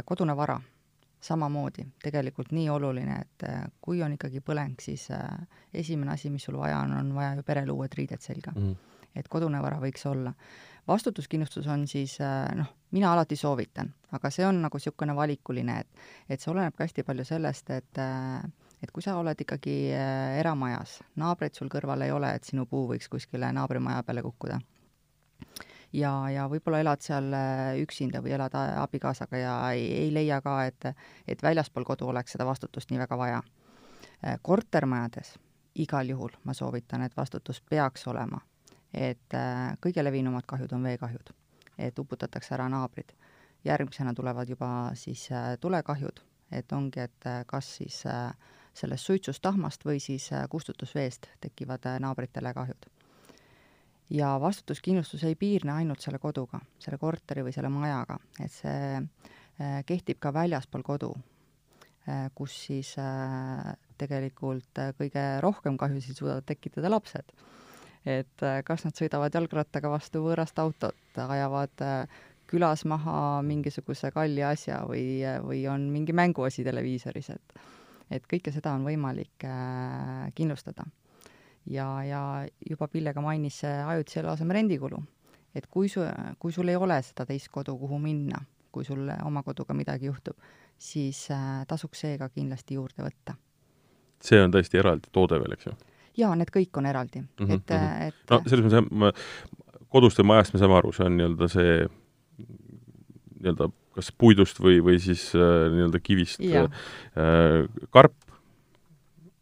kodune 0.06 0.34
vara 0.38 0.56
samamoodi 1.22 1.84
tegelikult 2.02 2.52
nii 2.52 2.70
oluline, 2.70 3.20
et 3.22 3.44
kui 3.82 4.00
on 4.02 4.13
ikkagi 4.16 4.40
põleng, 4.42 4.74
siis 4.82 5.04
esimene 5.74 6.12
asi, 6.12 6.32
mis 6.34 6.44
sul 6.44 6.58
vaja 6.58 6.80
on, 6.80 6.96
on 6.98 7.12
vaja 7.13 7.36
ju 7.36 7.44
perele 7.44 7.72
uued 7.72 7.94
riided 7.94 8.22
selga 8.22 8.52
mm. 8.56 8.63
-hmm. 8.63 9.12
et 9.16 9.28
kodune 9.28 9.62
vara 9.62 9.78
võiks 9.78 10.10
olla. 10.10 10.34
vastutuskindlustus 10.88 11.68
on 11.68 11.88
siis 11.88 12.18
noh, 12.56 12.74
mina 12.92 13.13
alati 13.13 13.36
soovitan, 13.36 13.94
aga 14.12 14.30
see 14.30 14.46
on 14.46 14.62
nagu 14.62 14.78
niisugune 14.78 15.16
valikuline, 15.16 15.80
et 15.80 15.88
et 16.30 16.42
see 16.42 16.52
oleneb 16.52 16.76
ka 16.76 16.84
hästi 16.84 17.04
palju 17.04 17.26
sellest, 17.26 17.70
et 17.70 18.02
et 18.84 18.92
kui 18.94 19.04
sa 19.04 19.18
oled 19.18 19.40
ikkagi 19.42 19.76
äh, 19.96 20.40
eramajas, 20.40 21.00
naabreid 21.16 21.58
sul 21.58 21.70
kõrval 21.74 22.06
ei 22.06 22.12
ole, 22.12 22.34
et 22.36 22.44
sinu 22.44 22.66
puu 22.66 22.88
võiks 22.92 23.10
kuskile 23.10 23.52
naabrimaja 23.54 24.04
peale 24.04 24.22
kukkuda, 24.26 24.60
ja, 25.94 26.12
ja 26.30 26.46
võib-olla 26.52 26.82
elad 26.84 27.04
seal 27.06 27.32
äh, 27.34 27.78
üksinda 27.82 28.22
või 28.24 28.36
elad 28.38 28.56
a- 28.58 28.84
abikaasaga 28.84 29.42
ja 29.42 29.56
ei, 29.72 29.88
ei 30.04 30.13
leia 30.13 30.42
ka, 30.42 30.60
et, 30.68 30.92
et 31.28 31.44
väljaspool 31.44 31.88
kodu 31.88 32.10
oleks 32.12 32.36
seda 32.36 32.46
vastutust 32.46 32.92
nii 32.92 33.02
väga 33.06 33.18
vaja. 33.18 33.42
Äh, 34.26 34.40
kortermajades 34.42 35.36
igal 35.78 36.10
juhul 36.10 36.34
ma 36.44 36.54
soovitan, 36.58 37.04
et 37.06 37.18
vastutus 37.18 37.62
peaks 37.70 38.08
olema, 38.08 38.42
et 38.94 39.34
äh, 39.38 39.78
kõige 39.84 40.04
levinumad 40.04 40.46
kahjud 40.50 40.74
on 40.74 40.86
veekahjud, 40.90 41.34
et 41.78 42.00
uputatakse 42.00 42.56
ära 42.56 42.70
naabrid. 42.70 43.13
järgmisena 43.66 44.13
tulevad 44.13 44.50
juba 44.50 44.92
siis 44.96 45.32
äh, 45.32 45.58
tulekahjud, 45.60 46.20
et 46.52 46.72
ongi, 46.72 47.00
et 47.00 47.26
äh, 47.26 47.44
kas 47.46 47.76
siis 47.76 48.06
äh, 48.06 48.32
sellest 48.78 49.10
suitsust, 49.10 49.42
tahmast 49.44 49.86
või 49.86 50.02
siis 50.04 50.30
äh, 50.34 50.46
kustutusveest 50.50 51.30
tekivad 51.44 51.86
äh, 51.90 52.00
naabritele 52.04 52.54
kahjud 52.54 52.90
ja 54.13 54.36
vastutuskindlustus 54.42 55.26
ei 55.28 55.36
piirne 55.36 55.74
ainult 55.82 56.04
selle 56.04 56.20
koduga, 56.24 56.62
selle 56.80 57.00
korteri 57.02 57.44
või 57.44 57.56
selle 57.56 57.72
majaga, 57.74 58.20
et 58.40 58.54
see 58.54 58.94
äh, 59.02 59.82
kehtib 59.86 60.22
ka 60.24 60.34
väljaspool 60.36 60.86
kodu, 60.86 61.16
kus 62.40 62.54
siis 62.70 62.94
tegelikult 64.00 64.80
kõige 64.96 65.24
rohkem 65.44 65.76
kahjusid 65.76 66.16
suudavad 66.16 66.46
tekitada 66.48 66.88
lapsed. 66.88 67.34
et 68.08 68.44
kas 68.63 68.86
nad 68.86 68.96
sõidavad 68.96 69.36
jalgrattaga 69.36 69.92
vastu 69.92 70.22
võõrast 70.24 70.62
autot, 70.63 71.20
ajavad 71.20 71.84
külas 72.48 72.86
maha 72.88 73.42
mingisuguse 73.44 74.13
kalli 74.16 74.46
asja 74.48 74.86
või, 74.88 75.20
või 75.44 75.66
on 75.68 75.90
mingi 75.92 76.16
mänguasi 76.16 76.63
televiisoris, 76.63 77.30
et 77.36 77.60
et 78.12 78.28
kõike 78.28 78.54
seda 78.56 78.74
on 78.78 78.86
võimalik 78.88 79.46
äh, 79.46 80.30
kindlustada 80.36 80.88
ja, 81.70 81.88
ja 82.04 82.22
juba 82.70 82.88
Pille 82.88 83.13
ka 83.13 83.22
mainis 83.22 83.62
see 83.63 83.74
ajutise 83.84 84.22
eluaseme 84.24 84.54
rendikulu. 84.54 85.02
et 85.56 85.67
kui 85.72 85.89
su, 85.89 86.04
kui 86.39 86.54
sul 86.54 86.70
ei 86.70 86.76
ole 86.76 87.02
seda 87.04 87.26
teist 87.26 87.50
kodu, 87.52 87.78
kuhu 87.78 87.98
minna, 88.00 88.39
kui 88.72 88.86
sul 88.86 89.10
oma 89.26 89.41
koduga 89.43 89.74
midagi 89.74 90.06
juhtub, 90.06 90.38
siis 90.78 91.28
äh, 91.32 91.65
tasuks 91.67 92.06
see 92.06 92.17
ka 92.17 92.30
kindlasti 92.30 92.78
juurde 92.78 93.04
võtta. 93.04 93.38
see 94.22 94.41
on 94.41 94.52
täiesti 94.52 94.78
eraldi 94.78 95.12
toode 95.12 95.39
veel, 95.41 95.58
eks 95.58 95.70
ju? 95.70 95.78
jaa, 96.17 96.36
need 96.36 96.52
kõik 96.54 96.78
on 96.78 96.86
eraldi 96.86 97.22
mm, 97.22 97.46
-hmm, 97.46 97.54
et 97.54 97.70
mhm. 97.70 98.08
et 98.08 98.32
no 98.32 98.41
selles 98.48 98.65
mõttes, 98.65 98.91
ma, 98.91 99.12
kodust 99.89 100.17
ja 100.17 100.24
majast 100.24 100.54
me 100.54 100.60
saame 100.60 100.78
aru, 100.78 100.91
see 100.91 101.06
on 101.06 101.17
nii-öelda 101.17 101.50
see 101.52 101.88
nii-öelda 103.41 103.69
kas 103.97 104.13
puidust 104.13 104.62
või, 104.62 104.80
või 104.86 105.02
siis 105.02 105.30
äh, 105.36 105.67
nii-öelda 105.73 106.02
kivist 106.04 106.43
Jah. 106.43 106.69
äh, 107.17 107.65
karp, 107.93 108.15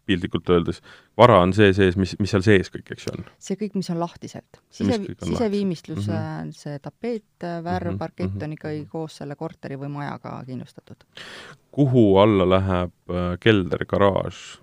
piltlikult 0.06 0.50
öeldes, 0.54 0.82
vara 1.18 1.40
on 1.42 1.54
see 1.58 1.72
sees, 1.74 1.96
mis, 1.98 2.14
mis 2.22 2.32
seal 2.34 2.44
sees 2.46 2.70
kõik, 2.74 2.92
eks 2.94 3.08
ju, 3.08 3.14
on? 3.16 3.24
see 3.42 3.58
kõik, 3.60 3.78
mis 3.80 3.90
on 3.94 4.00
lahtiselt. 4.02 4.60
Sise, 4.70 5.00
siseviimistlus 5.24 6.06
mm, 6.06 6.18
-hmm. 6.20 6.52
see 6.56 6.82
tapeet, 6.84 7.26
värv 7.42 7.64
mm, 7.64 7.94
-hmm, 7.94 8.02
parkett 8.02 8.36
mhm, 8.36 8.44
on 8.46 8.54
ikkagi 8.58 8.84
koos 8.92 9.18
selle 9.22 9.36
korteri 9.40 9.80
või 9.82 9.90
majaga 9.96 10.38
kindlustatud. 10.46 11.08
kuhu 11.72 12.06
alla 12.22 12.50
läheb 12.50 12.94
äh, 13.10 13.32
kelder, 13.40 13.86
garaaž, 13.86 14.60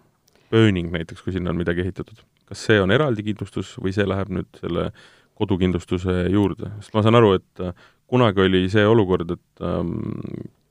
pööning 0.51 0.93
näiteks, 0.93 1.23
kui 1.23 1.33
sinna 1.33 1.51
on 1.51 1.59
midagi 1.59 1.81
ehitatud? 1.81 2.23
kas 2.47 2.67
see 2.69 2.81
on 2.81 2.91
eraldi 2.91 3.23
kindlustus 3.25 3.77
või 3.81 3.95
see 3.97 4.07
läheb 4.07 4.29
nüüd 4.29 4.61
selle 4.61 4.91
kodukindlustuse 5.35 6.29
juurde? 6.31 6.71
sest 6.81 6.95
ma 6.95 7.03
saan 7.03 7.19
aru, 7.19 7.35
et 7.41 7.65
äh, 7.65 7.75
kunagi 8.13 8.45
oli 8.45 8.67
see 8.73 8.85
olukord, 8.87 9.31
et 9.33 9.65
ähm, 9.65 9.95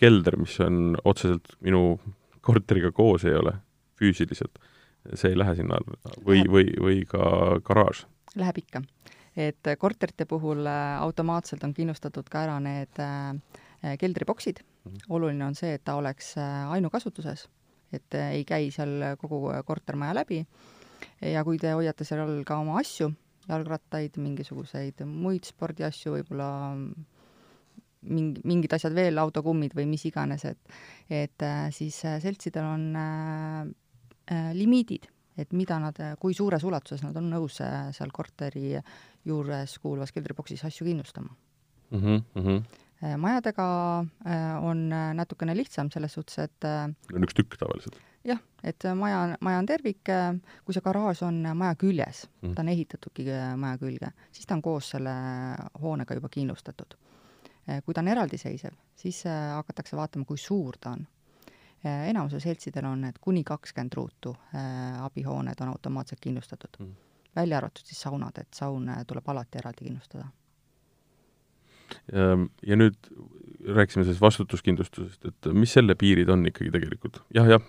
kelder, 0.02 0.38
mis 0.38 0.58
on 0.62 0.98
otseselt 1.06 1.56
minu 1.66 1.96
korteriga 2.46 2.92
koos 2.94 3.26
ei 3.26 3.38
ole, 3.38 3.56
füüsiliselt, 4.00 4.62
see 5.14 5.34
ei 5.34 5.40
lähe 5.40 5.56
sinna 5.58 5.80
alla 5.80 6.18
või, 6.26 6.44
või, 6.50 6.68
või 6.82 7.00
ka 7.10 7.58
garaaž? 7.66 8.06
Läheb 8.38 8.62
ikka. 8.62 8.84
et 9.36 9.68
korterite 9.80 10.26
puhul 10.28 10.66
äh, 10.68 11.00
automaatselt 11.02 11.64
on 11.64 11.74
kindlustatud 11.74 12.28
ka 12.30 12.44
ära 12.46 12.60
need 12.60 13.00
äh, 13.00 13.96
keldriboksid 14.00 14.60
mm. 14.62 14.92
-hmm. 14.92 15.10
oluline 15.10 15.46
on 15.46 15.56
see, 15.56 15.74
et 15.74 15.84
ta 15.84 15.96
oleks 15.96 16.36
äh, 16.38 16.72
ainukasutuses, 16.72 17.48
et 17.94 18.14
äh, 18.14 18.32
ei 18.38 18.46
käi 18.46 18.72
seal 18.72 19.16
kogu 19.18 19.50
kortermaja 19.66 20.16
läbi 20.16 20.46
ja 21.22 21.44
kui 21.44 21.58
te 21.58 21.72
hoiate 21.72 22.04
seal 22.04 22.22
all 22.26 22.44
ka 22.44 22.58
oma 22.58 22.78
asju, 22.80 23.12
jalgrattaid, 23.48 24.18
mingisuguseid 24.18 25.06
muid 25.06 25.48
spordiasju, 25.48 26.18
võib-olla 26.18 26.50
mingi, 28.08 28.42
mingid 28.48 28.74
asjad 28.76 28.96
veel, 28.96 29.20
autokummid 29.22 29.76
või 29.78 29.88
mis 29.90 30.06
iganes, 30.10 30.46
et 30.50 30.78
et 31.12 31.46
äh, 31.46 31.70
siis 31.76 32.04
äh, 32.08 32.20
seltsidel 32.24 32.66
on 32.66 32.86
äh, 32.98 33.66
äh, 34.32 34.52
limiidid, 34.58 35.08
et 35.38 35.54
mida 35.54 35.80
nad, 35.80 35.98
kui 36.20 36.36
suures 36.38 36.64
ulatuses 36.68 37.04
nad 37.06 37.18
on 37.18 37.30
nõus 37.32 37.62
seal 37.62 38.12
korteri 38.14 38.76
juures 39.26 39.78
kuuluvas 39.80 40.12
keldriboksis 40.12 40.66
asju 40.68 40.86
kindlustama. 40.86 41.36
mm. 41.92 42.00
-hmm, 42.00 42.24
mm 42.36 42.48
-hmm. 42.48 42.64
Majadega 43.18 43.66
on 44.62 44.90
natukene 45.14 45.56
lihtsam 45.58 45.90
selles 45.92 46.14
suhtes, 46.14 46.38
et 46.40 46.64
on 47.14 47.24
üks 47.24 47.34
tükk 47.34 47.58
tavaliselt. 47.58 47.98
jah, 48.24 48.38
et 48.64 48.84
maja, 48.96 49.38
maja 49.42 49.58
on 49.58 49.66
tervik, 49.66 50.04
kui 50.66 50.74
see 50.74 50.82
garaaž 50.82 51.24
on 51.24 51.48
maja 51.56 51.76
küljes 51.76 52.30
mm., 52.42 52.54
ta 52.54 52.62
on 52.62 52.70
ehitatudki 52.70 53.26
maja 53.56 53.78
külge, 53.78 54.12
siis 54.32 54.46
ta 54.46 54.54
on 54.54 54.62
koos 54.62 54.90
selle 54.90 55.16
hoonega 55.82 56.14
juba 56.14 56.30
kindlustatud. 56.30 56.94
Kui 57.86 57.93
ta 57.93 58.02
on 58.02 58.08
eraldiseisev, 58.08 58.74
siis 58.95 59.24
äh, 59.26 59.54
hakatakse 59.56 59.97
vaatama, 59.97 60.26
kui 60.26 60.38
suur 60.38 60.78
ta 60.82 60.95
on. 60.97 61.08
enamusel 61.84 62.39
seltsidel 62.39 62.86
on 62.86 63.02
need 63.02 63.15
kuni 63.21 63.41
kakskümmend 63.43 63.93
ruutu 63.97 64.36
abihooned 65.02 65.62
on 65.62 65.67
automaatselt 65.71 66.19
kindlustatud 66.21 66.78
Mhm. 66.80 66.91
välja 67.36 67.58
arvatud 67.58 67.86
siis 67.86 68.02
saunad, 68.02 68.38
et 68.38 68.54
saun 68.54 68.86
tuleb 69.08 69.30
alati 69.30 69.58
eraldi 69.58 69.86
kindlustada. 69.86 70.28
Ehm, 72.13 72.43
ja 72.67 72.76
nüüd 72.76 72.95
rääkisime 73.67 74.04
sellest 74.04 74.21
vastutuskindlustusest, 74.21 75.26
et 75.26 75.50
mis 75.54 75.74
selle 75.74 75.95
piirid 75.95 76.30
on 76.30 76.45
ikkagi 76.50 76.71
tegelikult 76.71 77.21
ja,? 77.34 77.43
jah, 77.43 77.50
jah, 77.50 77.62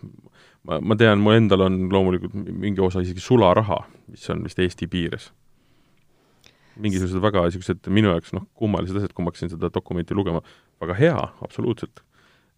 ma, 0.68 0.78
ma 0.81 0.96
tean, 0.96 1.20
mul 1.20 1.37
endal 1.37 1.66
on 1.66 1.88
loomulikult 1.92 2.35
mingi 2.35 2.81
osa 2.81 3.00
isegi 3.05 3.20
sularaha, 3.20 3.83
mis 4.09 4.28
on 4.31 4.44
vist 4.44 4.59
Eesti 4.62 4.87
piires. 4.87 5.33
Mingisugused 6.81 7.23
väga 7.23 7.45
niisugused 7.49 7.91
minu 7.93 8.13
jaoks 8.13 8.33
noh, 8.37 8.47
kummalised 8.59 8.97
asjad, 8.99 9.13
kui 9.13 9.25
ma 9.25 9.33
hakkasin 9.33 9.53
seda 9.53 9.71
dokumenti 9.73 10.17
lugema, 10.17 10.43
väga 10.83 10.97
hea, 10.99 11.21
absoluutselt. 11.45 12.05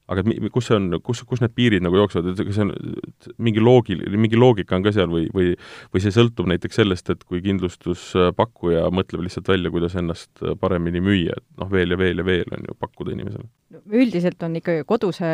aga 0.05 0.21
et 0.21 0.27
mi-, 0.29 0.51
kus 0.53 0.67
see 0.69 0.77
on, 0.77 0.99
kus, 1.01 1.23
kus 1.25 1.41
need 1.41 1.55
piirid 1.57 1.81
nagu 1.81 1.97
jooksevad, 1.97 2.27
et 2.35 2.41
kas 2.45 2.59
see 2.59 2.67
on 2.67 2.73
mingi 3.41 3.63
loogil-, 3.63 4.03
mingi 4.21 4.37
loogika 4.37 4.77
on 4.77 4.85
ka 4.85 4.93
seal 4.93 5.09
või, 5.09 5.31
või 5.33 5.55
või 5.95 6.03
see 6.05 6.13
sõltub 6.13 6.51
näiteks 6.51 6.77
sellest, 6.83 7.09
et 7.15 7.25
kui 7.25 7.41
kindlustuspakkuja 7.45 8.85
mõtleb 8.93 9.25
lihtsalt 9.25 9.49
välja, 9.49 9.73
kuidas 9.73 9.97
ennast 9.97 10.45
paremini 10.61 11.01
müüa, 11.01 11.39
et 11.39 11.47
noh, 11.63 11.73
veel 11.73 11.97
ja 11.97 12.01
veel 12.01 12.21
ja 12.21 12.27
veel 12.29 12.53
on 12.53 12.69
ju 12.69 12.77
pakkuda 12.85 13.17
inimesele? 13.17 13.49
üldiselt 13.91 14.45
on 14.45 14.61
ikkagi 14.61 14.85
koduse 14.87 15.31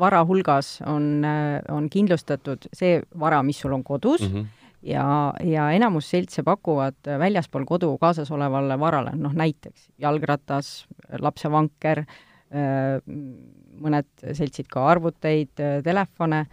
vara 0.00 0.22
hulgas 0.24 0.78
on, 0.88 1.26
on 1.74 1.90
kindlustatud 1.92 2.70
see 2.72 3.02
vara, 3.20 3.42
mis 3.44 3.58
sul 3.60 3.74
on 3.74 3.82
kodus 3.84 4.22
mm. 4.22 4.36
-hmm 4.36 4.63
ja, 4.84 5.06
ja 5.44 5.68
enamus 5.74 6.10
seltse 6.12 6.44
pakuvad 6.46 6.98
väljaspool 7.20 7.64
kodu 7.68 7.94
kaasas 8.00 8.30
olevale 8.34 8.78
varale, 8.80 9.14
noh 9.16 9.34
näiteks 9.36 9.88
jalgratas, 10.02 10.84
lapsevanker, 11.20 12.04
mõned 13.84 14.28
seltsid 14.36 14.68
ka 14.70 14.84
arvuteid, 14.92 15.52
telefone, 15.84 16.44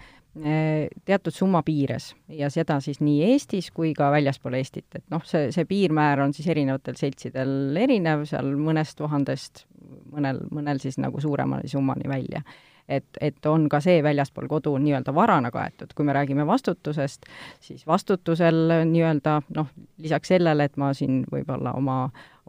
teatud 1.06 1.36
summa 1.36 1.60
piires. 1.68 2.14
Ja 2.32 2.50
seda 2.54 2.80
siis 2.82 3.02
nii 3.04 3.20
Eestis 3.34 3.68
kui 3.76 3.92
ka 3.98 4.08
väljaspool 4.14 4.56
Eestit, 4.58 4.88
et 4.96 5.06
noh, 5.12 5.24
see, 5.28 5.52
see 5.52 5.68
piirmäär 5.68 6.24
on 6.24 6.34
siis 6.34 6.48
erinevatel 6.54 6.98
seltsidel 7.00 7.78
erinev, 7.84 8.24
seal 8.30 8.54
mõnest 8.56 8.98
tuhandest, 9.02 9.66
mõnel, 10.14 10.46
mõnel 10.56 10.80
siis 10.84 10.98
nagu 11.04 11.22
suuremani 11.22 11.72
summani 11.72 12.10
välja 12.10 12.46
et, 12.92 13.20
et 13.22 13.46
on 13.50 13.68
ka 13.72 13.80
see 13.84 14.02
väljaspool 14.04 14.50
kodu 14.52 14.74
nii-öelda 14.82 15.14
varana 15.16 15.52
kaetud, 15.54 15.94
kui 15.96 16.06
me 16.08 16.16
räägime 16.16 16.46
vastutusest, 16.48 17.30
siis 17.64 17.86
vastutusel 17.88 18.84
nii-öelda 18.90 19.40
noh, 19.56 19.70
lisaks 20.02 20.34
sellele, 20.34 20.68
et 20.68 20.78
ma 20.82 20.92
siin 20.98 21.22
võib-olla 21.32 21.76
oma, 21.78 22.02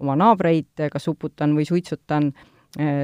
oma 0.03 0.17
naabreid 0.19 0.89
kas 0.93 1.09
uputan 1.13 1.55
või 1.57 1.67
suitsutan, 1.69 2.33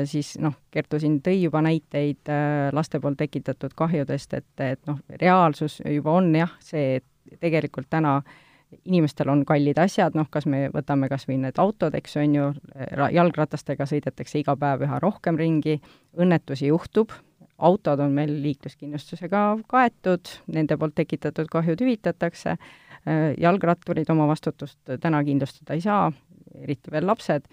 siis 0.08 0.34
noh, 0.40 0.56
Kertu 0.70 0.98
siin 1.00 1.20
tõi 1.24 1.42
juba 1.42 1.62
näiteid 1.64 2.30
laste 2.72 3.00
poolt 3.00 3.18
tekitatud 3.20 3.74
kahjudest, 3.76 4.34
et, 4.34 4.52
et 4.64 4.80
noh, 4.88 5.00
reaalsus 5.20 5.80
juba 5.84 6.16
on 6.18 6.34
jah, 6.36 6.52
see, 6.64 6.98
et 7.00 7.40
tegelikult 7.40 7.90
täna 7.90 8.18
inimestel 8.84 9.28
on 9.32 9.44
kallid 9.48 9.78
asjad, 9.80 10.16
noh, 10.18 10.28
kas 10.30 10.46
me 10.46 10.66
võtame 10.72 11.08
kas 11.08 11.24
või 11.28 11.38
need 11.42 11.58
autod, 11.60 11.94
eks 11.96 12.18
on 12.20 12.34
ju, 12.36 12.48
jalgratastega 13.16 13.86
sõidetakse 13.88 14.42
iga 14.42 14.56
päev 14.60 14.84
üha 14.86 15.00
rohkem 15.02 15.38
ringi, 15.40 15.78
õnnetusi 16.18 16.68
juhtub, 16.68 17.14
autod 17.58 18.00
on 18.00 18.12
meil 18.14 18.34
liikluskindlustusega 18.42 19.58
kaetud, 19.70 20.30
nende 20.54 20.76
poolt 20.78 20.94
tekitatud 20.94 21.48
kahjud 21.50 21.80
hüvitatakse, 21.82 22.56
jalgratturid 23.40 24.10
oma 24.10 24.28
vastutust 24.28 24.78
täna 25.00 25.22
kindlustada 25.24 25.74
ei 25.74 25.82
saa, 25.82 26.12
eriti 26.62 26.92
veel 26.92 27.06
lapsed, 27.06 27.48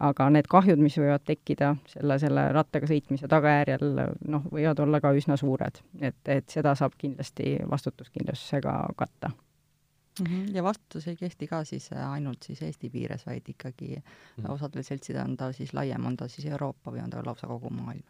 aga 0.00 0.30
need 0.32 0.48
kahjud, 0.48 0.80
mis 0.80 0.96
võivad 0.96 1.24
tekkida 1.28 1.74
selle, 1.90 2.16
selle 2.22 2.46
rattaga 2.56 2.88
sõitmise 2.88 3.28
tagajärjel, 3.28 4.00
noh, 4.32 4.48
võivad 4.52 4.80
olla 4.80 5.00
ka 5.02 5.12
üsna 5.16 5.36
suured. 5.40 5.82
et, 6.00 6.20
et 6.24 6.48
seda 6.48 6.74
saab 6.78 6.96
kindlasti 6.98 7.58
vastutuskindlustusega 7.70 8.76
katta 8.96 9.32
mm. 10.20 10.26
-hmm. 10.26 10.56
ja 10.56 10.62
vastutus 10.62 11.08
ei 11.08 11.16
kehti 11.16 11.46
ka 11.46 11.64
siis 11.64 11.90
äh, 11.92 12.12
ainult 12.12 12.42
siis 12.42 12.62
Eesti 12.62 12.90
piires, 12.90 13.26
vaid 13.26 13.42
ikkagi 13.48 13.96
mm 13.96 14.02
-hmm. 14.44 14.52
osadel 14.52 14.82
seltsidel 14.82 15.24
on 15.24 15.36
ta 15.36 15.52
siis 15.52 15.74
laiem, 15.74 16.06
on 16.06 16.16
ta 16.16 16.28
siis 16.28 16.46
Euroopa 16.46 16.92
või 16.92 17.04
on 17.04 17.10
ta 17.10 17.22
lausa 17.26 17.46
kogu 17.46 17.70
maailm? 17.70 18.02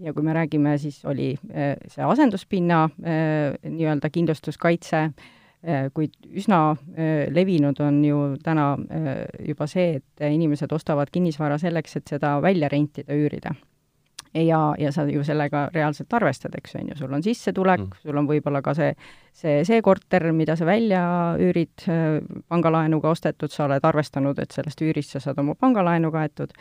Ja 0.00 0.12
kui 0.14 0.22
me 0.26 0.34
räägime, 0.36 0.76
siis 0.78 1.00
oli 1.04 1.32
äh, 1.50 1.74
see 1.90 2.04
asenduspinna 2.04 2.84
äh, 2.84 3.58
nii-öelda 3.64 4.10
kindlustuskaitse, 4.14 5.08
kuid 5.90 6.12
üsna 6.38 6.76
levinud 7.34 7.80
on 7.82 7.96
ju 8.06 8.18
täna 8.44 8.68
juba 9.42 9.66
see, 9.66 9.96
et 9.98 10.22
inimesed 10.22 10.70
ostavad 10.70 11.10
kinnisvara 11.10 11.56
selleks, 11.58 11.96
et 11.98 12.12
seda 12.14 12.36
välja 12.38 12.68
rentida, 12.70 13.10
üürida 13.10 13.56
ja, 14.34 14.74
ja 14.78 14.92
sa 14.92 15.04
ju 15.08 15.22
sellega 15.24 15.68
reaalselt 15.74 16.12
arvestad, 16.12 16.54
eks 16.58 16.76
on 16.78 16.92
ju, 16.92 16.96
sul 16.98 17.14
on 17.14 17.24
sissetulek 17.24 17.80
mm., 17.80 18.02
sul 18.02 18.20
on 18.20 18.28
võib-olla 18.28 18.62
ka 18.64 18.74
see, 18.76 18.92
see, 19.32 19.62
see 19.68 19.82
korter, 19.84 20.28
mida 20.36 20.56
sa 20.58 20.66
välja 20.68 21.02
üürid, 21.40 21.86
äh, 21.88 22.18
pangalaenuga 22.48 23.12
ostetud, 23.14 23.52
sa 23.54 23.66
oled 23.66 23.84
arvestanud, 23.84 24.38
et 24.42 24.54
sellest 24.54 24.82
üürist 24.84 25.14
sa 25.14 25.22
saad 25.24 25.40
oma 25.42 25.56
pangalaenu 25.58 26.12
kaetud, 26.14 26.54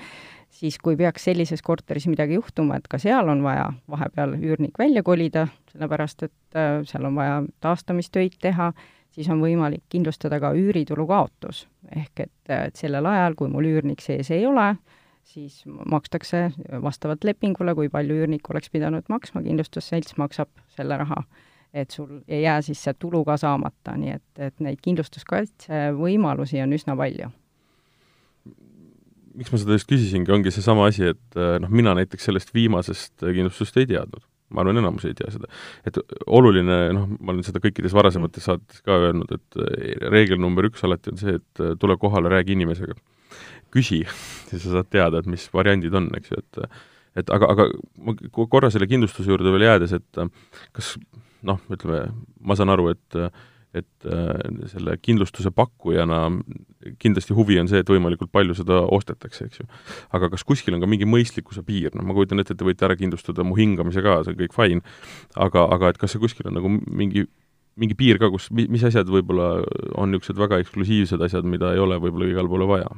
siis 0.54 0.80
kui 0.84 0.98
peaks 1.00 1.28
sellises 1.30 1.64
korteris 1.66 2.08
midagi 2.12 2.38
juhtuma, 2.40 2.80
et 2.80 2.88
ka 2.90 3.00
seal 3.02 3.30
on 3.30 3.44
vaja 3.46 3.70
vahepeal 3.92 4.38
üürnik 4.40 4.78
välja 4.80 5.04
kolida, 5.04 5.48
sellepärast 5.74 6.30
et 6.30 6.60
äh, 6.60 6.80
seal 6.88 7.10
on 7.10 7.18
vaja 7.20 7.42
taastamistöid 7.64 8.40
teha, 8.42 8.72
siis 9.12 9.30
on 9.34 9.42
võimalik 9.42 9.84
kindlustada 9.90 10.40
ka 10.40 10.54
üüritulu 10.56 11.08
kaotus. 11.10 11.66
ehk 11.96 12.28
et, 12.28 12.38
et 12.50 12.76
sellel 12.76 13.06
ajal, 13.06 13.36
kui 13.36 13.50
mul 13.50 13.66
üürnik 13.66 14.02
sees 14.04 14.32
ei 14.32 14.46
ole, 14.46 14.76
siis 15.28 15.64
makstakse 15.68 16.48
vastavalt 16.84 17.26
lepingule, 17.28 17.76
kui 17.78 17.90
palju 17.92 18.22
üürnik 18.22 18.48
oleks 18.52 18.72
pidanud 18.74 19.10
maksma, 19.12 19.44
kindlustusselts 19.46 20.18
maksab 20.22 20.52
selle 20.78 21.00
raha. 21.04 21.24
et 21.74 21.92
sul 21.92 22.22
ei 22.28 22.42
jää 22.42 22.62
siis 22.64 22.80
see 22.84 22.94
tulu 22.96 23.26
ka 23.28 23.36
saamata, 23.38 23.98
nii 24.00 24.14
et, 24.16 24.40
et 24.40 24.62
neid 24.64 24.80
kindlustuskaitse 24.82 25.82
võimalusi 25.98 26.62
on 26.64 26.74
üsna 26.74 26.96
palju. 26.98 27.28
miks 29.38 29.52
ma 29.52 29.60
seda 29.62 29.76
just 29.76 29.90
küsisingi, 29.90 30.32
ongi 30.32 30.54
seesama 30.56 30.88
asi, 30.90 31.12
et 31.12 31.38
noh, 31.62 31.70
mina 31.70 31.94
näiteks 32.00 32.30
sellest 32.30 32.54
viimasest 32.56 33.20
kindlustusest 33.22 33.84
ei 33.84 33.92
teadnud 33.94 34.24
ma 34.48 34.64
arvan, 34.64 34.80
enamus 34.80 35.04
ei 35.06 35.14
tea 35.14 35.28
seda. 35.34 35.52
et 35.86 36.00
oluline, 36.26 36.80
noh, 36.96 37.12
ma 37.20 37.34
olen 37.34 37.44
seda 37.44 37.60
kõikides 37.60 37.94
varasemates 37.94 38.48
saadetes 38.48 38.80
ka 38.86 38.96
öelnud, 39.10 39.36
et 39.36 39.60
reegel 40.08 40.40
number 40.40 40.70
üks 40.70 40.88
alati 40.88 41.12
on 41.12 41.20
see, 41.20 41.36
et 41.42 41.64
tule 41.82 42.00
kohale, 42.00 42.32
räägi 42.32 42.56
inimesega 42.56 42.96
küsi, 43.74 44.04
siis 44.50 44.64
sa 44.64 44.78
saad 44.78 44.92
teada, 44.94 45.22
et 45.22 45.30
mis 45.32 45.48
variandid 45.54 45.96
on, 45.98 46.12
eks 46.20 46.34
ju, 46.34 46.44
et 46.44 46.64
et 47.18 47.30
aga, 47.34 47.48
aga 47.50 47.64
ma 48.06 48.14
korra 48.38 48.70
selle 48.70 48.86
kindlustuse 48.86 49.32
juurde 49.32 49.50
veel 49.50 49.66
jäädes, 49.66 49.96
et 49.98 50.20
kas 50.76 50.92
noh, 51.48 51.58
ütleme, 51.74 52.12
ma 52.46 52.58
saan 52.58 52.70
aru, 52.74 52.92
et 52.94 53.22
et 53.78 54.06
selle 54.72 54.94
kindlustuse 55.04 55.52
pakkujana 55.54 56.20
kindlasti 57.02 57.36
huvi 57.36 57.58
on 57.62 57.68
see, 57.70 57.82
et 57.84 57.90
võimalikult 57.92 58.32
palju 58.34 58.56
seda 58.58 58.80
ostetakse, 58.96 59.50
eks 59.50 59.62
ju. 59.62 59.66
aga 60.16 60.30
kas 60.34 60.46
kuskil 60.48 60.78
on 60.78 60.84
ka 60.84 60.90
mingi 60.90 61.10
mõistlikkuse 61.10 61.66
piir, 61.68 61.92
noh, 61.98 62.06
ma 62.08 62.16
kujutan 62.18 62.42
ette, 62.42 62.56
et 62.56 62.62
te 62.62 62.66
võite 62.68 62.88
ära 62.88 62.96
kindlustada 62.98 63.46
mu 63.46 63.58
hingamise 63.60 64.04
ka, 64.06 64.22
see 64.24 64.34
on 64.34 64.40
kõik 64.40 64.56
fine, 64.56 64.96
aga, 65.36 65.68
aga 65.76 65.92
et 65.92 66.00
kas 66.02 66.16
see 66.16 66.24
kuskil 66.24 66.50
on 66.50 66.58
nagu 66.58 66.72
mingi 66.72 67.28
mingi 67.78 67.94
piir 67.98 68.18
ka, 68.22 68.32
kus, 68.34 68.50
mis 68.50 68.84
asjad 68.88 69.10
võib-olla 69.14 69.60
on 70.02 70.10
niisugused 70.10 70.40
väga 70.40 70.58
eksklusiivsed 70.64 71.22
asjad, 71.22 71.46
mida 71.46 71.76
ei 71.76 71.84
ole 71.84 72.00
võib-olla 72.02 72.32
igale 72.32 72.50
poole 72.50 72.70
vaja? 72.70 72.90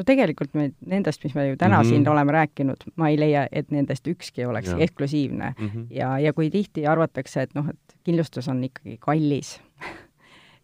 No 0.00 0.06
tegelikult 0.08 0.54
me 0.56 0.70
nendest, 0.80 1.24
mis 1.24 1.34
me 1.36 1.46
ju 1.50 1.56
täna 1.60 1.78
mm 1.78 1.82
-hmm. 1.82 1.88
siin 1.88 2.08
oleme 2.08 2.32
rääkinud, 2.32 2.84
ma 2.96 3.08
ei 3.08 3.18
leia, 3.20 3.46
et 3.52 3.70
nendest 3.70 4.06
ükski 4.06 4.46
oleks 4.46 4.72
ja. 4.72 4.78
eksklusiivne 4.78 5.54
mm. 5.58 5.66
-hmm. 5.66 5.86
ja, 5.90 6.18
ja 6.18 6.32
kui 6.32 6.50
tihti 6.50 6.86
arvatakse, 6.86 7.42
et 7.42 7.54
noh, 7.54 7.68
et 7.68 7.96
kindlustus 8.04 8.48
on 8.48 8.64
ikkagi 8.64 8.96
kallis 9.00 9.60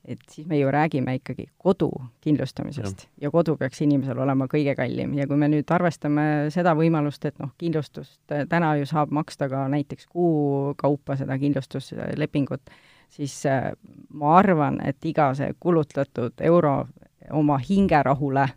et 0.07 0.19
siis 0.31 0.47
me 0.47 0.59
ju 0.59 0.71
räägime 0.71 1.15
ikkagi 1.15 1.47
kodu 1.59 1.91
kindlustamisest 2.21 3.03
ja. 3.03 3.09
ja 3.21 3.31
kodu 3.31 3.57
peaks 3.57 3.81
inimesel 3.83 4.19
olema 4.19 4.47
kõige 4.47 4.75
kallim 4.75 5.15
ja 5.19 5.27
kui 5.27 5.37
me 5.37 5.49
nüüd 5.49 5.71
arvestame 5.71 6.47
seda 6.55 6.75
võimalust, 6.75 7.25
et 7.25 7.39
noh, 7.39 7.51
kindlustust 7.59 8.21
täna 8.49 8.77
ju 8.77 8.87
saab 8.87 9.11
maksta 9.11 9.49
ka 9.49 9.69
näiteks 9.69 10.07
kuu 10.07 10.75
kaupa 10.77 11.17
seda 11.17 11.39
kindlustuslepingut, 11.39 12.71
siis 13.09 13.47
äh, 13.47 13.73
ma 14.09 14.39
arvan, 14.39 14.81
et 14.87 15.05
iga 15.05 15.35
see 15.35 15.53
kulutatud 15.61 16.33
euro 16.41 16.87
oma 17.31 17.59
hingerahule 17.59 18.49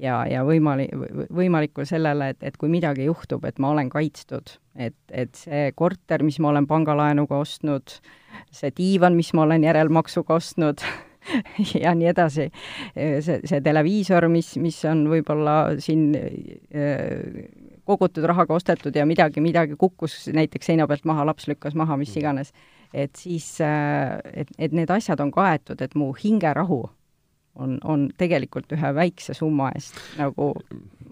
ja, 0.00 0.22
ja 0.30 0.44
võimali-, 0.46 0.88
võimalikul 1.34 1.86
sellele, 1.88 2.32
et, 2.34 2.40
et 2.46 2.56
kui 2.60 2.72
midagi 2.72 3.06
juhtub, 3.08 3.44
et 3.48 3.60
ma 3.62 3.74
olen 3.74 3.90
kaitstud. 3.92 4.56
et, 4.80 4.96
et 5.10 5.34
see 5.36 5.70
korter, 5.76 6.24
mis 6.24 6.38
ma 6.40 6.50
olen 6.54 6.66
pangalaenuga 6.70 7.40
ostnud, 7.42 8.00
see 8.54 8.72
diivan, 8.76 9.16
mis 9.18 9.32
ma 9.36 9.44
olen 9.44 9.64
järelmaksuga 9.66 10.38
ostnud 10.38 10.84
ja 11.82 11.94
nii 11.94 12.08
edasi, 12.10 12.48
see, 12.94 13.40
see 13.44 13.60
televiisor, 13.64 14.28
mis, 14.32 14.54
mis 14.62 14.78
on 14.88 15.04
võib-olla 15.10 15.56
siin 15.82 16.06
kogutud 17.90 18.24
rahaga 18.30 18.54
ostetud 18.54 18.96
ja 18.96 19.06
midagi, 19.08 19.42
midagi 19.44 19.76
kukkus 19.78 20.28
näiteks 20.34 20.70
seina 20.70 20.86
pealt 20.88 21.04
maha, 21.08 21.26
laps 21.28 21.48
lükkas 21.50 21.76
maha, 21.78 21.98
mis 22.00 22.14
mm. 22.14 22.22
iganes, 22.22 22.54
et 22.94 23.18
siis, 23.18 23.52
et, 23.60 24.54
et 24.58 24.72
need 24.76 24.90
asjad 24.90 25.20
on 25.20 25.32
kaetud, 25.34 25.82
et 25.82 25.94
mu 25.98 26.12
hingerahu 26.16 26.84
on, 27.60 27.76
on 27.84 28.08
tegelikult 28.18 28.72
ühe 28.76 28.94
väikse 28.96 29.34
summa 29.36 29.70
eest 29.76 29.98
nagu 30.18 30.52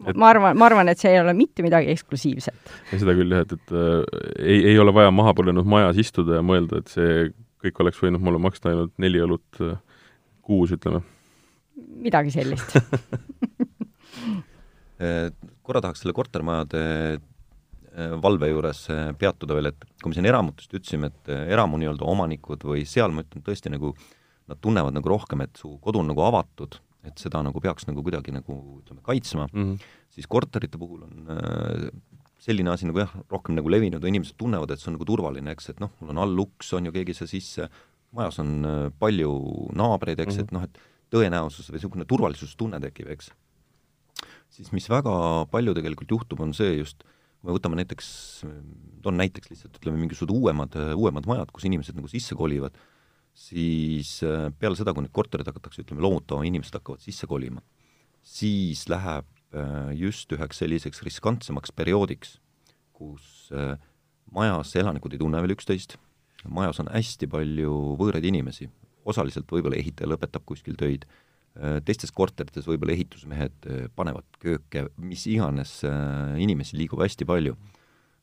et, 0.07 0.17
ma 0.17 0.31
arvan, 0.33 0.57
ma 0.59 0.69
arvan, 0.69 0.91
et 0.91 1.01
see 1.01 1.13
ei 1.15 1.21
ole 1.23 1.35
mitte 1.37 1.65
midagi 1.67 1.91
eksklusiivset. 1.95 2.73
seda 2.93 3.15
küll 3.19 3.35
jah, 3.35 3.45
et, 3.47 3.55
et 3.57 3.75
äh, 3.75 4.03
ei, 4.39 4.59
ei 4.73 4.81
ole 4.81 4.95
vaja 4.97 5.13
maha 5.15 5.35
põlenud 5.39 5.69
majas 5.69 6.01
istuda 6.01 6.39
ja 6.39 6.45
mõelda, 6.47 6.83
et 6.83 6.93
see 6.93 7.29
kõik 7.65 7.81
oleks 7.85 8.03
võinud 8.03 8.23
mulle 8.25 8.41
maksta 8.43 8.73
ainult 8.73 8.95
neli 9.03 9.23
õlut 9.25 9.63
äh, 9.65 9.79
kuus, 10.47 10.75
ütleme. 10.77 11.03
midagi 11.99 12.35
sellist 12.35 12.77
äh, 15.03 15.27
korra 15.67 15.83
tahaks 15.85 16.05
selle 16.05 16.17
kortermajade 16.17 16.85
äh, 16.85 18.15
valve 18.23 18.53
juures 18.53 18.85
peatuda 19.19 19.59
veel, 19.59 19.73
et 19.73 19.91
kui 20.03 20.13
me 20.13 20.19
siin 20.19 20.31
eramutest 20.31 20.71
ütlesime, 20.79 21.11
et 21.11 21.35
eramu 21.51 21.81
nii-öelda 21.81 22.07
omanikud 22.07 22.63
või 22.69 22.87
seal 22.89 23.11
ma 23.15 23.27
ütlen 23.27 23.43
tõesti 23.47 23.75
nagu 23.75 23.89
äh, 23.97 24.15
nad 24.49 24.61
tunnevad 24.65 24.97
nagu 24.97 25.11
rohkem, 25.13 25.45
et 25.45 25.61
su 25.61 25.75
kodu 25.85 26.01
on 26.03 26.09
nagu 26.11 26.25
avatud, 26.25 26.79
et 27.07 27.21
seda 27.21 27.43
nagu 27.45 27.61
peaks 27.63 27.87
nagu 27.89 28.03
kuidagi 28.05 28.35
nagu 28.35 28.55
ütleme, 28.81 29.03
kaitsma 29.07 29.49
mm, 29.53 29.65
-hmm. 29.65 29.89
siis 30.15 30.27
korterite 30.27 30.79
puhul 30.81 31.05
on 31.07 31.29
äh, 31.35 31.89
selline 32.43 32.71
asi 32.71 32.87
nagu 32.87 33.03
jah, 33.03 33.13
rohkem 33.31 33.57
nagu 33.59 33.71
levinud, 33.71 34.05
inimesed 34.05 34.39
tunnevad, 34.39 34.71
et 34.71 34.81
see 34.81 34.91
on 34.91 34.97
nagu 34.97 35.07
turvaline, 35.09 35.53
eks, 35.53 35.71
et 35.75 35.81
noh, 35.81 35.93
mul 36.01 36.15
on 36.15 36.23
all 36.23 36.45
uks, 36.47 36.73
on 36.73 36.87
ju, 36.87 36.95
keegi 36.95 37.15
ei 37.15 37.19
saa 37.19 37.31
sisse, 37.31 37.69
majas 38.17 38.39
on 38.43 38.55
äh, 38.65 38.79
palju 38.99 39.33
naabreid, 39.77 40.21
eks 40.21 40.37
mm, 40.37 40.41
-hmm. 40.41 40.45
et 40.45 40.53
noh, 40.53 40.63
et 40.65 40.79
tõenäosus 41.13 41.71
või 41.71 41.79
niisugune 41.79 42.09
turvalisustunne 42.09 42.81
tekib, 42.81 43.09
eks. 43.15 43.31
siis 44.51 44.73
mis 44.73 44.89
väga 44.91 45.47
palju 45.51 45.75
tegelikult 45.75 46.11
juhtub, 46.11 46.41
on 46.41 46.55
see 46.55 46.79
just, 46.79 47.05
kui 47.39 47.51
me 47.51 47.57
võtame 47.57 47.79
näiteks, 47.79 48.45
toon 49.03 49.17
näiteks 49.17 49.51
lihtsalt, 49.51 49.77
ütleme, 49.81 49.99
mingisugused 49.99 50.35
uuemad, 50.35 50.75
uuemad 50.97 51.27
majad, 51.27 51.51
kus 51.53 51.65
inimesed 51.65 51.97
nagu 51.97 52.09
sisse 52.09 52.35
kolivad 52.35 52.77
siis 53.39 54.19
äh, 54.27 54.49
peale 54.59 54.79
seda, 54.79 54.95
kui 54.95 55.05
need 55.05 55.15
korterid 55.15 55.49
hakatakse, 55.49 55.85
ütleme, 55.85 56.03
loomutama, 56.05 56.47
inimesed 56.49 56.79
hakkavad 56.79 57.03
sisse 57.05 57.29
kolima, 57.31 57.63
siis 58.27 58.87
läheb 58.91 59.29
äh, 59.55 59.93
just 59.99 60.33
üheks 60.35 60.61
selliseks 60.63 61.05
riskantsemaks 61.07 61.73
perioodiks, 61.79 62.37
kus 62.99 63.53
äh, 63.55 63.77
majas 64.35 64.75
elanikud 64.79 65.15
ei 65.15 65.23
tunne 65.23 65.43
veel 65.45 65.55
üksteist, 65.55 65.97
majas 66.51 66.83
on 66.83 66.91
hästi 66.93 67.31
palju 67.31 67.79
võõraid 68.01 68.27
inimesi, 68.27 68.69
osaliselt 69.09 69.49
võib-olla 69.51 69.79
ehitaja 69.79 70.11
lõpetab 70.11 70.45
kuskil 70.47 70.77
töid, 70.79 71.07
teistes 71.89 72.13
korterites 72.15 72.69
võib-olla 72.69 72.93
ehitusmehed 72.93 73.65
panevad 73.99 74.27
kööke, 74.39 74.85
mis 75.01 75.25
iganes, 75.27 75.81
inimesi 76.39 76.77
liigub 76.79 77.01
hästi 77.03 77.27
palju. 77.27 77.57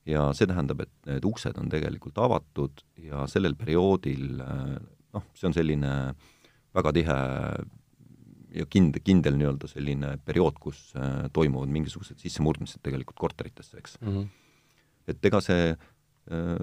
ja 0.06 0.30
see 0.38 0.48
tähendab, 0.48 0.86
et 0.86 1.10
need 1.10 1.26
uksed 1.26 1.58
on 1.58 1.68
tegelikult 1.68 2.20
avatud 2.22 2.84
ja 3.02 3.26
sellel 3.28 3.58
perioodil 3.60 4.38
noh, 5.16 5.26
see 5.38 5.50
on 5.50 5.56
selline 5.56 5.92
väga 6.76 6.92
tihe 6.96 7.18
ja 8.56 8.66
kind-, 8.72 9.00
kindel 9.06 9.40
nii-öelda 9.40 9.70
selline 9.70 10.16
periood, 10.28 10.60
kus 10.64 10.90
äh, 11.00 11.26
toimuvad 11.36 11.72
mingisugused 11.72 12.22
sissemurdmised 12.24 12.84
tegelikult 12.86 13.20
korteritesse, 13.20 13.80
eks 13.82 13.98
mm. 14.02 14.14
-hmm. 14.14 14.30
et 15.12 15.30
ega 15.32 15.42
see 15.44 15.72
äh, 15.72 16.62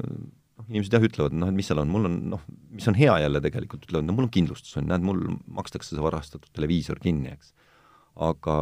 noh, 0.62 0.68
inimesed 0.68 0.96
jah, 0.96 1.05
ütlevad, 1.09 1.36
noh, 1.36 1.53
et 1.53 1.59
mis 1.59 1.68
seal 1.68 1.82
on, 1.82 1.92
mul 1.92 2.09
on 2.09 2.18
noh, 2.36 2.46
mis 2.72 2.88
on 2.88 2.98
hea 2.98 3.18
jälle 3.24 3.42
tegelikult, 3.44 3.86
ütlevad, 3.88 4.09
no 4.09 4.16
mul 4.16 4.28
on 4.28 4.34
kindlustus, 4.38 4.76
on, 4.80 4.88
näed, 4.92 5.05
mul 5.05 5.22
makstakse 5.61 5.94
see 5.94 6.05
varastatud 6.05 6.53
televiisor 6.57 7.00
kinni, 7.03 7.36
eks. 7.36 7.55
aga 8.28 8.59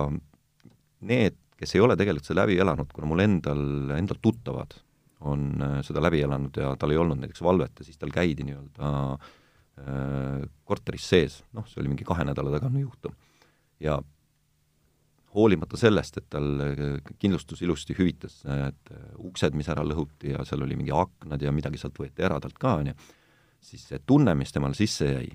need, 1.11 1.39
kes 1.61 1.75
ei 1.75 1.83
ole 1.85 1.97
tegelikult 1.99 2.29
seda 2.29 2.43
läbi 2.45 2.61
elanud, 2.63 2.93
kuna 2.95 3.11
mul 3.11 3.27
endal, 3.27 3.67
endal 3.97 4.19
tuttavad 4.23 4.79
on 5.31 5.51
äh, 5.61 5.81
seda 5.85 6.01
läbi 6.01 6.23
elanud 6.25 6.57
ja 6.57 6.73
tal 6.81 6.95
ei 6.95 6.99
olnud 6.99 7.21
näiteks 7.21 7.43
valvet 7.45 7.83
ja 7.83 7.85
siis 7.85 7.99
tal 8.01 8.13
käidi 8.15 8.47
nii-öelda 8.49 8.89
äh, 8.89 8.95
Äh, 9.21 9.40
korteris 10.69 11.07
sees, 11.09 11.41
noh, 11.57 11.67
see 11.69 11.81
oli 11.83 11.93
mingi 11.93 12.07
kahe 12.07 12.25
nädala 12.29 12.53
tagane 12.57 12.83
juhtum. 12.83 13.15
ja 13.81 14.01
hoolimata 15.35 15.79
sellest, 15.79 16.19
et 16.19 16.27
tal 16.33 16.49
kindlustus 17.23 17.63
ilusti 17.63 17.95
hüvitas 17.99 18.41
need 18.49 18.91
uksed, 19.31 19.55
mis 19.55 19.69
ära 19.71 19.85
lõhuti 19.87 20.35
ja 20.35 20.45
seal 20.45 20.65
oli 20.67 20.77
mingi 20.79 20.93
aknad 20.95 21.43
ja 21.43 21.53
midagi 21.55 21.79
sealt 21.79 21.99
võeti 22.01 22.27
ära 22.27 22.41
talt 22.43 22.59
ka, 22.59 22.75
on 22.83 22.91
ju, 22.91 22.97
siis 23.63 23.87
see 23.93 24.03
tunne, 24.07 24.35
mis 24.35 24.53
temale 24.53 24.75
sisse 24.75 25.07
jäi, 25.13 25.31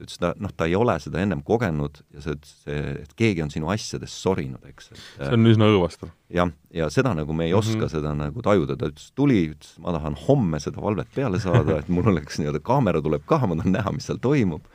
ta 0.00 0.06
ütles, 0.06 0.20
ta 0.20 0.32
noh, 0.40 0.52
ta 0.56 0.66
ei 0.68 0.76
ole 0.78 0.96
seda 1.02 1.20
ennem 1.20 1.42
kogenud 1.46 2.00
ja 2.14 2.24
see, 2.24 2.36
see, 2.46 2.80
et 3.02 3.12
keegi 3.18 3.44
on 3.44 3.52
sinu 3.52 3.70
asjadest 3.72 4.24
sorinud, 4.24 4.64
eks, 4.70 4.90
see 5.18 5.30
on 5.36 5.52
üsna 5.52 5.68
õõvastav. 5.70 6.12
jah, 6.32 6.50
ja 6.74 6.88
seda 6.92 7.12
nagu 7.16 7.36
me 7.36 7.48
ei 7.50 7.54
oska 7.56 7.76
mm 7.76 7.84
-hmm. 7.84 7.94
seda 7.94 8.14
nagu 8.16 8.42
tajuda, 8.42 8.76
ta 8.80 8.90
ütles, 8.92 9.10
tuli, 9.14 9.42
ütles, 9.52 9.76
ma 9.84 9.92
tahan 9.96 10.16
homme 10.26 10.60
seda 10.60 10.80
valvet 10.80 11.08
peale 11.14 11.40
saada, 11.40 11.78
et 11.78 11.88
mul 11.88 12.08
oleks 12.14 12.40
nii-öelda, 12.40 12.62
kaamera 12.64 13.02
tuleb 13.02 13.26
ka, 13.26 13.42
ma 13.46 13.60
tahan 13.60 13.76
näha, 13.76 13.92
mis 13.92 14.08
seal 14.08 14.18
toimub, 14.18 14.66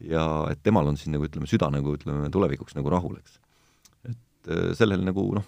ja 0.00 0.46
et 0.50 0.62
temal 0.62 0.86
on 0.86 0.96
siin 0.96 1.12
nagu 1.16 1.26
ütleme, 1.26 1.46
süda 1.50 1.70
nagu 1.70 1.96
ütleme, 1.96 2.30
tulevikuks 2.30 2.78
nagu 2.78 2.90
rahul, 2.90 3.16
eks 3.18 3.40
et 4.08 4.52
äh, 4.52 4.70
sellel 4.78 5.02
nagu 5.04 5.26
noh, 5.36 5.46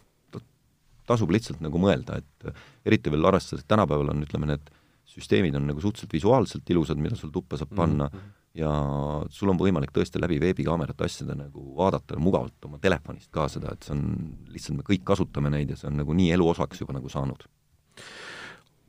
tasub 1.09 1.33
lihtsalt 1.35 1.63
nagu 1.65 1.81
mõelda, 1.81 2.21
et 2.23 2.47
äh, 2.49 2.69
eriti 2.89 3.13
veel 3.13 3.25
arvestades, 3.29 3.65
et 3.65 3.71
tänapäeval 3.71 4.13
on, 4.15 4.23
ütleme, 4.27 4.51
need 4.53 4.71
süsteemid 5.13 5.57
on 5.59 5.67
nagu 5.69 5.83
suhteliselt 5.83 6.15
visuaalselt 6.15 6.71
ilusad, 6.73 7.01
mida 7.03 7.19
sul 7.19 7.33
tuppa 7.35 7.59
saab 7.61 7.75
panna 7.77 8.09
mm, 8.09 8.19
-hmm. 8.19 8.39
Ja 8.59 8.73
sul 9.33 9.53
on 9.53 9.61
võimalik 9.61 9.95
tõesti 9.95 10.21
läbi 10.21 10.41
veebikaamerate 10.43 11.07
asjade 11.07 11.37
nagu 11.39 11.63
vaadata 11.77 12.19
mugavalt 12.21 12.69
oma 12.69 12.81
telefonist 12.83 13.31
ka 13.33 13.47
seda, 13.49 13.73
et 13.73 13.87
see 13.87 13.95
on, 13.97 14.03
lihtsalt 14.53 14.81
me 14.81 14.85
kõik 14.91 15.07
kasutame 15.09 15.53
neid 15.53 15.73
ja 15.73 15.79
see 15.81 15.89
on 15.89 15.97
nagu 16.03 16.17
nii 16.17 16.35
eluosaks 16.37 16.83
juba 16.85 16.99
nagu 16.99 17.09
saanud. 17.13 17.47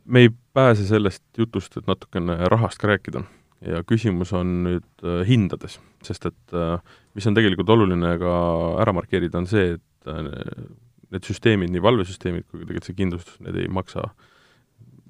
me 0.05 0.25
ei 0.25 0.33
pääse 0.53 0.85
sellest 0.87 1.23
jutust, 1.37 1.77
et 1.77 1.87
natukene 1.87 2.35
rahast 2.51 2.81
ka 2.81 2.91
rääkida 2.91 3.23
ja 3.63 3.83
küsimus 3.87 4.33
on 4.35 4.63
nüüd 4.67 5.07
äh, 5.07 5.23
hindades, 5.27 5.79
sest 6.03 6.27
et 6.27 6.53
äh, 6.53 6.79
mis 7.15 7.27
on 7.27 7.35
tegelikult 7.35 7.69
oluline 7.69 8.17
ka 8.19 8.35
ära 8.83 8.91
markeerida, 8.91 9.39
on 9.39 9.47
see, 9.47 9.77
et 9.77 9.87
Äh, 10.07 10.67
need 11.13 11.27
süsteemid, 11.29 11.69
nii 11.69 11.81
valvesüsteemid 11.85 12.47
kui 12.49 12.63
tegelikult 12.63 12.87
see 12.87 12.95
kindlustus, 12.97 13.35
need 13.45 13.57
ei 13.61 13.67
maksa 13.69 14.07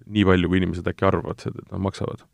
nii 0.04 0.26
palju, 0.28 0.50
kui 0.52 0.60
inimesed 0.60 0.90
äkki 0.92 1.06
arvavad, 1.08 1.46
et 1.48 1.62
nad 1.72 1.80
maksavad. 1.86 2.26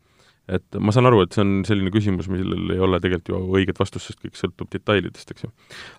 Et 0.50 0.78
ma 0.82 0.94
saan 0.94 1.08
aru, 1.10 1.22
et 1.24 1.36
see 1.36 1.44
on 1.44 1.52
selline 1.68 1.92
küsimus, 1.94 2.28
millel 2.32 2.74
ei 2.74 2.82
ole 2.82 3.00
tegelikult 3.02 3.32
ju 3.32 3.40
õiget 3.60 3.80
vastust, 3.80 4.10
sest 4.10 4.22
kõik 4.22 4.38
sõltub 4.38 4.70
detailidest, 4.72 5.30
eks 5.34 5.46
ju. 5.46 5.50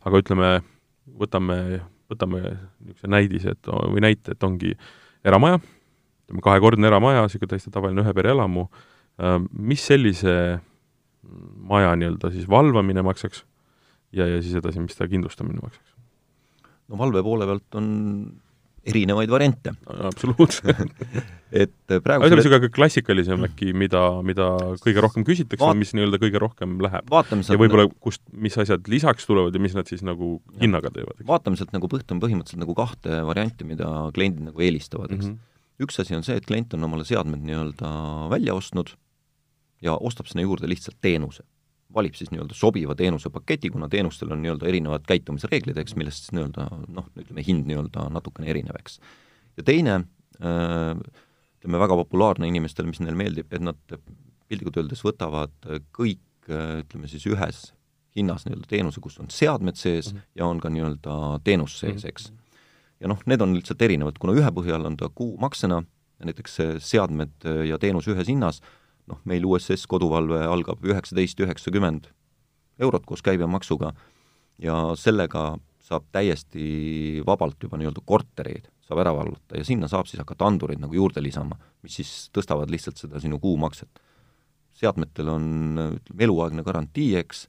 aga 0.07 0.23
ütleme, 0.23 0.49
võtame, 1.21 1.59
võtame 2.11 2.41
niisuguse 2.43 3.11
näidise, 3.11 3.55
et 3.55 3.71
või 3.71 4.03
näite, 4.07 4.35
et 4.35 4.47
ongi 4.47 4.73
eramaja, 5.27 5.61
ütleme 6.27 6.43
kahekordne 6.47 6.91
eramaja, 6.91 7.23
niisugune 7.27 7.53
täiesti 7.53 7.73
tavaline 7.73 8.03
ühe 8.03 8.15
pere 8.17 8.33
elamu, 8.35 8.67
äh, 9.21 9.39
mis 9.51 9.85
sellise 9.87 10.35
maja 11.71 11.95
nii-öelda 11.95 12.31
siis 12.33 12.47
valvamine 12.49 13.03
maksaks 13.05 13.45
ja, 14.11 14.27
ja 14.27 14.41
siis 14.41 14.57
edasi, 14.59 14.81
mis 14.83 14.97
ta 14.97 15.07
kindlustamine 15.07 15.61
maksaks? 15.63 15.95
no 16.91 16.99
valve 16.99 17.23
poole 17.23 17.47
pealt 17.47 17.79
on 17.79 17.87
erinevaid 18.87 19.29
variante 19.29 19.73
absoluutselt 20.07 20.79
et 21.63 21.93
praegu 22.03 22.25
ütleme 22.25 22.39
niisugune 22.39 22.69
klassikalisem 22.73 23.45
äkki, 23.45 23.71
mida, 23.77 24.01
mida 24.25 24.47
kõige 24.81 25.03
rohkem 25.03 25.25
küsitakse 25.27 25.63
Vaat..., 25.63 25.79
mis 25.79 25.93
nii-öelda 25.97 26.19
kõige 26.21 26.41
rohkem 26.41 26.77
läheb. 26.83 27.11
ja 27.11 27.59
võib-olla 27.61 27.87
kust, 28.03 28.23
mis 28.33 28.57
asjad 28.61 28.89
lisaks 28.91 29.29
tulevad 29.29 29.55
ja 29.55 29.61
mis 29.63 29.75
nad 29.77 29.89
siis 29.91 30.03
nagu 30.07 30.33
hinnaga 30.61 30.93
teevad. 30.95 31.21
vaatame 31.27 31.59
sealt 31.59 31.75
nagu 31.75 31.91
põht 31.91 32.09
on 32.13 32.23
põhimõtteliselt 32.23 32.63
nagu 32.63 32.75
kahte 32.77 33.21
varianti, 33.27 33.67
mida 33.67 33.91
kliendid 34.15 34.49
nagu 34.49 34.65
eelistavad, 34.65 35.13
eks 35.13 35.27
mm. 35.27 35.37
-hmm. 35.37 35.85
üks 35.87 36.01
asi 36.01 36.17
on 36.17 36.25
see, 36.25 36.39
et 36.39 36.47
klient 36.49 36.73
on 36.77 36.89
omale 36.89 37.05
seadmed 37.07 37.43
nii-öelda 37.45 37.93
välja 38.33 38.57
ostnud 38.57 38.95
ja 39.81 39.97
ostab 39.97 40.29
sinna 40.29 40.47
juurde 40.47 40.69
lihtsalt 40.69 40.97
teenuse 41.01 41.45
valib 41.95 42.15
siis 42.17 42.31
nii-öelda 42.31 42.55
sobiva 42.57 42.95
teenusepaketi, 42.95 43.69
kuna 43.73 43.89
teenustel 43.91 44.31
on 44.31 44.41
nii-öelda 44.43 44.67
erinevad 44.69 45.05
käitumisreeglid, 45.09 45.77
eks, 45.81 45.95
millest 45.99 46.25
siis 46.25 46.35
nii-öelda 46.37 46.67
noh, 46.87 47.09
ütleme 47.19 47.45
hind 47.45 47.67
nii-öelda 47.69 48.07
natukene 48.13 48.49
erinev, 48.53 48.79
eks. 48.79 48.99
ja 49.57 49.65
teine 49.67 50.01
ütleme, 50.41 51.81
väga 51.83 51.97
populaarne 52.03 52.49
inimestele, 52.49 52.89
mis 52.89 53.01
neile 53.03 53.17
meeldib, 53.17 53.51
et 53.53 53.63
nad 53.63 53.77
piltlikult 54.49 54.81
öeldes 54.81 55.03
võtavad 55.05 55.53
kõik 55.95 56.51
ütleme 56.51 57.07
siis 57.11 57.27
ühes 57.29 57.69
hinnas 58.17 58.45
nii-öelda 58.45 58.67
teenuse, 58.67 58.99
kus 59.03 59.19
on 59.21 59.29
seadmed 59.31 59.77
sees 59.79 60.11
mm 60.11 60.17
-hmm. 60.17 60.29
ja 60.35 60.45
on 60.45 60.59
ka 60.59 60.69
nii-öelda 60.69 61.39
teenus 61.43 61.79
sees, 61.79 62.05
eks. 62.05 62.31
ja 62.99 63.07
noh, 63.07 63.21
need 63.25 63.41
on 63.41 63.55
lihtsalt 63.55 63.81
erinevad, 63.81 64.19
kuna 64.19 64.33
ühe 64.33 64.51
põhjal 64.51 64.85
on 64.85 64.97
ta 64.97 65.09
kuumaksena, 65.15 65.83
näiteks 66.25 66.57
seadmed 66.77 67.47
ja 67.67 67.77
teenus 67.79 68.07
ühes 68.07 68.27
hinnas, 68.27 68.61
noh, 69.09 69.19
meil 69.25 69.45
USS 69.47 69.87
koduvalve 69.89 70.43
algab 70.45 70.83
üheksateist 70.85 71.39
üheksakümmend 71.41 72.11
eurot 72.81 73.05
koos 73.05 73.23
käibemaksuga 73.25 73.93
ja 74.61 74.77
sellega 74.99 75.55
saab 75.81 76.05
täiesti 76.13 77.21
vabalt 77.27 77.63
juba 77.63 77.79
nii-öelda 77.79 78.03
kortereid 78.05 78.69
saab 78.91 79.01
ära 79.05 79.13
valvata 79.15 79.59
ja 79.59 79.65
sinna 79.67 79.87
saab 79.91 80.09
siis 80.09 80.19
hakata 80.21 80.47
andureid 80.49 80.81
nagu 80.81 80.95
juurde 80.95 81.23
lisama, 81.23 81.57
mis 81.83 81.95
siis 81.99 82.29
tõstavad 82.35 82.71
lihtsalt 82.71 82.99
seda 82.99 83.21
sinu 83.23 83.39
kuumakset. 83.39 83.89
seadmetel 84.75 85.29
on 85.29 85.45
ütleme, 85.77 86.23
eluaegne 86.25 86.63
garantii, 86.63 87.15
eks, 87.19 87.45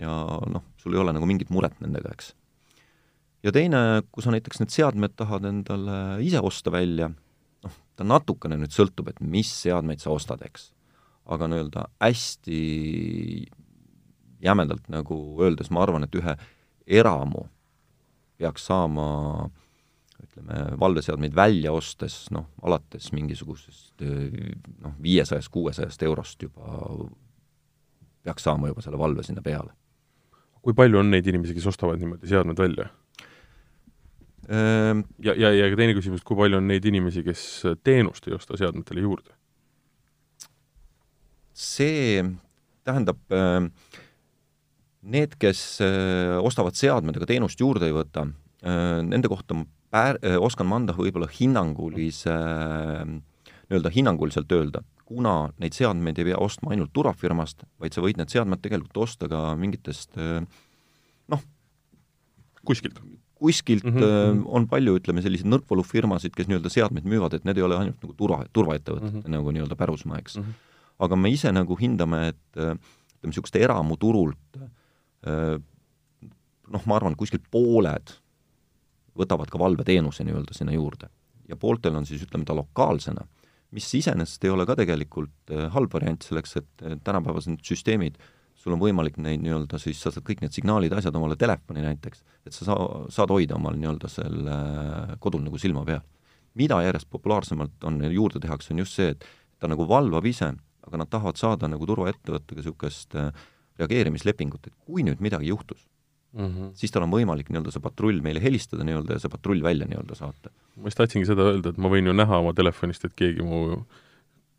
ja 0.00 0.12
noh, 0.50 0.64
sul 0.80 0.96
ei 0.96 1.00
ole 1.00 1.12
nagu 1.14 1.26
mingit 1.28 1.50
muret 1.54 1.76
nendega, 1.80 2.12
eks. 2.12 2.32
ja 3.44 3.52
teine, 3.52 4.02
kui 4.12 4.24
sa 4.24 4.32
näiteks 4.34 4.60
need 4.60 4.74
seadmed 4.74 5.16
tahad 5.16 5.48
endale 5.48 6.18
ise 6.24 6.40
osta 6.44 6.72
välja, 6.74 7.10
ta 7.98 8.06
natukene 8.06 8.58
nüüd 8.60 8.74
sõltub, 8.74 9.10
et 9.10 9.18
mis 9.20 9.50
seadmeid 9.64 10.02
sa 10.02 10.14
ostad, 10.14 10.42
eks 10.46 10.70
aga 11.28 11.48
nii-öelda 11.50 11.84
hästi 12.00 12.60
jämedalt 14.44 14.86
nagu 14.92 15.18
öeldes 15.42 15.72
ma 15.74 15.82
arvan, 15.84 16.06
et 16.06 16.14
ühe 16.16 16.34
eramu 16.86 17.48
peaks 18.38 18.68
saama 18.70 19.08
ütleme, 20.22 20.60
valveseadmeid 20.80 21.34
välja 21.36 21.72
ostes 21.74 22.26
noh, 22.34 22.48
alates 22.62 23.10
mingisugusest 23.14 24.04
noh, 24.04 24.94
viiesajast, 25.02 25.50
kuuesajast 25.52 26.02
eurost 26.06 26.42
juba 26.42 26.86
peaks 28.24 28.46
saama 28.46 28.70
juba 28.70 28.84
selle 28.84 28.98
valve 29.00 29.26
sinna 29.26 29.42
peale. 29.42 29.74
kui 30.62 30.74
palju 30.74 30.98
on 31.00 31.10
neid 31.10 31.26
inimesi, 31.26 31.54
kes 31.56 31.68
ostavad 31.70 32.00
niimoodi 32.00 32.28
seadmed 32.28 32.58
välja? 32.58 32.88
Ehm, 34.48 35.02
ja, 35.20 35.34
ja, 35.36 35.52
ja 35.52 35.68
teine 35.76 35.92
küsimus, 35.96 36.22
kui 36.24 36.38
palju 36.38 36.56
on 36.56 36.70
neid 36.70 36.86
inimesi, 36.88 37.20
kes 37.26 37.42
teenust 37.84 38.28
ei 38.28 38.36
osta 38.36 38.56
seadmetele 38.56 39.04
juurde? 39.04 39.34
see 41.58 42.22
tähendab, 42.86 43.18
äh, 43.34 43.66
need, 45.02 45.34
kes 45.42 45.80
äh, 45.84 46.36
ostavad 46.38 46.78
seadmed, 46.78 47.18
aga 47.18 47.26
teenust 47.28 47.60
juurde 47.60 47.88
ei 47.88 47.96
võta, 47.96 48.28
äh, 48.62 49.00
nende 49.04 49.30
kohta 49.30 49.58
ma 49.58 49.66
pär-, 49.90 50.20
oskan 50.44 50.68
ma 50.70 50.78
anda 50.78 50.94
võib-olla 50.96 51.28
hinnangulise, 51.32 52.34
nii-öelda 53.08 53.92
hinnanguliselt 53.94 54.52
öelda, 54.52 54.84
kuna 55.08 55.48
neid 55.58 55.76
seadmeid 55.76 56.20
ei 56.20 56.28
pea 56.28 56.40
ostma 56.44 56.74
ainult 56.74 56.92
turvafirmast, 56.96 57.64
vaid 57.80 57.96
sa 57.96 58.04
võid 58.04 58.20
need 58.20 58.32
seadmed 58.32 58.60
tegelikult 58.60 59.00
osta 59.08 59.30
ka 59.32 59.54
mingitest 59.56 60.18
noh, 60.20 61.46
kuskilt 62.68 63.00
kuskilt 63.38 63.84
mm 63.86 63.96
-hmm. 63.96 64.46
on 64.46 64.66
palju, 64.68 64.96
ütleme, 64.98 65.22
selliseid 65.22 65.48
nõrkvalufirmasid, 65.50 66.34
kes 66.34 66.48
nii-öelda 66.50 66.70
seadmeid 66.74 67.06
müüvad, 67.06 67.34
et 67.34 67.44
need 67.46 67.58
ei 67.58 67.66
ole 67.66 67.76
ainult 67.78 68.02
nagu 68.02 68.14
turva, 68.18 68.44
turvaettevõtete 68.52 69.12
mm 69.14 69.22
-hmm. 69.22 69.36
nagu 69.36 69.52
nii-öelda 69.54 69.76
pärusmaa, 69.78 70.18
eks 70.18 70.38
mm. 70.38 70.42
-hmm 70.42 70.64
aga 70.98 71.18
me 71.18 71.30
ise 71.30 71.50
nagu 71.54 71.76
hindame, 71.78 72.22
et 72.32 72.58
ütleme, 72.58 72.78
niisugust 73.28 73.56
eramuturult 73.58 74.58
noh, 76.68 76.84
ma 76.86 76.98
arvan, 76.98 77.16
kuskil 77.18 77.42
pooled 77.50 78.12
võtavad 79.18 79.50
ka 79.50 79.58
valveteenuse 79.58 80.26
nii-öelda 80.26 80.54
sinna 80.54 80.74
juurde. 80.76 81.08
ja 81.48 81.56
pooltel 81.56 81.96
on 81.96 82.06
siis, 82.06 82.22
ütleme, 82.22 82.44
ta 82.44 82.54
lokaalsena, 82.54 83.24
mis 83.72 83.88
iseenesest 83.94 84.44
ei 84.44 84.52
ole 84.52 84.66
ka 84.68 84.76
tegelikult 84.76 85.52
halb 85.72 85.94
variant 85.94 86.22
selleks, 86.22 86.58
et 86.60 86.84
tänapäevased 87.04 87.64
süsteemid, 87.64 88.18
sul 88.68 88.76
on 88.76 88.84
võimalik 88.84 89.16
neid 89.24 89.42
nii-öelda 89.42 89.80
siis, 89.80 89.98
sa 90.02 90.12
saad 90.12 90.26
kõik 90.28 90.44
need 90.44 90.52
signaalid, 90.52 90.92
asjad 90.92 91.16
omale 91.16 91.38
telefoni 91.40 91.82
näiteks, 91.84 92.22
et 92.46 92.52
sa 92.52 92.68
saa-, 92.68 93.08
saad 93.14 93.32
hoida 93.32 93.56
omal 93.56 93.80
nii-öelda 93.80 94.12
selle 94.12 94.60
kodul 95.24 95.42
nagu 95.48 95.58
silma 95.58 95.84
peal. 95.88 96.04
mida 96.58 96.80
järjest 96.82 97.08
populaarsemalt 97.10 97.84
on, 97.86 98.00
juurde 98.12 98.40
tehakse, 98.42 98.72
on 98.74 98.80
just 98.82 98.96
see, 98.98 99.12
et 99.14 99.24
ta 99.58 99.68
nagu 99.70 99.84
valvab 99.88 100.26
ise 100.26 100.52
aga 100.88 101.02
nad 101.02 101.12
tahavad 101.12 101.38
saada 101.38 101.68
nagu 101.70 101.86
turvaettevõttega 101.88 102.62
niisugust 102.62 103.16
äh, 103.18 103.30
reageerimislepingut, 103.78 104.70
et 104.70 104.76
kui 104.88 105.04
nüüd 105.06 105.22
midagi 105.24 105.52
juhtus 105.52 105.84
mm, 106.32 106.46
-hmm. 106.46 106.72
siis 106.78 106.94
tal 106.94 107.06
on 107.06 107.14
võimalik 107.14 107.52
nii-öelda 107.52 107.74
see 107.74 107.84
patrull 107.84 108.22
meile 108.24 108.42
helistada 108.42 108.86
nii-öelda 108.88 109.16
ja 109.18 109.24
see 109.24 109.32
patrull 109.32 109.62
välja 109.62 109.88
nii-öelda 109.90 110.18
saata. 110.18 110.52
ma 110.76 110.90
just 110.90 111.00
tahtsingi 111.00 111.28
seda 111.28 111.50
öelda, 111.52 111.74
et 111.74 111.78
ma 111.78 111.92
võin 111.92 112.10
ju 112.10 112.16
näha 112.16 112.42
oma 112.44 112.54
telefonist, 112.56 113.04
et 113.04 113.14
keegi 113.14 113.44
mu 113.44 113.84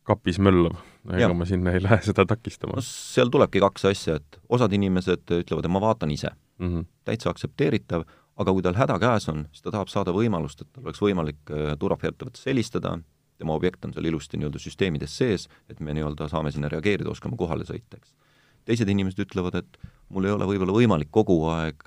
kapis 0.10 0.39
möllab, 0.41 0.78
ega 1.16 1.32
ma 1.38 1.47
sinna 1.47 1.74
ei 1.76 1.84
lähe 1.84 1.99
seda 2.05 2.26
takistama. 2.30 2.80
no 2.80 2.86
seal 2.86 3.32
tulebki 3.34 3.62
kaks 3.64 3.86
asja, 3.91 4.18
et 4.20 4.39
osad 4.49 4.74
inimesed 4.76 5.26
ütlevad, 5.41 5.68
et 5.68 5.76
ma 5.76 5.84
vaatan 5.84 6.12
ise 6.16 6.32
mm. 6.32 6.68
-hmm. 6.68 6.89
täitsa 7.05 7.30
aktsepteeritav, 7.34 8.05
aga 8.39 8.55
kui 8.55 8.66
tal 8.66 8.78
häda 8.80 8.99
käes 8.99 9.30
on, 9.32 9.45
siis 9.51 9.66
ta 9.66 9.74
tahab 9.76 9.91
saada 9.91 10.16
võimalust, 10.16 10.62
et 10.62 10.72
tal 10.74 10.88
oleks 10.88 11.01
võimalik 11.03 11.53
äh, 11.53 11.74
turvaettevõttesse 11.80 12.51
helistada, 12.51 12.97
tema 13.39 13.55
objekt 13.55 13.86
on 13.86 13.93
seal 13.95 14.10
ilusti 14.12 14.39
nii-öelda 14.39 14.60
süsteemides 14.60 15.18
sees, 15.18 15.47
et 15.70 15.80
me 15.80 15.95
nii-öelda 15.95 16.28
saame 16.32 16.51
sinna 16.51 16.72
reageerida, 16.72 17.10
oskame 17.12 17.39
kohale 17.39 17.68
sõita, 17.68 17.99
eks. 17.99 18.14
Teised 18.70 18.89
inimesed 18.91 19.24
ütlevad, 19.26 19.57
et 19.59 19.80
mul 20.13 20.28
ei 20.28 20.34
ole 20.34 20.47
võib-olla 20.49 20.76
võimalik 20.76 21.11
kogu 21.13 21.38
aeg 21.51 21.86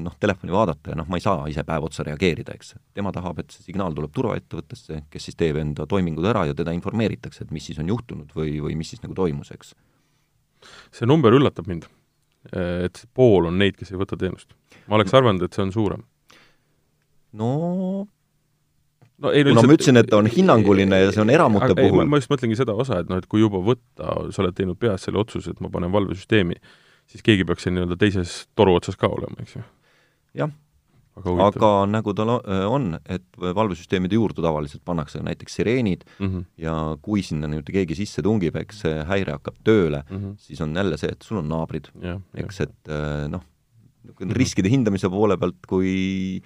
noh, 0.00 0.16
telefoni 0.20 0.54
vaadata 0.54 0.92
ja 0.92 0.98
noh, 1.00 1.08
ma 1.08 1.20
ei 1.20 1.24
saa 1.24 1.46
ise 1.50 1.64
päev 1.68 1.88
otsa 1.88 2.04
reageerida, 2.06 2.56
eks. 2.56 2.74
tema 2.96 3.12
tahab, 3.14 3.40
et 3.42 3.54
see 3.54 3.70
signaal 3.70 3.96
tuleb 3.96 4.12
turvaettevõttesse, 4.16 5.02
kes 5.12 5.28
siis 5.28 5.38
teeb 5.40 5.60
enda 5.60 5.88
toimingud 5.88 6.28
ära 6.28 6.46
ja 6.48 6.56
teda 6.58 6.74
informeeritakse, 6.76 7.46
et 7.46 7.54
mis 7.54 7.68
siis 7.70 7.80
on 7.82 7.92
juhtunud 7.92 8.34
või, 8.36 8.58
või 8.64 8.76
mis 8.78 8.92
siis 8.94 9.04
nagu 9.04 9.16
toimus, 9.16 9.52
eks. 9.56 9.74
see 11.00 11.08
number 11.08 11.34
üllatab 11.36 11.68
mind, 11.70 11.88
et 12.52 13.02
pool 13.16 13.50
on 13.50 13.58
neid, 13.60 13.76
kes 13.78 13.92
ei 13.92 14.00
võta 14.00 14.18
teenust. 14.20 14.54
ma 14.86 15.00
oleks 15.00 15.16
arvanud, 15.16 15.44
et 15.44 15.56
see 15.56 15.64
on 15.66 15.74
suurem. 15.74 16.06
no 17.36 17.52
no 19.22 19.32
ei 19.34 19.44
no 19.46 19.54
kuna 19.54 19.66
ma 19.66 19.76
ütlesin, 19.78 20.00
et 20.00 20.10
ta 20.10 20.20
on 20.20 20.28
hinnanguline 20.30 21.00
ja 21.02 21.10
see 21.14 21.22
on 21.24 21.32
eramute 21.34 21.70
aga, 21.70 21.78
puhul. 21.80 22.06
ma 22.10 22.20
just 22.20 22.30
mõtlengi 22.32 22.58
seda 22.58 22.76
osa, 22.78 23.02
et 23.02 23.10
noh, 23.10 23.22
et 23.22 23.26
kui 23.30 23.42
juba 23.42 23.62
võtta, 23.64 24.14
sa 24.34 24.44
oled 24.44 24.56
teinud 24.58 24.78
peas 24.80 25.08
selle 25.08 25.20
otsuse, 25.22 25.54
et 25.54 25.64
ma 25.64 25.72
panen 25.72 25.92
valvesüsteemi, 25.94 26.58
siis 27.10 27.26
keegi 27.26 27.46
peaks 27.48 27.66
seal 27.66 27.76
nii-öelda 27.76 27.98
teises 28.00 28.40
toru 28.58 28.76
otsas 28.78 28.98
ka 29.00 29.10
olema, 29.10 29.40
eks 29.42 29.58
ju? 29.58 29.64
jah, 30.38 30.52
aga, 31.18 31.48
aga 31.48 31.72
nagu 31.90 32.14
tal 32.16 32.34
on, 32.38 32.88
et 33.10 33.26
valvesüsteemide 33.42 34.18
juurde 34.18 34.44
tavaliselt 34.44 34.84
pannakse 34.86 35.22
näiteks 35.24 35.60
sireenid 35.60 36.04
mm 36.18 36.26
-hmm. 36.26 36.48
ja 36.62 36.74
kui 37.02 37.22
sinna 37.22 37.50
nüüd 37.50 37.70
keegi 37.72 37.98
sisse 37.98 38.22
tungib, 38.22 38.56
eks 38.56 38.84
see 38.86 39.04
häire 39.08 39.38
hakkab 39.38 39.56
tööle 39.64 40.04
mm, 40.08 40.16
-hmm. 40.16 40.34
siis 40.38 40.60
on 40.60 40.76
jälle 40.76 40.96
see, 40.98 41.10
et 41.10 41.22
sul 41.22 41.42
on 41.42 41.48
naabrid, 41.48 41.90
eks, 42.44 42.60
et 42.60 42.92
noh, 43.28 43.42
riskide 44.20 44.70
hindamise 44.70 45.08
poole 45.10 45.36
pealt, 45.36 45.66
kui 45.68 46.42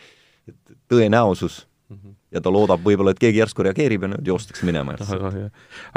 tõenäosus. 0.90 1.66
Ja 2.32 2.40
ta 2.44 2.52
loodab 2.52 2.82
võib-olla, 2.84 3.14
et 3.14 3.20
keegi 3.22 3.42
järsku 3.42 3.66
reageerib 3.66 4.06
ja 4.06 4.12
nüüd 4.14 4.30
joostakse 4.32 4.66
minema 4.68 4.96
järsku. 4.96 5.30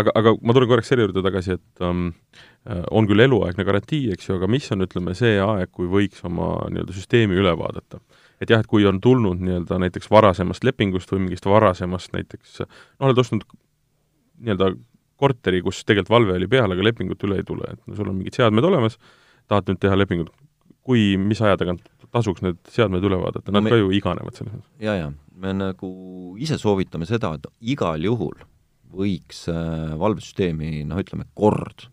aga, 0.01 0.13
aga 0.21 0.35
ma 0.41 0.55
tulen 0.57 0.71
korraks 0.71 0.91
selle 0.91 1.07
juurde 1.07 1.23
tagasi, 1.25 1.57
et 1.59 1.85
um, 1.85 2.07
on 2.91 3.09
küll 3.09 3.25
eluaegne 3.25 3.65
garantii, 3.67 4.09
eks 4.15 4.29
ju, 4.29 4.37
aga 4.39 4.49
mis 4.51 4.69
on, 4.73 4.85
ütleme, 4.87 5.15
see 5.17 5.35
aeg, 5.41 5.71
kui 5.75 5.89
võiks 5.91 6.23
oma 6.27 6.55
nii-öelda 6.71 6.95
süsteemi 6.97 7.37
üle 7.41 7.55
vaadata? 7.59 8.01
et 8.43 8.51
jah, 8.51 8.59
et 8.59 8.67
kui 8.67 8.83
on 8.87 8.99
tulnud 9.01 9.39
nii-öelda 9.39 9.79
näiteks 9.85 10.09
varasemast 10.11 10.65
lepingust 10.67 11.11
või 11.13 11.23
mingist 11.27 11.45
varasemast 11.47 12.11
näiteks, 12.15 12.59
noh, 12.65 13.07
oled 13.07 13.21
ostnud 13.21 13.45
nii-öelda 14.43 14.73
korteri, 15.15 15.61
kus 15.63 15.83
tegelikult 15.87 16.11
valve 16.17 16.35
oli 16.35 16.49
peal, 16.51 16.71
aga 16.71 16.83
lepingut 16.83 17.23
üle 17.27 17.39
ei 17.39 17.47
tule, 17.47 17.69
et 17.71 17.79
no 17.87 17.95
sul 17.95 18.09
on 18.11 18.17
mingid 18.19 18.35
seadmed 18.35 18.67
olemas, 18.67 18.99
tahad 19.47 19.71
nüüd 19.71 19.79
teha 19.79 19.95
lepingut, 19.97 20.33
kui, 20.85 21.13
mis 21.21 21.41
aja 21.41 21.55
tagant 21.61 21.85
tasuks 22.15 22.43
need 22.45 22.59
seadmed 22.71 23.03
üle 23.05 23.19
vaadata, 23.21 23.51
nad 23.51 23.59
no 23.59 23.65
me... 23.65 23.73
ka 23.73 23.79
ju 23.79 23.93
iganevad 23.95 24.37
selles 24.37 24.53
mõttes. 24.53 24.71
jaa, 24.83 24.97
jaa, 24.99 25.13
me 25.35 25.51
nagu 25.55 25.89
ise 26.41 26.57
soovitame 26.59 27.07
seda, 27.09 27.33
et 27.35 27.47
igal 27.73 28.01
juhul 28.03 28.37
võiks 28.95 29.45
äh, 29.51 29.93
valvesüsteemi 29.99 30.85
noh, 30.87 31.01
ütleme 31.01 31.27
kord, 31.37 31.89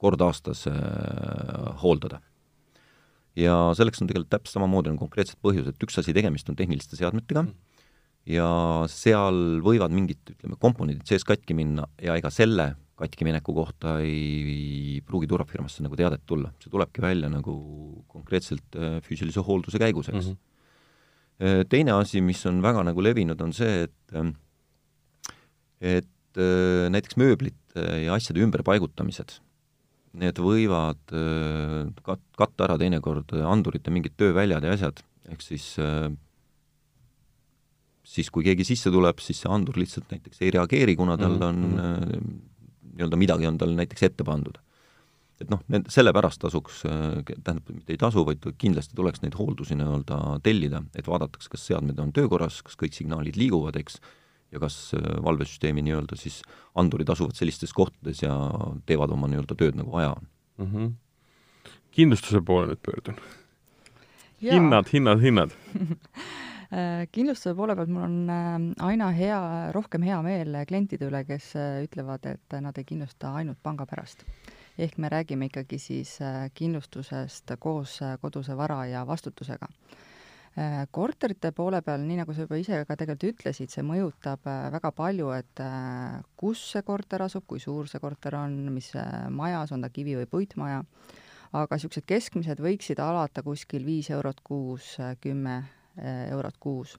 kord 0.00 0.22
aastas 0.24 0.66
äh, 0.70 0.76
hooldada. 1.82 2.20
ja 3.38 3.54
selleks 3.78 4.02
on 4.02 4.10
tegelikult 4.10 4.32
täpselt 4.34 4.58
samamoodi, 4.58 4.90
on 4.90 5.00
konkreetsed 5.00 5.38
põhjused, 5.44 5.78
üks 5.84 6.00
asi, 6.02 6.14
tegemist 6.16 6.48
on 6.50 6.58
tehniliste 6.58 6.98
seadmetega 6.98 7.44
mm. 7.44 7.54
ja 8.34 8.50
seal 8.90 9.60
võivad 9.64 9.94
mingid, 9.94 10.22
ütleme, 10.34 10.58
komponendid 10.60 11.06
sees 11.08 11.26
katki 11.26 11.54
minna 11.56 11.86
ja 12.02 12.18
ega 12.18 12.32
selle 12.34 12.72
katkimineku 13.00 13.54
kohta 13.56 13.96
ei, 14.04 14.18
ei 14.44 15.00
pruugi 15.06 15.28
turvafirmasse 15.30 15.84
nagu 15.84 15.96
teadet 15.96 16.26
tulla, 16.28 16.50
see 16.60 16.72
tulebki 16.72 17.00
välja 17.04 17.30
nagu 17.32 17.54
konkreetselt 18.10 18.76
äh, 18.76 18.98
füüsilise 19.06 19.44
hoolduse 19.46 19.80
käigus, 19.80 20.10
eks 20.10 20.18
mm. 20.18 20.32
-hmm. 20.32 20.46
Teine 21.72 21.96
asi, 21.96 22.20
mis 22.24 22.42
on 22.48 22.60
väga 22.64 22.84
nagu 22.90 23.04
levinud, 23.04 23.40
on 23.40 23.54
see, 23.56 23.86
et 23.88 24.16
äh, 24.16 24.32
et 25.80 26.40
näiteks 26.92 27.16
mööblite 27.18 27.84
ja 28.04 28.14
asjade 28.14 28.42
ümberpaigutamised, 28.44 29.38
need 30.20 30.36
võivad 30.38 31.00
kat-, 32.04 32.26
katta 32.38 32.66
ära 32.66 32.76
teinekord 32.78 33.32
andurite 33.48 33.90
mingid 33.90 34.14
tööväljad 34.20 34.66
ja 34.68 34.74
asjad, 34.76 35.00
ehk 35.32 35.42
siis 35.42 35.72
siis 38.10 38.30
kui 38.30 38.44
keegi 38.46 38.68
sisse 38.68 38.92
tuleb, 38.92 39.18
siis 39.24 39.40
see 39.42 39.50
andur 39.50 39.80
lihtsalt 39.80 40.12
näiteks 40.12 40.44
ei 40.44 40.52
reageeri, 40.54 40.94
kuna 41.00 41.16
tal 41.18 41.34
mhm, 41.38 41.48
on 41.48 41.64
mm 41.64 41.80
-hmm 41.80 42.38
nii-öelda 43.00 43.16
midagi 43.20 43.48
on 43.48 43.58
tal 43.58 43.72
näiteks 43.76 44.04
ette 44.10 44.26
pandud. 44.26 44.58
Et 45.40 45.50
noh, 45.52 45.62
need, 45.72 45.88
sellepärast 45.92 46.42
tasuks, 46.42 46.82
tähendab, 46.84 47.68
mitte 47.72 47.94
ei 47.94 48.00
tasu, 48.00 48.24
vaid 48.28 48.44
kindlasti 48.60 48.96
tuleks 48.98 49.22
neid 49.24 49.36
hooldusi 49.38 49.76
nii-öelda 49.78 50.18
tellida, 50.44 50.82
et 50.94 51.08
vaadatakse, 51.08 51.50
kas 51.54 51.66
seadmed 51.70 52.00
on 52.02 52.12
töökorras, 52.16 52.60
kas 52.66 52.78
kõik 52.80 52.96
signaalid 52.96 53.38
liiguvad, 53.40 53.78
eks, 53.80 54.00
ja 54.52 54.62
kas 54.62 54.78
äh, 54.98 55.06
valvesüsteemi 55.24 55.84
nii-öelda 55.86 56.18
siis 56.20 56.40
andurid 56.78 57.10
asuvad 57.12 57.38
sellistes 57.38 57.72
kohtades 57.76 58.24
ja 58.24 58.34
teevad 58.86 59.14
oma 59.14 59.30
nii-öelda 59.30 59.56
tööd 59.56 59.78
nagu 59.78 59.94
vaja 59.94 60.12
on 60.16 60.28
mm. 60.58 60.70
-hmm. 60.72 60.92
kindlustuse 61.96 62.42
poole 62.42 62.72
nüüd 62.72 62.82
pöördun. 62.82 63.18
hinnad, 64.42 64.88
hinnad, 64.92 65.20
hinnad 65.22 65.56
Äh, 66.70 67.08
kindlustuse 67.10 67.56
poole 67.58 67.74
pealt 67.74 67.90
mul 67.90 68.04
on 68.06 68.28
äh, 68.30 68.56
aina 68.86 69.08
hea, 69.10 69.38
rohkem 69.74 70.04
hea 70.06 70.20
meel 70.22 70.54
klientide 70.70 71.08
üle, 71.08 71.24
kes 71.26 71.48
äh, 71.58 71.80
ütlevad, 71.82 72.28
et 72.30 72.54
nad 72.62 72.76
ei 72.78 72.86
kindlusta 72.86 73.32
ainult 73.40 73.58
panga 73.62 73.88
pärast. 73.90 74.22
Ehk 74.80 74.96
me 74.98 75.08
räägime 75.12 75.50
ikkagi 75.50 75.78
siis 75.78 76.16
kindlustusest 76.54 77.52
koos 77.60 77.98
koduse 78.22 78.56
vara 78.56 78.84
ja 78.88 79.04
vastutusega. 79.06 79.68
Korterite 80.90 81.52
poole 81.54 81.78
peal, 81.86 82.02
nii 82.02 82.16
nagu 82.18 82.34
sa 82.34 82.42
juba 82.42 82.58
ise 82.58 82.80
ka 82.88 82.96
tegelikult 82.98 83.36
ütlesid, 83.36 83.70
see 83.70 83.84
mõjutab 83.86 84.42
väga 84.74 84.90
palju, 84.96 85.28
et 85.36 85.62
kus 86.40 86.62
see 86.72 86.82
korter 86.82 87.22
asub, 87.22 87.44
kui 87.46 87.62
suur 87.62 87.86
see 87.88 88.02
korter 88.02 88.34
on, 88.40 88.56
mis 88.74 88.90
majas, 89.30 89.70
on 89.72 89.86
ta 89.86 89.92
kivi- 89.94 90.16
või 90.18 90.26
puitmaja, 90.26 90.82
aga 91.52 91.78
niisugused 91.78 92.06
keskmised 92.06 92.58
võiksid 92.66 92.98
alata 92.98 93.44
kuskil 93.46 93.86
viis 93.86 94.10
eurot 94.10 94.42
kuus, 94.42 94.96
kümme 95.22 95.62
eurot 96.02 96.58
kuus. 96.58 96.96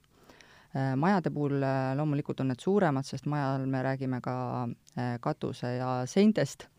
Majade 0.96 1.34
puhul 1.36 1.60
loomulikult 2.00 2.40
on 2.40 2.54
need 2.54 2.64
suuremad, 2.64 3.04
sest 3.04 3.28
majal 3.28 3.66
me 3.68 3.84
räägime 3.84 4.22
ka 4.24 4.36
katuse 5.20 5.76
ja 5.76 5.90
seintest, 6.08 6.70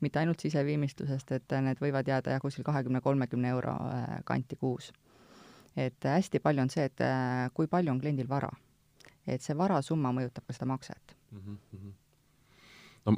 mitte 0.00 0.20
ainult 0.20 0.42
siseviimistlusest, 0.44 1.32
et 1.32 1.56
need 1.64 1.80
võivad 1.82 2.08
jääda 2.08 2.36
jah, 2.36 2.42
kuskil 2.42 2.66
kahekümne-kolmekümne 2.66 3.52
euro 3.54 3.76
kanti 4.28 4.56
kuus. 4.56 4.92
et 5.76 6.04
hästi 6.04 6.40
palju 6.40 6.62
on 6.62 6.70
see, 6.72 6.84
et 6.84 7.04
kui 7.54 7.66
palju 7.66 7.92
on 7.92 8.00
kliendil 8.00 8.28
vara. 8.28 8.50
et 9.26 9.42
see 9.42 9.56
varasumma 9.56 10.12
mõjutab 10.12 10.46
ka 10.46 10.52
seda 10.52 10.66
makset 10.66 11.16
mm. 11.32 11.58
-hmm. 11.72 11.92
no 13.06 13.16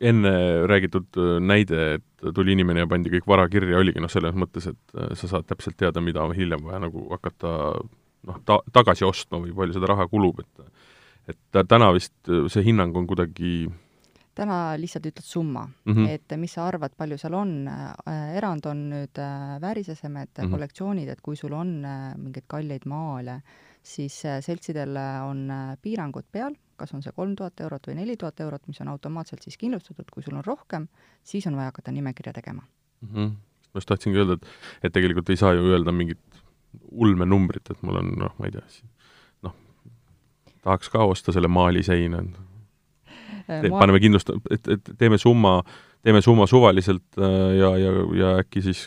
enne 0.00 0.32
räägitud 0.66 1.18
näide, 1.40 1.94
et 1.94 2.34
tuli 2.34 2.52
inimene 2.52 2.80
ja 2.80 2.86
pandi 2.86 3.10
kõik 3.10 3.26
vara 3.26 3.48
kirja, 3.48 3.78
oligi 3.78 4.00
noh, 4.00 4.10
selles 4.10 4.34
mõttes, 4.34 4.68
et 4.70 4.94
äh, 4.94 5.14
sa 5.14 5.28
saad 5.28 5.46
täpselt 5.46 5.76
teada, 5.76 6.00
mida 6.00 6.22
on 6.22 6.34
hiljem 6.36 6.62
vaja 6.64 6.78
nagu 6.78 7.08
hakata 7.10 7.54
noh, 8.28 8.38
ta-, 8.44 8.62
tagasi 8.72 9.04
ostma 9.04 9.40
või 9.42 9.54
palju 9.56 9.78
seda 9.78 9.86
raha 9.94 10.08
kulub, 10.08 10.40
et 10.40 10.70
et 11.28 11.68
täna 11.68 11.90
vist 11.92 12.14
see 12.24 12.62
hinnang 12.64 12.96
on 12.96 13.06
kuidagi 13.06 13.68
täna 14.38 14.58
lihtsalt 14.78 15.08
ütled 15.10 15.26
summa 15.26 15.64
mm, 15.66 15.94
-hmm. 15.94 16.08
et 16.14 16.36
mis 16.38 16.54
sa 16.54 16.68
arvad, 16.68 16.94
palju 16.96 17.18
seal 17.18 17.34
on, 17.34 17.56
äh, 17.68 18.36
erand 18.38 18.66
on 18.70 18.84
nüüd 18.92 19.18
äh, 19.18 19.58
väärisesemed 19.60 20.30
mm, 20.30 20.44
-hmm. 20.44 20.50
kollektsioonid, 20.54 21.08
et 21.08 21.20
kui 21.20 21.36
sul 21.36 21.52
on 21.52 21.82
mingeid 22.16 22.46
kalleid 22.46 22.86
maale, 22.86 23.42
siis 23.82 24.22
seltsidel 24.44 24.96
on 25.24 25.48
piirangud 25.82 26.26
peal 26.32 26.54
kas 26.78 26.94
on 26.94 27.02
see 27.02 27.14
kolm 27.14 27.34
tuhat 27.38 27.60
eurot 27.64 27.90
või 27.90 27.98
neli 27.98 28.16
tuhat 28.16 28.40
eurot, 28.44 28.66
mis 28.70 28.80
on 28.84 28.92
automaatselt 28.92 29.42
siis 29.42 29.58
kindlustatud, 29.60 30.08
kui 30.14 30.22
sul 30.22 30.38
on 30.38 30.46
rohkem, 30.46 30.86
siis 31.26 31.46
on 31.50 31.58
vaja 31.58 31.72
hakata 31.72 31.94
nimekirja 31.94 32.32
tegema 32.32 32.62
mm. 32.62 33.08
-hmm. 33.14 33.32
ma 33.72 33.82
just 33.82 33.88
tahtsingi 33.88 34.18
öelda, 34.18 34.38
et, 34.38 34.46
et 34.82 34.92
tegelikult 34.92 35.30
ei 35.30 35.36
saa 35.36 35.52
ju 35.52 35.72
öelda 35.72 35.92
mingit 35.92 36.42
ulmenumbrit, 36.90 37.70
et 37.70 37.82
mul 37.82 37.98
on 38.02 38.12
noh, 38.22 38.34
ma 38.38 38.46
ei 38.46 38.52
tea, 38.52 38.62
noh, 39.42 39.54
tahaks 40.62 40.88
ka 40.94 41.04
osta 41.04 41.32
selle 41.32 41.48
maaliseina 41.48 42.22
äh, 42.22 42.47
Te,. 43.48 43.72
paneme 43.72 44.00
kindlust-, 44.04 44.34
et, 44.52 44.70
et 44.76 44.94
teeme 45.00 45.18
summa, 45.18 45.58
teeme 46.04 46.20
summa 46.24 46.46
suvaliselt 46.50 47.18
äh, 47.18 47.50
ja, 47.58 47.74
ja, 47.80 47.92
ja 48.20 48.32
äkki 48.44 48.62
siis, 48.68 48.86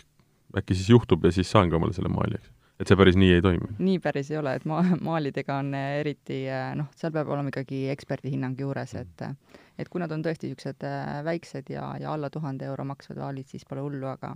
äkki 0.58 0.78
siis 0.78 0.92
juhtub 0.94 1.26
ja 1.26 1.34
siis 1.36 1.50
saangi 1.52 1.78
omale 1.78 1.98
selle 1.98 2.14
maali, 2.14 2.38
eks 2.38 2.52
et 2.82 2.90
see 2.90 2.98
päris 2.98 3.18
nii 3.20 3.34
ei 3.36 3.42
toimi? 3.46 3.74
nii 3.78 4.00
päris 4.02 4.32
ei 4.34 4.40
ole, 4.40 4.56
et 4.58 4.64
ma-, 4.70 4.84
maalidega 5.10 5.60
on 5.62 5.74
eriti 5.78 6.44
noh, 6.78 6.90
seal 6.98 7.14
peab 7.14 7.30
olema 7.34 7.52
ikkagi 7.54 7.84
eksperdi 7.94 8.34
hinnang 8.34 8.58
juures, 8.62 8.96
et 9.02 9.28
et 9.82 9.90
kui 9.90 10.02
nad 10.02 10.12
on 10.14 10.24
tõesti 10.26 10.50
niisugused 10.50 10.86
äh, 10.88 11.20
väiksed 11.26 11.72
ja, 11.74 11.92
ja 12.02 12.14
alla 12.14 12.30
tuhande 12.34 12.68
euro 12.70 12.86
maksvad 12.88 13.22
maalid, 13.22 13.50
siis 13.50 13.66
pole 13.68 13.84
hullu, 13.86 14.08
aga 14.12 14.34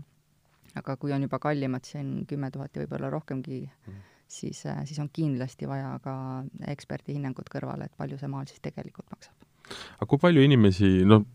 aga 0.75 0.97
kui 0.99 1.13
on 1.15 1.23
juba 1.23 1.39
kallimad, 1.39 1.85
siin 1.87 2.25
kümme 2.29 2.51
tuhat 2.51 2.75
ja 2.75 2.83
võib-olla 2.83 3.09
rohkemgi 3.13 3.61
mm., 3.63 4.03
siis, 4.27 4.65
äh, 4.69 4.81
siis 4.89 4.99
on 4.99 5.09
kindlasti 5.13 5.69
vaja 5.69 5.93
ka 6.03 6.15
eksperdi 6.73 7.15
hinnangut 7.17 7.49
kõrvale, 7.51 7.87
et 7.87 7.97
palju 7.97 8.19
see 8.19 8.31
maal 8.31 8.49
siis 8.49 8.63
tegelikult 8.63 9.09
maksab. 9.13 9.44
Aga 9.97 10.09
kui 10.09 10.21
palju 10.21 10.43
inimesi, 10.45 10.91
noh, 11.07 11.25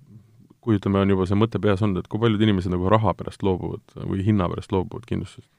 kui 0.61 0.77
ütleme, 0.77 1.01
on 1.01 1.15
juba 1.15 1.27
see 1.29 1.39
mõte 1.39 1.61
peas 1.63 1.83
olnud, 1.85 2.03
et 2.03 2.11
kui 2.11 2.21
paljud 2.23 2.43
inimesed 2.45 2.73
nagu 2.73 2.91
raha 2.93 3.15
pärast 3.17 3.45
loobuvad 3.47 3.97
või 4.05 4.25
hinna 4.27 4.49
pärast 4.53 4.75
loobuvad 4.75 5.09
kindlustusest? 5.09 5.51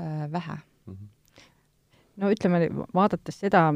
Äh, 0.00 0.26
vähe 0.32 0.58
mm. 0.58 0.94
-hmm. 0.94 1.44
no 2.22 2.30
ütleme, 2.30 2.68
vaadates 2.94 3.40
seda, 3.40 3.72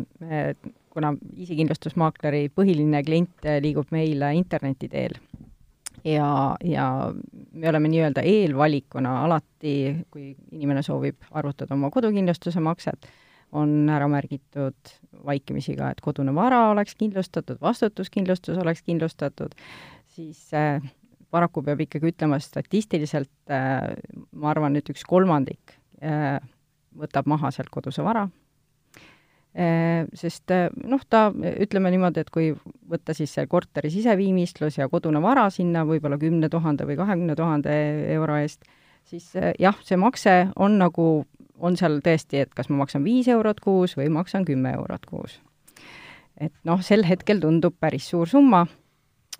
kuna 0.90 1.14
isikindlustusmaakleri 1.36 2.49
põhiline 2.55 3.05
klient 3.05 3.51
liigub 3.62 3.92
meil 3.94 4.22
interneti 4.34 4.88
teel 4.88 5.18
ja, 6.05 6.57
ja 6.64 7.12
me 7.53 7.68
oleme 7.68 7.88
nii-öelda 7.88 8.22
eelvalikuna 8.22 9.24
alati, 9.24 9.96
kui 10.11 10.36
inimene 10.53 10.82
soovib 10.82 11.16
arvutada 11.30 11.74
oma 11.74 11.90
kodukindlustuse 11.90 12.61
makset, 12.61 13.09
on 13.53 13.88
ära 13.88 14.09
märgitud 14.11 14.92
vaikimisi 15.24 15.76
ka, 15.78 15.92
et 15.92 16.03
kodune 16.05 16.34
vara 16.36 16.68
oleks 16.72 16.96
kindlustatud, 16.99 17.61
vastutuskindlustus 17.64 18.59
oleks 18.61 18.82
kindlustatud, 18.84 19.55
siis 20.14 20.51
äh, 20.57 20.82
paraku 21.30 21.62
peab 21.64 21.80
ikkagi 21.84 22.12
ütlema 22.12 22.40
statistiliselt 22.42 23.30
äh,, 23.53 23.94
ma 24.32 24.53
arvan, 24.53 24.76
et 24.78 24.88
üks 24.92 25.05
kolmandik 25.09 25.78
äh, 26.03 26.38
võtab 26.99 27.28
maha 27.30 27.53
sealt 27.55 27.70
koduse 27.72 28.05
vara. 28.05 28.26
Äh,, 29.59 30.07
sest 30.16 30.53
äh, 30.55 30.68
noh, 30.84 31.03
ta, 31.09 31.28
ütleme 31.32 31.92
niimoodi, 31.94 32.24
et 32.24 32.32
kui 32.34 32.53
võtta 32.88 33.16
siis 33.16 33.32
see 33.34 33.49
korteri 33.51 33.90
siseviimistlus 33.92 34.78
ja 34.80 34.88
kodune 34.92 35.22
vara 35.24 35.49
sinna 35.55 35.84
võib-olla 35.88 36.20
kümne 36.20 36.51
tuhande 36.53 36.86
või 36.88 36.99
kahekümne 37.01 37.36
tuhande 37.38 37.74
euro 38.14 38.38
eest, 38.40 38.68
siis 39.09 39.30
äh, 39.36 39.53
jah, 39.61 39.76
see 39.84 39.99
makse 40.01 40.38
on 40.57 40.78
nagu, 40.80 41.09
on 41.59 41.77
seal 41.77 42.01
tõesti, 42.05 42.43
et 42.45 42.55
kas 42.55 42.71
ma 42.71 42.83
maksan 42.85 43.05
viis 43.05 43.29
eurot 43.29 43.61
kuus 43.61 43.97
või 43.99 44.09
maksan 44.13 44.45
kümme 44.49 44.73
eurot 44.79 45.07
kuus. 45.07 45.41
et 46.41 46.53
noh, 46.65 46.83
sel 46.83 47.05
hetkel 47.05 47.41
tundub 47.41 47.75
päris 47.81 48.09
suur 48.09 48.29
summa 48.29 48.67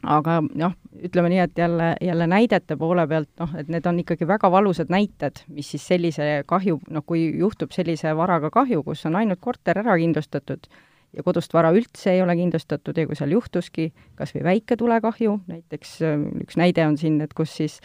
aga 0.03 0.39
noh, 0.43 0.75
ütleme 1.03 1.31
nii, 1.33 1.39
et 1.43 1.59
jälle, 1.59 1.95
jälle 2.01 2.27
näidete 2.27 2.77
poole 2.77 3.07
pealt 3.07 3.31
noh, 3.41 3.55
et 3.59 3.69
need 3.69 3.87
on 3.87 3.99
ikkagi 3.99 4.27
väga 4.29 4.51
valusad 4.51 4.91
näited, 4.93 5.43
mis 5.49 5.71
siis 5.71 5.87
sellise 5.87 6.29
kahju, 6.47 6.79
noh, 6.91 7.05
kui 7.07 7.25
juhtub 7.39 7.75
sellise 7.75 8.15
varaga 8.17 8.51
kahju, 8.51 8.83
kus 8.87 9.07
on 9.07 9.19
ainult 9.19 9.41
korter 9.41 9.79
ära 9.83 9.97
kindlustatud 9.99 10.69
ja 11.17 11.25
kodust 11.25 11.55
vara 11.55 11.71
üldse 11.75 12.13
ei 12.13 12.23
ole 12.23 12.37
kindlustatud 12.39 12.99
ja 12.99 13.07
kui 13.09 13.17
seal 13.19 13.33
juhtuski 13.33 13.89
kas 14.19 14.35
või 14.37 14.45
väike 14.47 14.77
tulekahju, 14.81 15.39
näiteks 15.49 15.97
äh, 16.07 16.17
üks 16.45 16.59
näide 16.61 16.85
on 16.87 16.99
siin, 17.01 17.21
et 17.25 17.35
kus 17.37 17.55
siis 17.61 17.79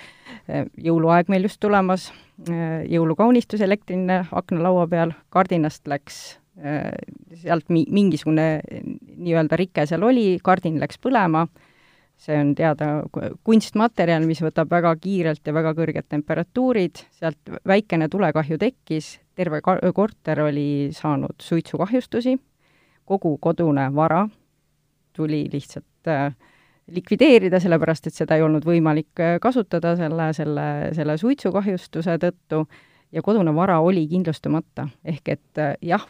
äh, 0.50 0.68
jõuluaeg 0.78 1.32
meil 1.32 1.48
just 1.48 1.62
tulemas, 1.64 2.10
äh, 2.50 2.84
jõulukaunistus 2.92 3.64
elektriline 3.64 4.24
aknalaua 4.32 4.88
peal, 4.92 5.18
kardinast 5.34 5.88
läks 5.88 6.24
sealt 6.54 7.72
mi-, 7.74 7.88
mingisugune 7.90 8.60
nii-öelda 8.62 9.58
rike 9.58 9.88
seal 9.90 10.04
oli, 10.06 10.36
kardin 10.46 10.76
läks 10.78 11.00
põlema 11.02 11.48
see 12.22 12.38
on 12.38 12.54
teada 12.56 13.02
kunstmaterjal, 13.44 14.22
mis 14.30 14.44
võtab 14.46 14.70
väga 14.70 14.94
kiirelt 15.02 15.42
ja 15.50 15.54
väga 15.56 15.74
kõrged 15.74 16.06
temperatuurid, 16.14 17.02
sealt 17.18 17.58
väikene 17.68 18.06
tulekahju 18.06 18.60
tekkis, 18.62 19.16
terve 19.34 19.64
korter 19.66 20.44
oli 20.46 20.68
saanud 20.94 21.42
suitsukahjustusi, 21.42 22.38
kogu 23.06 23.38
kodune 23.42 23.90
vara 23.96 24.28
tuli 25.14 25.48
lihtsalt 25.52 26.08
äh, 26.08 26.36
likvideerida, 26.92 27.60
sellepärast 27.60 28.10
et 28.10 28.18
seda 28.18 28.38
ei 28.38 28.44
olnud 28.46 28.66
võimalik 28.68 29.22
äh, 29.22 29.36
kasutada 29.42 29.96
selle, 30.00 30.32
selle, 30.36 30.68
selle 30.98 31.18
suitsukahjustuse 31.22 32.18
tõttu 32.22 32.64
ja 33.14 33.24
kodune 33.26 33.54
vara 33.56 33.80
oli 33.82 34.06
kindlustamata. 34.10 34.88
ehk 35.06 35.36
et 35.38 35.62
äh, 35.62 35.76
jah, 35.82 36.06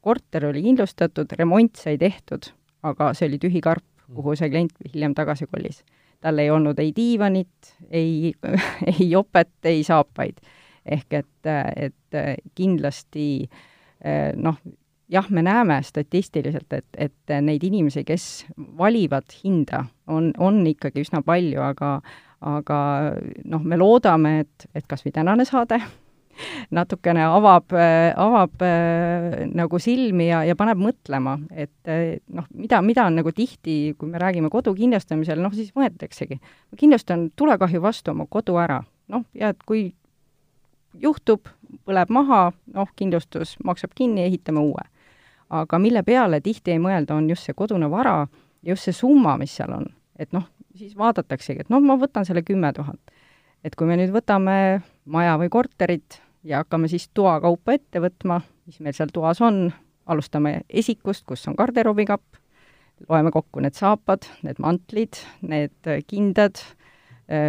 korter 0.00 0.48
oli 0.48 0.64
kindlustatud, 0.64 1.36
remont 1.38 1.76
sai 1.76 1.98
tehtud, 1.98 2.50
aga 2.82 3.12
see 3.14 3.28
oli 3.30 3.42
tühi 3.42 3.62
karp 3.64 3.84
kuhu 4.14 4.36
see 4.38 4.50
klient 4.50 4.74
hiljem 4.92 5.14
tagasi 5.14 5.48
kolis. 5.50 5.82
tal 6.20 6.38
ei 6.38 6.50
olnud 6.50 6.78
ei 6.80 6.92
diivanit, 6.96 7.74
ei, 7.90 8.32
ei 8.92 9.10
jopet, 9.10 9.52
ei 9.64 9.82
saapaid. 9.84 10.40
ehk 10.86 11.12
et, 11.18 11.48
et 11.76 12.18
kindlasti 12.54 13.48
noh, 14.36 14.60
jah, 15.12 15.26
me 15.30 15.42
näeme 15.42 15.80
statistiliselt, 15.86 16.72
et, 16.72 16.86
et 16.98 17.34
neid 17.42 17.64
inimesi, 17.64 18.04
kes 18.04 18.46
valivad 18.78 19.30
hinda, 19.44 19.84
on, 20.10 20.32
on 20.38 20.64
ikkagi 20.66 21.04
üsna 21.06 21.22
palju, 21.26 21.60
aga 21.62 22.00
aga 22.46 22.78
noh, 23.48 23.62
me 23.64 23.78
loodame, 23.80 24.40
et, 24.44 24.66
et 24.76 24.84
kas 24.88 25.04
või 25.06 25.14
tänane 25.16 25.46
saade 25.48 25.78
natukene 26.76 27.22
avab, 27.24 27.72
avab 27.72 28.64
nagu 29.56 29.78
silmi 29.80 30.28
ja, 30.28 30.42
ja 30.44 30.56
paneb 30.58 30.80
mõtlema, 30.80 31.38
et 31.56 31.88
noh, 32.28 32.48
mida, 32.52 32.82
mida 32.84 33.06
on 33.08 33.16
nagu 33.22 33.32
tihti, 33.32 33.94
kui 33.96 34.10
me 34.10 34.20
räägime 34.20 34.50
kodu 34.52 34.74
kindlustamisel, 34.76 35.40
noh 35.40 35.54
siis 35.56 35.72
mõeldaksegi, 35.76 36.36
ma 36.42 36.80
kindlustan 36.80 37.30
tulekahju 37.40 37.80
vastu 37.82 38.12
oma 38.12 38.28
kodu 38.28 38.58
ära, 38.60 38.82
noh, 39.12 39.24
ja 39.32 39.54
et 39.54 39.64
kui 39.64 39.88
juhtub, 41.00 41.48
põleb 41.88 42.12
maha, 42.12 42.50
noh, 42.76 42.92
kindlustus 42.96 43.56
maksab 43.64 43.96
kinni, 43.96 44.26
ehitame 44.28 44.60
uue. 44.60 44.84
Aga 45.50 45.78
mille 45.78 46.02
peale 46.02 46.40
tihti 46.40 46.74
ei 46.74 46.82
mõelda, 46.82 47.14
on 47.14 47.30
just 47.30 47.46
see 47.46 47.54
kodune 47.56 47.90
vara 47.90 48.26
ja 48.62 48.72
just 48.72 48.88
see 48.88 48.96
summa, 48.96 49.36
mis 49.38 49.54
seal 49.56 49.72
on. 49.72 49.86
et 50.18 50.32
noh, 50.32 50.46
siis 50.74 50.96
vaadataksegi, 50.96 51.66
et 51.66 51.72
noh, 51.72 51.82
ma 51.84 51.98
võtan 52.00 52.24
selle 52.24 52.42
kümme 52.42 52.72
tuhat. 52.72 53.00
et 53.64 53.74
kui 53.76 53.86
me 53.86 53.96
nüüd 53.98 54.12
võtame 54.14 54.82
maja 55.04 55.36
või 55.40 55.48
korterit, 55.52 56.20
ja 56.46 56.62
hakkame 56.62 56.88
siis 56.88 57.08
toa 57.14 57.40
kaupa 57.40 57.74
ette 57.76 58.00
võtma, 58.02 58.40
mis 58.66 58.80
meil 58.80 58.94
seal 58.96 59.10
toas 59.14 59.40
on, 59.42 59.70
alustame 60.06 60.60
esikust, 60.68 61.24
kus 61.26 61.46
on 61.50 61.56
garderoobikapp, 61.58 62.38
loeme 63.08 63.32
kokku 63.34 63.60
need 63.60 63.76
saapad, 63.76 64.28
need 64.46 64.60
mantlid, 64.62 65.18
need 65.42 65.90
kindad, 66.06 66.62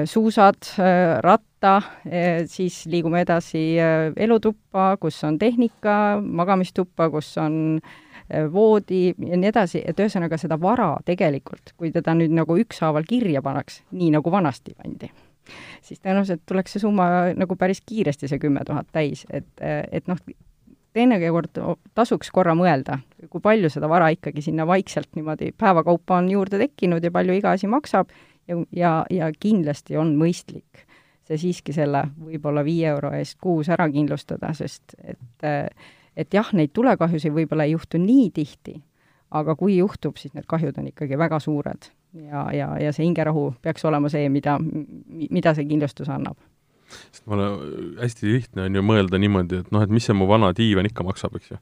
suusad, 0.06 0.58
äh, 0.80 1.20
ratta, 1.22 1.76
äh, 2.08 2.44
siis 2.50 2.86
liigume 2.90 3.22
edasi 3.22 3.78
elutuppa, 4.16 4.96
kus 5.02 5.24
on 5.24 5.38
tehnika, 5.40 6.20
magamistuppa, 6.22 7.10
kus 7.14 7.36
on 7.38 7.80
voodi 8.52 9.14
ja 9.14 9.38
nii 9.40 9.48
edasi, 9.54 9.80
et 9.88 10.00
ühesõnaga 10.04 10.36
seda 10.42 10.58
vara 10.60 10.90
tegelikult, 11.08 11.72
kui 11.80 11.94
teda 11.96 12.12
nüüd 12.18 12.34
nagu 12.36 12.58
ükshaaval 12.60 13.06
kirja 13.08 13.40
pannaks, 13.46 13.86
nii 13.96 14.10
nagu 14.18 14.34
vanasti 14.34 14.76
pandi 14.76 15.08
siis 15.80 16.02
tõenäoliselt 16.04 16.42
tuleks 16.44 16.74
see 16.76 16.82
summa 16.84 17.06
nagu 17.38 17.56
päris 17.56 17.80
kiiresti, 17.86 18.28
see 18.28 18.42
kümme 18.42 18.66
tuhat 18.68 18.90
täis, 18.92 19.22
et, 19.32 19.48
et 19.64 20.10
noh, 20.12 20.20
teinekord 20.98 21.60
tasuks 21.96 22.32
korra 22.34 22.56
mõelda, 22.58 23.00
kui 23.32 23.44
palju 23.44 23.70
seda 23.72 23.88
vara 23.88 24.10
ikkagi 24.14 24.44
sinna 24.44 24.66
vaikselt 24.68 25.10
niimoodi 25.16 25.54
päeva 25.58 25.86
kaupa 25.88 26.18
on 26.22 26.28
juurde 26.32 26.60
tekkinud 26.62 27.04
ja 27.04 27.14
palju 27.14 27.38
iga 27.38 27.54
asi 27.56 27.70
maksab 27.72 28.12
ja, 28.48 28.58
ja, 28.72 28.94
ja 29.10 29.32
kindlasti 29.40 29.98
on 29.98 30.16
mõistlik 30.20 30.86
see 31.28 31.40
siiski 31.42 31.76
selle 31.76 32.06
võib-olla 32.24 32.64
viie 32.64 32.88
euro 32.90 33.12
eest 33.16 33.38
kuus 33.44 33.70
ära 33.74 33.90
kindlustada, 33.92 34.54
sest 34.58 34.96
et 35.04 35.48
et 36.18 36.34
jah, 36.34 36.48
neid 36.58 36.72
tulekahjusid 36.74 37.34
võib-olla 37.34 37.68
ei 37.68 37.76
juhtu 37.76 38.00
nii 38.02 38.32
tihti, 38.34 38.74
aga 39.38 39.54
kui 39.56 39.78
juhtub, 39.78 40.18
siis 40.18 40.34
need 40.34 40.48
kahjud 40.50 40.80
on 40.82 40.88
ikkagi 40.90 41.20
väga 41.20 41.40
suured 41.44 41.92
ja, 42.24 42.48
ja, 42.56 42.70
ja 42.82 42.94
see 42.96 43.06
hingerahu 43.06 43.52
peaks 43.62 43.86
olema 43.86 44.10
see, 44.10 44.30
mida, 44.34 44.58
mida 44.60 45.54
see 45.54 45.68
kindlustus 45.70 46.10
annab 46.10 46.40
sest 46.88 47.26
ma 47.28 47.36
olen, 47.36 47.98
hästi 48.00 48.30
lihtne 48.32 48.68
on 48.68 48.78
ju 48.80 48.84
mõelda 48.86 49.20
niimoodi, 49.20 49.62
et 49.64 49.74
noh, 49.76 49.84
et 49.84 49.92
mis 49.92 50.06
see 50.08 50.16
mu 50.16 50.28
vana 50.30 50.54
diivan 50.56 50.88
ikka 50.88 51.04
maksab, 51.04 51.36
eks 51.36 51.52
ju. 51.52 51.58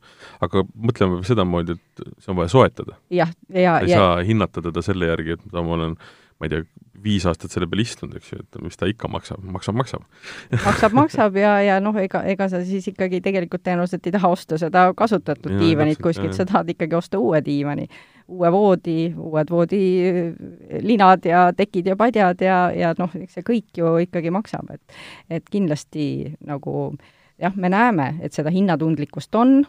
aga 0.46 0.62
mõtleme 0.76 1.24
sedamoodi, 1.26 1.76
et 1.80 2.04
see 2.22 2.32
on 2.32 2.38
vaja 2.38 2.52
soetada. 2.54 3.00
jah, 3.10 3.32
ja, 3.50 3.80
ei 3.82 3.90
ja, 3.90 4.04
saa 4.04 4.20
hinnata 4.28 4.62
teda 4.68 4.86
selle 4.86 5.10
järgi, 5.10 5.40
et 5.40 5.48
ma 5.58 5.66
olen 5.80 5.98
ma 6.40 6.48
ei 6.48 6.52
tea, 6.52 6.66
viis 7.06 7.26
aastat 7.30 7.54
selle 7.54 7.68
peal 7.70 7.84
istunud, 7.84 8.16
eks 8.18 8.32
ju, 8.34 8.42
et 8.42 8.58
mis 8.64 8.80
ta 8.80 8.88
ikka 8.90 9.08
maksab, 9.12 9.44
maksab, 9.56 9.78
maksab. 9.78 10.04
Maksab, 10.52 10.96
maksab 10.98 11.38
ja, 11.40 11.54
ja 11.64 11.78
noh, 11.84 11.96
ega, 12.02 12.24
ega 12.28 12.48
sa 12.52 12.62
siis 12.66 12.88
ikkagi 12.92 13.22
tegelikult 13.24 13.64
tõenäoliselt 13.66 14.08
ei 14.08 14.16
taha 14.16 14.32
osta 14.34 14.60
seda 14.60 14.88
kasutatud 14.98 15.54
ja, 15.54 15.60
diivanit 15.62 16.02
kuskilt, 16.02 16.36
sa 16.38 16.48
tahad 16.50 16.72
ikkagi 16.74 16.98
osta 16.98 17.22
uue 17.22 17.42
diivani, 17.46 17.88
uue 18.36 18.52
voodi, 18.52 18.98
uued 19.16 19.52
voodilinad 19.54 21.28
ja 21.30 21.46
tekid 21.56 21.92
ja 21.92 21.98
padjad 22.00 22.42
ja, 22.44 22.60
ja 22.76 22.94
noh, 23.00 23.14
eks 23.20 23.38
see 23.40 23.48
kõik 23.48 23.82
ju 23.82 23.96
ikkagi 24.08 24.34
maksab, 24.34 24.72
et 24.76 25.00
et 25.40 25.52
kindlasti 25.52 26.36
nagu 26.46 26.96
jah, 27.42 27.56
me 27.56 27.72
näeme, 27.72 28.16
et 28.26 28.36
seda 28.36 28.52
hinnatundlikkust 28.54 29.36
on, 29.36 29.62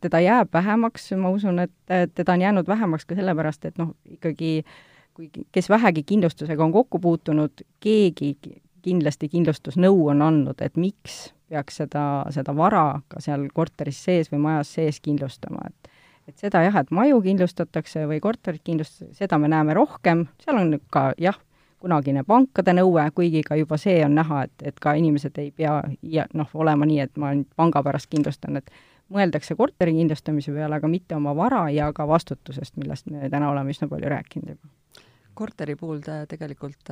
teda 0.00 0.20
jääb 0.22 0.54
vähemaks, 0.56 1.10
ma 1.20 1.32
usun, 1.34 1.58
et 1.60 2.14
teda 2.14 2.36
on 2.36 2.46
jäänud 2.46 2.68
vähemaks 2.68 3.04
ka 3.04 3.18
sellepärast, 3.18 3.66
et 3.68 3.76
noh, 3.80 3.92
ikkagi 4.08 4.60
äh, 4.62 4.78
kui 5.28 5.44
kes 5.52 5.68
vähegi 5.68 6.02
kindlustusega 6.02 6.64
on 6.64 6.72
kokku 6.72 6.98
puutunud, 6.98 7.64
keegi 7.80 8.36
kindlasti 8.82 9.28
kindlustusnõu 9.28 10.08
on 10.08 10.22
andnud, 10.24 10.62
et 10.64 10.76
miks 10.80 11.34
peaks 11.50 11.80
seda, 11.82 12.04
seda 12.32 12.54
vara 12.56 13.02
ka 13.10 13.20
seal 13.20 13.48
korteris 13.54 13.98
sees 14.06 14.30
või 14.32 14.40
majas 14.46 14.72
sees 14.78 15.00
kindlustama, 15.04 15.66
et 15.68 15.96
et 16.28 16.38
seda 16.38 16.60
jah, 16.62 16.76
et 16.78 16.90
maju 16.94 17.18
kindlustatakse 17.24 18.04
või 18.06 18.20
korterit 18.22 18.62
kindlustatakse, 18.64 19.24
seda 19.24 19.38
me 19.38 19.48
näeme 19.50 19.74
rohkem, 19.74 20.28
seal 20.44 20.60
on 20.60 20.76
ka 20.94 21.10
jah, 21.18 21.36
kunagine 21.82 22.22
pankade 22.28 22.76
nõue, 22.76 23.06
kuigi 23.16 23.42
ka 23.42 23.58
juba 23.58 23.80
see 23.80 23.98
on 24.04 24.14
näha, 24.14 24.44
et, 24.46 24.66
et 24.70 24.80
ka 24.80 24.94
inimesed 24.94 25.40
ei 25.42 25.50
pea 25.50 25.80
ja 26.02 26.28
noh, 26.36 26.48
olema 26.54 26.86
nii, 26.86 27.00
et 27.08 27.16
ma 27.18 27.34
nüüd 27.34 27.48
panga 27.58 27.82
pärast 27.82 28.12
kindlustan, 28.12 28.60
et 28.60 28.70
mõeldakse 29.10 29.56
korteri 29.58 29.96
kindlustamise 29.96 30.54
peale, 30.54 30.78
aga 30.78 30.92
mitte 30.92 31.18
oma 31.18 31.34
vara 31.36 31.64
ja 31.74 31.90
ka 31.92 32.06
vastutusest, 32.08 32.76
millest 32.78 33.10
me 33.10 33.32
täna 33.32 33.50
oleme 33.50 33.74
üsna 33.74 33.90
palju 33.90 34.12
rääkinud 34.12 34.54
juba 34.54 34.79
korteri 35.40 35.76
puhul 35.80 36.02
te 36.04 36.16
tegelikult 36.28 36.90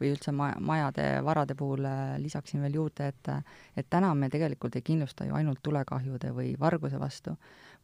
või 0.00 0.12
üldse 0.12 0.32
maja, 0.32 0.56
majade, 0.60 1.06
varade 1.24 1.56
puhul 1.58 1.84
lisaksin 2.22 2.62
veel 2.64 2.78
juurde, 2.80 3.10
et 3.12 3.32
et 3.76 3.88
täna 3.90 4.14
me 4.14 4.30
tegelikult 4.32 4.78
ei 4.78 4.86
kindlusta 4.86 5.26
ju 5.28 5.36
ainult 5.36 5.60
tulekahjude 5.62 6.32
või 6.36 6.54
varguse 6.60 7.00
vastu, 7.00 7.34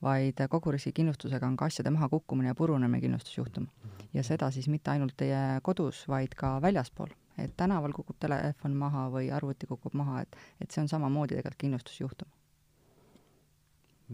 vaid 0.03 0.41
kogu 0.51 0.73
riskikindlustusega 0.75 1.47
on 1.47 1.59
ka 1.61 1.69
asjade 1.71 1.93
mahakukkumine 1.95 2.53
ja 2.53 2.55
purunemine 2.55 3.03
kindlustusjuhtum. 3.03 3.69
ja 4.15 4.23
seda 4.23 4.51
siis 4.51 4.69
mitte 4.69 4.91
ainult 4.91 5.17
teie 5.17 5.61
kodus, 5.63 6.07
vaid 6.09 6.35
ka 6.35 6.61
väljaspool. 6.63 7.13
et 7.39 7.57
tänaval 7.57 7.93
kukub 7.93 8.17
telefon 8.21 8.77
maha 8.79 9.09
või 9.11 9.31
arvuti 9.35 9.67
kukub 9.67 9.95
maha, 9.95 10.23
et, 10.23 10.37
et 10.61 10.71
see 10.71 10.83
on 10.83 10.89
samamoodi 10.89 11.35
tegelikult 11.35 11.61
kindlustusjuhtum 11.67 12.29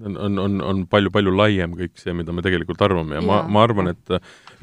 on, 0.04 0.38
on, 0.38 0.60
on, 0.64 0.82
palju-palju 0.90 1.32
laiem 1.34 1.76
kõik 1.78 2.00
see, 2.00 2.14
mida 2.16 2.34
me 2.34 2.44
tegelikult 2.44 2.82
arvame. 2.86 3.16
Ja, 3.16 3.22
ja 3.22 3.26
ma, 3.26 3.40
ma 3.50 3.64
arvan, 3.66 3.92
et 3.92 4.14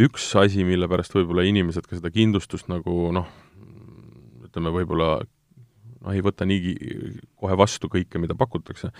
üks 0.01 0.29
asi, 0.39 0.65
mille 0.67 0.89
pärast 0.91 1.15
võib-olla 1.15 1.45
inimesed 1.47 1.87
ka 1.87 1.97
seda 1.99 2.11
kindlustust 2.13 2.71
nagu 2.71 3.11
noh, 3.15 3.29
ütleme 4.47 4.73
võib-olla 4.73 5.11
noh, 5.21 6.11
ei 6.13 6.23
võta 6.25 6.47
nii 6.47 6.75
kohe 7.37 7.57
vastu 7.59 7.89
kõike, 7.91 8.21
mida 8.21 8.37
pakutakse, 8.37 8.91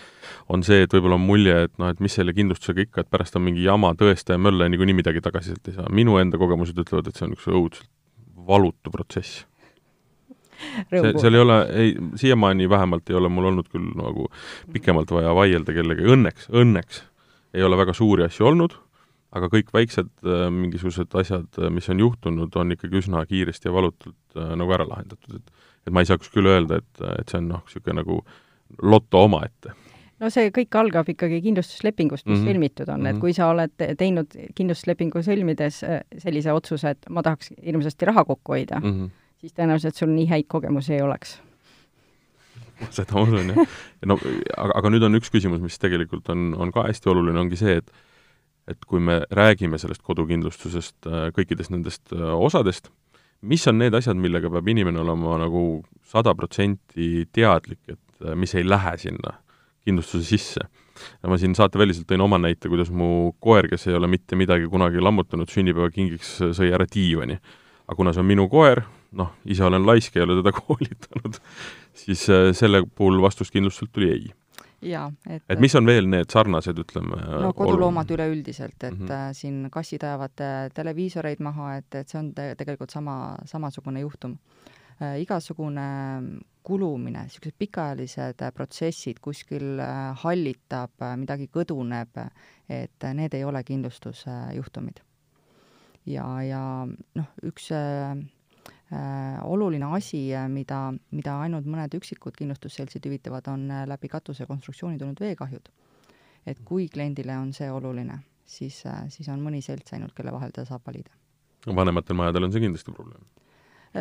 on 0.54 0.66
see, 0.68 0.84
et 0.86 0.94
võib-olla 0.94 1.20
on 1.20 1.28
mulje, 1.28 1.60
et 1.68 1.76
noh, 1.82 1.92
et 1.94 2.02
mis 2.04 2.14
selle 2.20 2.36
kindlustusega 2.38 2.88
ikka, 2.88 3.04
et 3.06 3.14
pärast 3.14 3.38
on 3.40 3.46
mingi 3.48 3.66
jama, 3.66 3.94
tõestaja, 3.98 4.42
mölla 4.42 4.68
ja 4.68 4.74
niikuinii 4.74 4.98
midagi 4.98 5.24
tagasi 5.26 5.54
sealt 5.54 5.72
ei 5.72 5.78
saa. 5.78 5.92
minu 5.94 6.18
enda 6.22 6.40
kogemused 6.42 6.78
ütlevad, 6.86 7.10
et 7.10 7.20
see 7.20 7.30
on 7.30 7.38
üks 7.38 7.48
õudselt 7.52 7.94
valutu 8.48 8.94
protsess 8.94 9.46
see, 10.90 11.14
seal 11.22 11.38
ei 11.38 11.44
ole, 11.44 11.60
ei, 11.84 11.94
siiamaani 12.16 12.70
vähemalt 12.70 13.10
ei 13.10 13.20
ole 13.20 13.30
mul 13.30 13.52
olnud 13.52 13.70
küll 13.72 13.94
nagu 13.98 14.28
pikemalt 14.74 15.12
vaja 15.12 15.36
vaielda 15.38 15.76
kellegagi, 15.76 16.12
õnneks, 16.18 16.50
õnneks 16.52 17.04
ei 17.58 17.64
ole 17.64 17.80
väga 17.80 17.96
suuri 17.98 18.26
asju 18.28 18.50
olnud, 18.52 18.76
aga 19.38 19.50
kõik 19.52 19.72
väiksed 19.76 20.12
äh, 20.26 20.48
mingisugused 20.54 21.16
asjad, 21.20 21.50
äh, 21.60 21.72
mis 21.74 21.90
on 21.94 22.02
juhtunud, 22.04 22.56
on 22.60 22.76
ikkagi 22.76 23.02
üsna 23.02 23.24
kiiresti 23.28 23.70
ja 23.70 23.76
valutult 23.76 24.38
äh, 24.38 24.54
nagu 24.60 24.76
ära 24.78 24.88
lahendatud, 24.88 25.40
et 25.42 25.66
et 25.88 25.94
ma 25.96 26.02
ei 26.04 26.08
saaks 26.10 26.28
küll 26.34 26.50
öelda, 26.52 26.82
et, 26.82 26.98
et 27.22 27.30
see 27.32 27.40
on 27.40 27.46
noh, 27.48 27.62
niisugune 27.64 28.02
nagu 28.02 28.18
loto 28.84 29.22
omaette. 29.24 29.72
No 30.20 30.28
see 30.34 30.50
kõik 30.52 30.76
algab 30.76 31.08
ikkagi 31.14 31.38
kindlustuslepingust, 31.46 32.26
mis 32.26 32.34
mm 32.34 32.42
-hmm. 32.42 32.50
sõlmitud 32.52 32.90
on, 32.92 33.06
et 33.06 33.14
mhm. 33.14 33.22
kui 33.22 33.32
sa 33.38 33.48
oled 33.54 33.72
teinud 34.02 34.36
kindlustuslepingu 34.58 35.22
sõlmides 35.24 35.78
sellise 36.18 36.52
otsuse, 36.52 36.92
et 36.92 37.08
ma 37.10 37.24
tahaks 37.24 37.54
hirmsasti 37.64 38.10
raha 38.10 38.26
kokku 38.28 38.58
hoida 38.58 38.82
mm, 38.84 38.92
-hmm 38.92 39.16
siis 39.42 39.54
tõenäoliselt 39.54 39.98
sul 39.98 40.12
nii 40.14 40.28
häid 40.32 40.48
kogemusi 40.52 40.98
ei 40.98 41.04
oleks. 41.06 41.38
seda 42.96 43.16
ma 43.16 43.24
usun, 43.26 43.54
jah. 43.54 43.80
no 44.06 44.20
aga, 44.22 44.74
aga 44.82 44.92
nüüd 44.94 45.08
on 45.08 45.18
üks 45.20 45.32
küsimus, 45.34 45.64
mis 45.64 45.80
tegelikult 45.82 46.30
on, 46.34 46.52
on 46.58 46.74
ka 46.74 46.86
hästi 46.90 47.14
oluline, 47.14 47.40
ongi 47.42 47.60
see, 47.60 47.80
et 47.82 47.94
et 48.68 48.84
kui 48.84 49.00
me 49.00 49.22
räägime 49.32 49.80
sellest 49.80 50.04
kodukindlustusest, 50.04 50.98
äh, 51.08 51.30
kõikidest 51.36 51.72
nendest 51.72 52.12
äh, 52.12 52.34
osadest, 52.36 52.90
mis 53.48 53.64
on 53.70 53.78
need 53.80 53.96
asjad, 53.96 54.18
millega 54.20 54.52
peab 54.52 54.68
inimene 54.68 55.00
olema 55.00 55.38
nagu 55.40 55.62
sada 56.08 56.34
protsenti 56.36 57.28
teadlik, 57.32 57.80
et 57.88 58.26
äh, 58.26 58.36
mis 58.36 58.56
ei 58.58 58.68
lähe 58.68 58.98
sinna 59.00 59.38
kindlustuse 59.88 60.28
sisse. 60.28 60.68
ma 61.24 61.38
siin 61.38 61.54
saateväliselt 61.56 62.08
tõin 62.10 62.24
oma 62.26 62.40
näite, 62.42 62.68
kuidas 62.68 62.90
mu 62.90 63.32
koer, 63.40 63.70
kes 63.70 63.88
ei 63.88 63.96
ole 63.96 64.08
mitte 64.10 64.36
midagi 64.36 64.66
kunagi 64.68 65.00
lammutanud, 65.00 65.48
sünnipäevakingiks 65.54 66.32
sõi 66.58 66.72
ära 66.74 66.88
diivani. 66.90 67.40
aga 67.88 67.96
kuna 67.96 68.14
see 68.14 68.20
on 68.20 68.28
minu 68.28 68.50
koer, 68.50 68.82
noh, 69.16 69.32
ise 69.46 69.64
olen 69.68 69.86
laisk, 69.88 70.16
ei 70.18 70.26
ole 70.26 70.40
teda 70.42 70.54
koolitanud, 70.60 71.40
siis 71.98 72.28
äh, 72.34 72.50
selle 72.58 72.84
puhul 72.88 73.22
vastus 73.24 73.52
kindlustuselt 73.54 73.94
tuli 73.96 74.12
ei. 74.12 74.28
jaa, 74.92 75.08
et 75.30 75.44
et 75.50 75.62
mis 75.64 75.74
on 75.76 75.86
veel 75.88 76.10
need 76.10 76.30
sarnased, 76.34 76.78
ütleme 76.84 77.20
no 77.44 77.54
koduloomad 77.58 78.12
üleüldiselt, 78.14 78.78
et 78.84 78.94
mm 78.94 79.08
-hmm. 79.08 79.34
siin 79.34 79.70
kassid 79.72 80.04
ajavad 80.04 80.44
äh, 80.44 80.58
televiisoreid 80.74 81.40
maha, 81.40 81.78
et, 81.78 81.96
et 81.96 82.10
see 82.10 82.20
on 82.20 82.34
te 82.34 82.54
tegelikult 82.58 82.90
sama, 82.90 83.38
samasugune 83.46 84.00
juhtum 84.00 84.38
äh,. 85.02 85.22
igasugune 85.22 85.88
kulumine, 86.64 87.24
niisugused 87.24 87.56
pikaajalised 87.58 88.42
protsessid, 88.54 89.20
kuskil 89.24 89.80
hallitab, 90.24 90.92
midagi 91.16 91.48
kõduneb, 91.48 92.18
et 92.70 93.06
need 93.14 93.34
ei 93.34 93.44
ole 93.44 93.64
kindlustusjuhtumid. 93.64 95.00
ja, 96.06 96.42
ja 96.44 96.88
noh, 97.16 97.30
üks 97.44 97.72
Äh, 97.72 98.37
oluline 99.44 99.86
asi, 99.96 100.34
äh, 100.36 100.48
mida, 100.50 100.94
mida 101.12 101.40
ainult 101.44 101.66
mõned 101.68 101.92
üksikud 101.98 102.38
kindlustusseltsid 102.38 103.04
hüvitavad, 103.04 103.50
on 103.52 103.66
äh, 103.72 103.84
läbi 103.90 104.08
katusekonstruktsiooni 104.08 104.98
tulnud 104.98 105.20
veekahjud. 105.20 105.70
et 106.48 106.60
kui 106.64 106.86
kliendile 106.88 107.36
on 107.36 107.50
see 107.54 107.68
oluline, 107.72 108.22
siis, 108.46 108.78
siis 109.12 109.28
on 109.28 109.42
mõni 109.44 109.60
selts 109.62 109.92
ainult, 109.98 110.14
kelle 110.16 110.32
vahel 110.32 110.54
ta 110.56 110.64
saab 110.66 110.86
valida. 110.88 111.12
vanematel 111.68 112.16
majadel 112.16 112.48
on 112.48 112.56
see 112.56 112.64
kindlasti 112.64 112.94
probleem? 112.96 113.26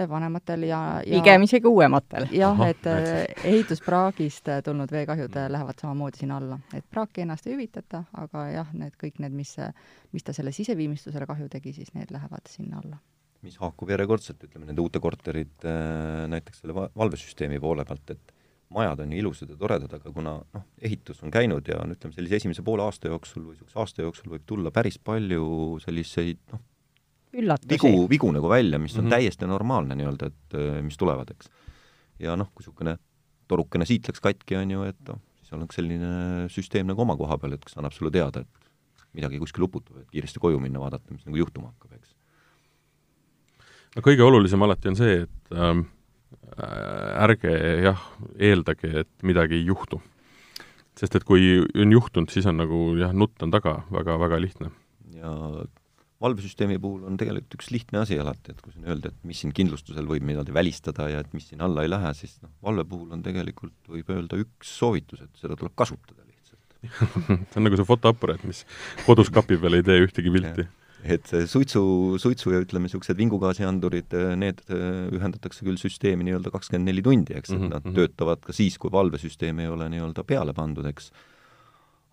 vanematel 0.09 0.63
ja, 0.69 0.81
ja 1.07 1.19
pigem 1.19 1.43
isegi 1.43 1.67
uuematel. 1.67 2.29
jah, 2.31 2.63
et 2.69 2.87
ehituspraagist 3.43 4.53
tulnud 4.65 4.93
veekahjud 4.93 5.41
lähevad 5.49 5.83
samamoodi 5.83 6.23
sinna 6.23 6.39
alla, 6.39 6.61
et 6.75 6.87
praaki 6.91 7.27
ennast 7.27 7.47
ei 7.47 7.57
hüvitata, 7.57 8.05
aga 8.15 8.47
jah, 8.53 8.73
need 8.73 8.95
kõik 9.03 9.19
need, 9.19 9.35
mis, 9.35 9.57
mis 10.13 10.27
ta 10.27 10.37
selle 10.37 10.55
siseviimistlusele 10.55 11.27
kahju 11.27 11.51
tegi, 11.51 11.75
siis 11.81 11.95
need 11.99 12.15
lähevad 12.15 12.47
sinna 12.55 12.83
alla 12.85 13.03
mis 13.45 13.59
haakub 13.61 13.91
järjekordselt, 13.93 14.41
ütleme, 14.49 14.69
nende 14.69 14.83
uute 14.85 15.01
korterite 15.03 15.73
näiteks 16.33 16.63
selle 16.63 16.89
valvesüsteemi 16.97 17.61
poole 17.63 17.85
pealt, 17.89 18.15
et 18.15 18.37
majad 18.75 19.01
on 19.05 19.13
ju 19.13 19.19
ilusad 19.21 19.51
ja 19.53 19.59
toredad, 19.59 19.93
aga 19.99 20.13
kuna 20.13 20.37
noh, 20.41 20.65
ehitus 20.83 21.23
on 21.23 21.33
käinud 21.35 21.69
ja 21.71 21.79
no 21.87 21.95
ütleme, 21.95 22.15
sellise 22.17 22.41
esimese 22.41 22.65
poole 22.67 22.83
aasta 22.87 23.13
jooksul 23.13 23.45
või 23.45 23.55
niisuguse 23.55 23.79
aasta 23.83 24.03
jooksul 24.03 24.33
võib 24.33 24.47
tulla 24.49 24.73
päris 24.75 24.99
palju 24.99 25.45
selliseid 25.85 26.41
noh, 26.55 26.65
vigu, 27.71 27.93
vigu 28.11 28.33
nagu 28.35 28.51
välja, 28.51 28.81
mis 28.83 28.97
on 28.97 29.05
mm 29.05 29.07
-hmm. 29.07 29.15
täiesti 29.15 29.47
normaalne 29.47 29.99
nii-öelda, 29.99 30.33
et 30.33 30.59
mis 30.83 30.99
tulevad, 30.99 31.31
eks. 31.31 31.51
ja 32.19 32.37
noh, 32.37 32.51
kui 32.55 32.65
niisugune 32.65 32.97
torukene 33.47 33.87
siit 33.87 34.09
läks 34.09 34.21
katki, 34.21 34.57
on 34.59 34.71
ju, 34.71 34.83
et 34.83 35.03
noh, 35.09 35.21
siis 35.39 35.53
on 35.55 35.67
selline 35.71 36.49
süsteem 36.51 36.87
nagu 36.91 37.03
oma 37.03 37.17
koha 37.17 37.39
peal, 37.39 37.55
et 37.55 37.65
kes 37.65 37.79
annab 37.79 37.95
sulle 37.95 38.11
teada, 38.11 38.43
et 38.43 38.71
midagi 39.15 39.39
kuskil 39.39 39.69
uputab, 39.69 40.01
et 40.03 40.11
kiiresti 40.11 40.43
koju 40.43 40.59
minna, 40.61 40.81
vaadata, 40.83 41.13
mis 41.15 41.27
nagu 41.29 41.39
juhtuma 41.39 41.71
hakkab, 41.71 41.93
eks 42.01 42.16
no 43.97 44.05
kõige 44.05 44.25
olulisem 44.27 44.63
alati 44.67 44.93
on 44.93 44.99
see, 44.99 45.23
et 45.25 45.57
ähm, 45.57 45.87
ärge 46.57 47.55
jah, 47.85 48.05
eeldage, 48.39 48.93
et 49.03 49.27
midagi 49.27 49.59
ei 49.59 49.67
juhtu. 49.71 50.01
sest 50.97 51.19
et 51.19 51.25
kui 51.29 51.59
on 51.61 51.91
juhtunud, 51.93 52.31
siis 52.33 52.47
on 52.49 52.57
nagu 52.57 52.79
jah, 53.01 53.13
nutt 53.13 53.43
on 53.45 53.53
taga 53.53 53.83
väga, 53.93 54.17
väga 54.21 54.41
lihtne. 54.41 54.71
ja 55.17 55.33
valvesüsteemi 56.21 56.79
puhul 56.81 57.05
on 57.09 57.19
tegelikult 57.21 57.59
üks 57.59 57.69
lihtne 57.73 58.01
asi 58.01 58.17
alati, 58.21 58.53
et 58.53 58.63
kui 58.65 58.73
siin 58.73 58.87
öelda, 58.89 59.13
et 59.13 59.27
mis 59.29 59.43
siin 59.43 59.53
kindlustusel 59.57 60.07
võib 60.09 60.25
midagi 60.25 60.55
välistada 60.57 61.11
ja 61.13 61.21
et 61.21 61.35
mis 61.37 61.51
siin 61.51 61.61
alla 61.65 61.85
ei 61.85 61.93
lähe, 61.93 62.13
siis 62.17 62.39
noh, 62.45 62.53
valve 62.65 62.87
puhul 62.89 63.13
on 63.13 63.25
tegelikult, 63.25 63.77
võib 63.93 64.09
öelda, 64.15 64.41
üks 64.41 64.73
soovitus, 64.79 65.27
et 65.27 65.43
seda 65.43 65.59
tuleb 65.61 65.77
kasutada 65.77 66.25
lihtsalt 66.25 66.81
see 67.53 67.61
on 67.61 67.69
nagu 67.69 67.77
see 67.77 67.89
fotoaparaat, 67.89 68.49
mis 68.49 68.65
kodus 69.05 69.33
kapi 69.35 69.61
peal 69.61 69.77
ei 69.77 69.85
tee 69.85 70.01
ühtegi 70.07 70.33
pilti 70.33 70.69
et 71.05 71.31
suitsu, 71.51 71.83
suitsu 72.23 72.53
ja 72.55 72.61
ütleme, 72.63 72.89
niisugused 72.89 73.19
vingugaasiandurid, 73.19 74.17
need 74.41 74.63
äh, 74.71 75.07
ühendatakse 75.15 75.67
küll 75.67 75.79
süsteemi 75.81 76.27
nii-öelda 76.27 76.53
kakskümmend 76.55 76.89
neli 76.91 77.05
tundi, 77.05 77.37
eks, 77.37 77.51
et 77.51 77.59
mm 77.59 77.65
-hmm. 77.65 77.75
nad 77.75 77.85
mhm. 77.85 77.95
töötavad 77.95 78.43
ka 78.47 78.53
siis, 78.57 78.79
kui 78.79 78.93
valvesüsteem 78.93 79.61
ei 79.61 79.69
ole 79.69 79.89
nii-öelda 79.93 80.25
peale 80.25 80.55
pandud, 80.57 80.87
eks. 80.87 81.13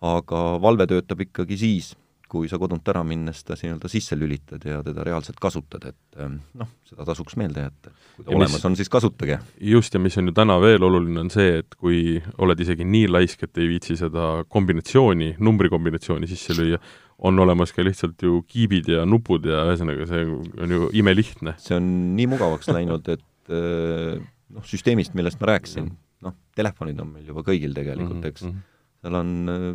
aga 0.04 0.40
valve 0.60 0.86
töötab 0.86 1.20
ikkagi 1.20 1.56
siis, 1.56 1.94
kui 2.28 2.48
sa 2.50 2.58
kodunt 2.58 2.88
ära 2.90 3.04
minnes 3.06 3.44
ta 3.46 3.54
nii-öelda 3.54 3.88
sisse 3.90 4.16
lülitad 4.18 4.64
ja 4.66 4.80
teda 4.82 5.04
reaalselt 5.06 5.38
kasutad, 5.40 5.84
et 5.90 6.18
ähm, 6.20 6.40
noh, 6.58 6.68
seda 6.88 7.06
tasuks 7.06 7.36
meelde 7.40 7.66
jätta. 7.66 7.92
kui 8.16 8.24
ta 8.24 8.30
ja 8.30 8.36
olemas 8.36 8.56
mis, 8.58 8.64
on, 8.64 8.76
siis 8.76 8.90
kasutage. 8.92 9.38
just, 9.60 9.94
ja 9.94 10.00
mis 10.00 10.18
on 10.18 10.30
ju 10.30 10.34
täna 10.36 10.58
veel 10.60 10.82
oluline, 10.82 11.20
on 11.20 11.30
see, 11.30 11.60
et 11.62 11.74
kui 11.78 12.22
oled 12.38 12.60
isegi 12.60 12.84
nii 12.84 13.08
laisk, 13.08 13.46
et 13.46 13.62
ei 13.62 13.68
viitsi 13.68 13.96
seda 14.00 14.44
kombinatsiooni, 14.48 15.34
numbrikombinatsiooni 15.38 16.30
sisse 16.30 16.56
lüüa, 16.58 16.80
on 17.18 17.38
olemas 17.38 17.72
ka 17.74 17.84
lihtsalt 17.84 18.22
ju 18.22 18.42
kiibid 18.50 18.88
ja 18.90 19.04
nupud 19.06 19.46
ja 19.46 19.64
ühesõnaga, 19.68 20.06
see 20.10 20.26
on 20.26 20.76
ju 20.76 20.90
imelihtne. 20.98 21.56
see 21.62 21.76
on 21.78 21.88
nii 22.18 22.28
mugavaks 22.34 22.70
läinud, 22.72 23.08
et 23.14 23.52
äh, 23.54 24.18
noh, 24.54 24.66
süsteemist, 24.68 25.14
millest 25.18 25.40
ma 25.42 25.54
rääkisin, 25.54 25.90
noh, 26.24 26.36
telefonid 26.56 27.00
on 27.02 27.14
meil 27.16 27.30
juba 27.30 27.44
kõigil 27.46 27.76
tegelikult, 27.76 28.20
mhm, 28.20 28.30
eks. 28.30 28.46
mm, 28.46 28.54
-hmm. 28.54 29.02
seal 29.04 29.20
on 29.20 29.34
äh, 29.54 29.66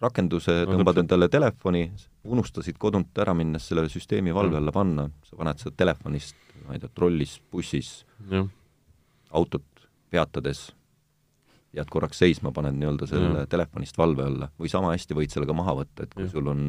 rakenduse, 0.00 0.54
tõmbad 0.68 1.02
endale 1.02 1.28
telefoni, 1.28 1.84
unustasid 2.24 2.78
kodunt 2.80 3.18
ära 3.20 3.34
minnes 3.36 3.66
selle 3.68 3.84
süsteemi 3.92 4.32
valve 4.34 4.56
alla 4.56 4.72
panna, 4.72 5.10
sa 5.28 5.36
paned 5.36 5.60
seda 5.60 5.76
telefonist, 5.76 6.36
ma 6.66 6.76
ei 6.76 6.80
tea, 6.80 6.92
trollis, 6.94 7.36
bussis, 7.52 7.98
autot 9.30 9.66
peatades 10.10 10.70
jääd 11.76 11.90
korraks 11.92 12.18
seisma, 12.22 12.54
paned 12.54 12.78
nii-öelda 12.78 13.06
selle 13.10 13.28
mm. 13.28 13.50
telefonist 13.50 13.98
valve 13.98 14.26
alla 14.26 14.50
või 14.58 14.70
sama 14.72 14.94
hästi 14.94 15.16
võid 15.16 15.34
selle 15.34 15.46
ka 15.46 15.56
maha 15.56 15.76
võtta, 15.82 16.06
et 16.06 16.16
kui 16.16 16.26
mm. 16.26 16.32
sul 16.32 16.50
on 16.50 16.64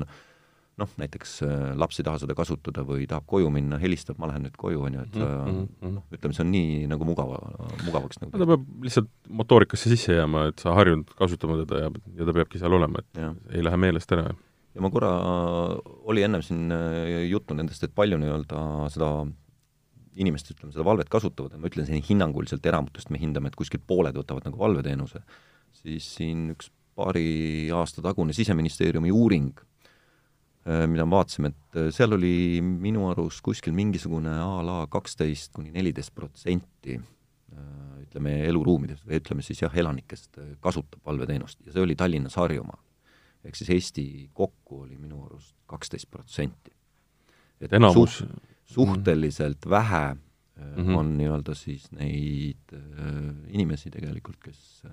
noh, 0.82 0.92
näiteks 1.02 1.34
äh, 1.46 1.64
laps 1.78 2.00
ei 2.00 2.06
taha 2.08 2.22
seda 2.22 2.36
kasutada 2.38 2.84
või 2.88 3.06
tahab 3.10 3.26
koju 3.30 3.50
minna, 3.54 3.80
helistab, 3.82 4.20
ma 4.22 4.30
lähen 4.32 4.46
nüüd 4.48 4.56
koju, 4.60 4.84
on 4.88 4.98
ju, 4.98 5.08
et 5.08 5.18
mm, 5.20 5.58
mm, 5.82 5.96
noh, 5.98 6.06
ütleme, 6.16 6.38
see 6.38 6.46
on 6.46 6.54
nii 6.54 6.78
nagu 6.92 7.08
mugava, 7.08 7.42
mugavaks 7.86 8.22
nagu 8.22 8.40
ta 8.40 8.48
peab 8.54 8.70
lihtsalt 8.86 9.12
motoorikasse 9.42 9.92
sisse 9.92 10.16
jääma, 10.16 10.48
et 10.52 10.64
sa 10.64 10.76
harjunud 10.78 11.12
kasutama 11.18 11.60
teda 11.64 11.84
ja, 11.86 11.92
ja 12.22 12.30
ta 12.30 12.38
peabki 12.40 12.62
seal 12.62 12.78
olema, 12.78 13.04
et 13.04 13.22
ja. 13.22 13.34
ei 13.52 13.66
lähe 13.66 13.82
meelest 13.84 14.16
ära. 14.16 14.32
ja 14.76 14.86
ma 14.86 14.94
korra, 14.94 15.12
oli 16.10 16.26
ennem 16.28 16.46
siin 16.46 16.72
äh, 16.76 17.28
juttu 17.30 17.58
nendest, 17.58 17.84
et 17.86 17.96
palju 17.98 18.22
nii-öelda 18.22 18.66
seda 18.96 19.14
inimesed, 20.20 20.54
ütleme, 20.56 20.74
seda 20.76 20.86
valvet 20.88 21.10
kasutavad, 21.12 21.56
ma 21.60 21.70
ütlen 21.70 21.88
siin 21.88 22.04
hinnanguliselt 22.04 22.66
eramutest 22.68 23.12
me 23.14 23.20
hindame, 23.22 23.52
et 23.52 23.58
kuskil 23.60 23.82
pooled 23.88 24.18
võtavad 24.18 24.48
nagu 24.48 24.60
äh, 30.68 30.84
mida 30.92 31.08
me 31.08 31.16
vaatasime, 31.16 31.54
et 31.54 31.80
äh, 31.80 31.90
seal 31.96 32.18
oli 32.18 32.60
minu 32.62 33.08
arust 33.12 33.44
kuskil 33.46 33.76
mingisugune 33.78 34.36
a 34.44 34.60
la 34.66 34.84
kaksteist 34.92 35.56
kuni 35.56 35.72
neliteist 35.72 36.14
protsenti 36.16 37.00
ütleme, 38.12 38.34
eluruumidest 38.48 39.08
või 39.08 39.20
ütleme 39.22 39.44
siis 39.46 39.62
jah, 39.64 39.74
elanikest 39.76 40.40
kasutab 40.64 41.00
valveteenust 41.08 41.62
ja 41.66 41.74
see 41.74 41.84
oli 41.84 41.96
Tallinnas 41.96 42.36
Harjumaal. 42.40 42.80
ehk 43.44 43.56
siis 43.56 43.70
Eesti 43.70 44.06
kokku 44.34 44.84
oli 44.86 44.98
minu 44.98 45.24
arust 45.26 45.56
kaksteist 45.66 46.10
protsenti. 46.12 46.72
et 47.62 47.74
enamus 47.74 48.18
suht, 48.18 48.51
suhteliselt 48.72 49.70
vähe 49.70 50.06
mm 50.14 50.84
-hmm. 50.86 50.98
on 50.98 51.14
nii-öelda 51.18 51.56
siis 51.58 51.90
neid 51.92 52.74
äh, 52.74 52.82
inimesi 53.50 53.92
tegelikult, 53.92 54.40
kes 54.44 54.84
äh,, 54.86 54.92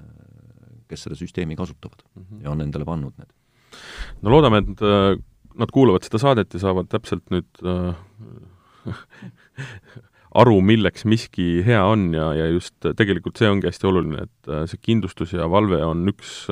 kes 0.89 1.07
seda 1.07 1.16
süsteemi 1.18 1.57
kasutavad 1.57 2.03
mm 2.14 2.22
-hmm. 2.22 2.43
ja 2.45 2.51
on 2.51 2.61
endale 2.61 2.85
pannud 2.85 3.12
need. 3.18 3.33
no 4.22 4.31
loodame, 4.31 4.59
et 4.59 4.81
nad 5.59 5.70
kuulavad 5.72 6.03
seda 6.03 6.18
saadet 6.18 6.55
ja 6.55 6.61
saavad 6.61 6.89
täpselt 6.89 7.31
nüüd 7.31 7.62
äh, 7.64 7.95
aru, 10.43 10.61
milleks 10.61 11.05
miski 11.05 11.62
hea 11.66 11.85
on 11.85 12.12
ja, 12.14 12.35
ja 12.35 12.47
just 12.47 12.74
tegelikult 12.97 13.37
see 13.37 13.51
ongi 13.51 13.66
hästi 13.66 13.87
oluline, 13.87 14.29
et 14.29 14.70
see 14.70 14.79
kindlustus 14.83 15.33
ja 15.33 15.51
valve 15.51 15.81
on 15.85 16.09
üks 16.09 16.49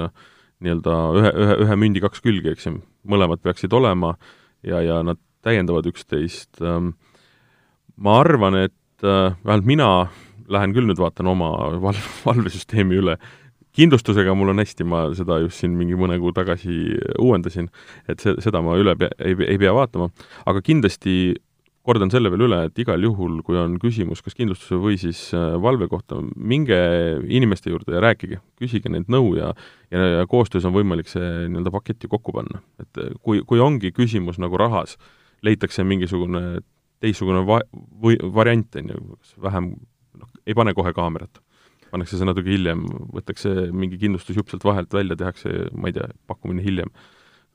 nii-öelda 0.64 0.96
ühe, 1.20 1.30
ühe, 1.44 1.56
ühe 1.66 1.76
mündi 1.76 2.00
kaks 2.00 2.22
külge, 2.24 2.54
eks 2.56 2.68
ju, 2.68 2.78
mõlemad 3.08 3.42
peaksid 3.44 3.72
olema 3.76 4.14
ja, 4.64 4.80
ja 4.80 5.02
nad 5.04 5.20
täiendavad 5.46 5.86
üksteist. 5.90 6.58
Ähm, 6.64 6.94
ma 7.96 8.20
arvan, 8.20 8.58
et 8.66 9.04
äh, 9.04 9.34
vähemalt 9.44 9.68
mina 9.68 9.90
lähen 10.52 10.74
küll 10.76 10.88
nüüd 10.88 11.00
vaatan 11.00 11.30
oma 11.32 11.50
val-, 11.82 12.04
valvesüsteemi 12.28 13.00
üle, 13.00 13.16
kindlustusega 13.76 14.34
mul 14.36 14.54
on 14.54 14.62
hästi, 14.62 14.86
ma 14.88 15.06
seda 15.16 15.40
just 15.44 15.60
siin 15.60 15.74
mingi 15.76 15.96
mõne 15.98 16.16
kuu 16.20 16.32
tagasi 16.36 16.96
uuendasin, 17.20 17.68
et 18.08 18.22
see, 18.22 18.36
seda 18.44 18.62
ma 18.64 18.76
üle 18.80 18.96
pea, 18.98 19.10
ei, 19.20 19.36
ei 19.44 19.58
pea 19.60 19.74
vaatama, 19.76 20.08
aga 20.48 20.62
kindlasti 20.64 21.34
kordan 21.86 22.10
selle 22.10 22.32
veel 22.32 22.48
üle, 22.48 22.60
et 22.66 22.80
igal 22.82 23.04
juhul, 23.04 23.38
kui 23.46 23.58
on 23.60 23.76
küsimus 23.78 24.22
kas 24.24 24.34
kindlustuse 24.34 24.78
või 24.82 24.96
siis 24.98 25.20
äh, 25.36 25.54
valve 25.62 25.86
kohta, 25.90 26.18
minge 26.34 26.78
inimeste 27.30 27.70
juurde 27.70 27.94
ja 27.94 28.02
rääkige, 28.02 28.40
küsige 28.58 28.90
neilt 28.90 29.12
nõu 29.12 29.36
ja 29.38 29.52
ja, 29.92 30.08
ja 30.18 30.24
koostöös 30.26 30.66
on 30.66 30.74
võimalik 30.74 31.10
see 31.10 31.46
nii-öelda 31.46 31.70
pakett 31.74 32.02
ju 32.02 32.10
kokku 32.10 32.34
panna. 32.34 32.64
et 32.82 33.04
kui, 33.22 33.44
kui 33.46 33.62
ongi 33.62 33.92
küsimus 33.94 34.40
nagu 34.42 34.58
rahas, 34.58 34.96
leitakse 35.46 35.84
mingisugune 35.86 36.58
teistsugune 37.02 37.42
va-, 37.48 37.64
või 38.02 38.18
variant, 38.34 38.78
on 38.80 38.92
ju, 38.92 39.18
vähem, 39.44 39.72
noh, 40.20 40.30
ei 40.46 40.56
pane 40.58 40.74
kohe 40.76 40.94
kaamerat. 40.96 41.42
pannakse 41.90 42.18
see 42.18 42.26
natuke 42.26 42.50
hiljem, 42.50 42.82
võetakse 43.14 43.70
mingi 43.72 43.98
kindlustusjupp 44.00 44.50
sealt 44.50 44.64
vahelt 44.66 44.92
välja, 44.92 45.16
tehakse, 45.16 45.52
ma 45.72 45.88
ei 45.88 45.96
tea, 45.96 46.08
pakkumine 46.26 46.64
hiljem. 46.64 46.90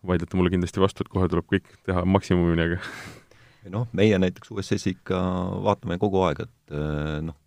vaidlete 0.07 0.37
mulle 0.37 0.49
kindlasti 0.49 0.81
vastu, 0.81 1.03
et 1.03 1.11
kohe 1.13 1.27
tuleb 1.29 1.45
kõik 1.45 1.67
teha 1.85 2.01
maksimumini, 2.09 2.63
aga 2.63 2.79
noh, 3.75 3.85
meie 3.93 4.17
näiteks 4.17 4.49
USS-i 4.49 4.95
ikka 4.95 5.19
vaatame 5.67 5.99
kogu 6.01 6.23
aeg, 6.25 6.41
et 6.47 6.73
eh, 6.73 7.19
noh, 7.21 7.37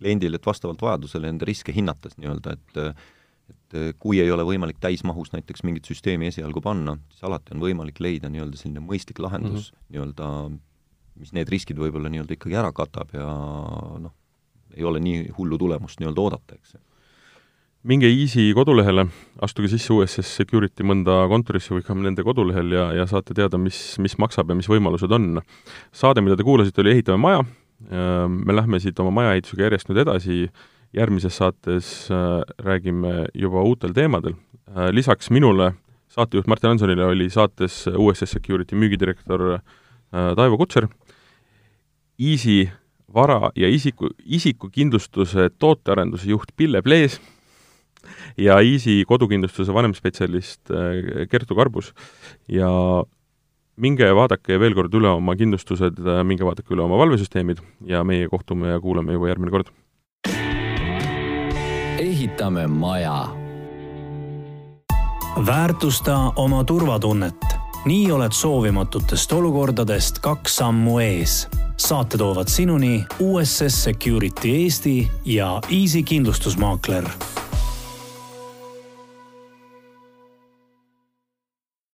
kliendil, 0.00 0.36
et 0.36 0.46
vastavalt 0.46 0.82
vajadusele 0.84 1.30
enda 1.30 1.48
riske 1.48 1.72
hinnates 1.72 2.18
nii-öelda, 2.18 2.58
et 2.58 3.04
et 3.44 3.74
kui 4.00 4.20
ei 4.22 4.30
ole 4.32 4.44
võimalik 4.46 4.78
täismahus 4.80 5.32
näiteks 5.34 5.64
mingit 5.66 5.88
süsteemi 5.88 6.30
esialgu 6.30 6.62
panna, 6.64 6.94
siis 7.12 7.26
alati 7.28 7.52
on 7.52 7.60
võimalik 7.60 7.98
leida 8.00 8.30
nii-öelda 8.32 8.56
selline 8.56 8.80
mõistlik 8.84 9.20
lahendus 9.20 9.66
mm 9.66 9.74
-hmm. 9.74 9.90
nii-öelda, 9.92 10.28
mis 11.20 11.34
need 11.36 11.50
riskid 11.52 11.78
võib-olla 11.78 12.10
nii-öelda 12.12 12.36
ikkagi 12.36 12.58
ära 12.58 12.72
katab 12.74 13.14
ja 13.14 13.28
noh, 14.02 14.14
ei 14.74 14.84
ole 14.84 15.00
nii 15.02 15.30
hullu 15.38 15.58
tulemust 15.60 16.00
nii-öelda 16.00 16.24
oodata, 16.24 16.58
eks 16.58 16.76
minge 17.84 18.08
Easy 18.08 18.46
kodulehele, 18.56 19.04
astuge 19.44 19.68
sisse 19.68 19.92
USS 19.92 20.30
Security 20.38 20.86
mõnda 20.88 21.24
kontorisse 21.28 21.74
või 21.74 21.84
ka 21.84 21.96
nende 21.98 22.24
kodulehel 22.24 22.72
ja, 22.72 22.86
ja 22.96 23.04
saate 23.08 23.36
teada, 23.36 23.60
mis, 23.60 23.76
mis 24.00 24.16
maksab 24.20 24.48
ja 24.48 24.56
mis 24.56 24.68
võimalused 24.72 25.12
on. 25.12 25.42
saade, 25.92 26.24
mida 26.24 26.38
te 26.40 26.46
kuulasite, 26.46 26.80
oli 26.80 26.94
Ehitame 26.94 27.20
maja, 27.20 27.42
me 28.28 28.56
lähme 28.56 28.80
siit 28.80 29.00
oma 29.04 29.12
majaehitusega 29.18 29.66
järjest 29.68 29.90
nüüd 29.90 30.00
edasi, 30.00 30.48
järgmises 30.96 31.36
saates 31.36 31.92
äh, 32.08 32.40
räägime 32.62 33.26
juba 33.34 33.64
uutel 33.66 33.92
teemadel. 33.92 34.36
Äh, 34.70 34.88
lisaks 34.94 35.28
minule, 35.34 35.72
saatejuht 36.14 36.48
Martin 36.48 36.72
Hansonile, 36.72 37.04
oli 37.10 37.28
saates 37.30 37.84
USS 37.90 38.38
Security 38.38 38.78
müügidirektor 38.78 39.58
äh, 39.58 39.64
Taivo 40.36 40.58
Kutser, 40.60 40.88
Easy 42.18 42.68
vara- 43.14 43.50
ja 43.56 43.68
isiku, 43.68 44.08
isikukindlustuse 44.24 45.50
tootearenduse 45.58 46.30
juht 46.30 46.54
Pille 46.56 46.82
Plees 46.82 47.20
ja 48.38 48.60
Easy 48.60 49.04
kodukindlustuse 49.06 49.74
vanemspetsialist 49.74 50.70
äh, 50.70 51.28
Kertu 51.30 51.54
Karbus 51.54 51.92
ja 52.48 52.68
minge 53.76 54.10
vaadake 54.14 54.58
veel 54.60 54.74
kord 54.74 54.94
üle 54.94 55.10
oma 55.10 55.34
kindlustused, 55.38 55.98
äh, 55.98 56.22
minge 56.26 56.46
vaadake 56.46 56.74
üle 56.74 56.84
oma 56.86 56.98
valvesüsteemid 56.98 57.62
ja 57.86 58.04
meie 58.04 58.28
kohtume 58.28 58.74
ja 58.74 58.80
kuuleme 58.80 59.12
juba 59.12 59.28
järgmine 59.28 59.50
kord. 59.50 59.72
ehitame 61.98 62.66
maja. 62.66 63.28
väärtusta 65.46 66.32
oma 66.36 66.64
turvatunnet. 66.64 67.63
Nii 67.84 68.12
oled 68.12 68.32
soovimatutest 68.32 69.32
olukordadest 69.32 70.18
kaks 70.18 70.56
sammu 70.56 70.98
ees. 70.98 71.48
saate 71.76 72.18
toovad 72.18 72.48
sinuni 72.48 73.04
USS 73.20 73.84
Security 73.84 74.48
Eesti 74.48 75.10
ja 75.24 75.60
Easy 75.80 76.02
kindlustusmaakler 76.02 77.08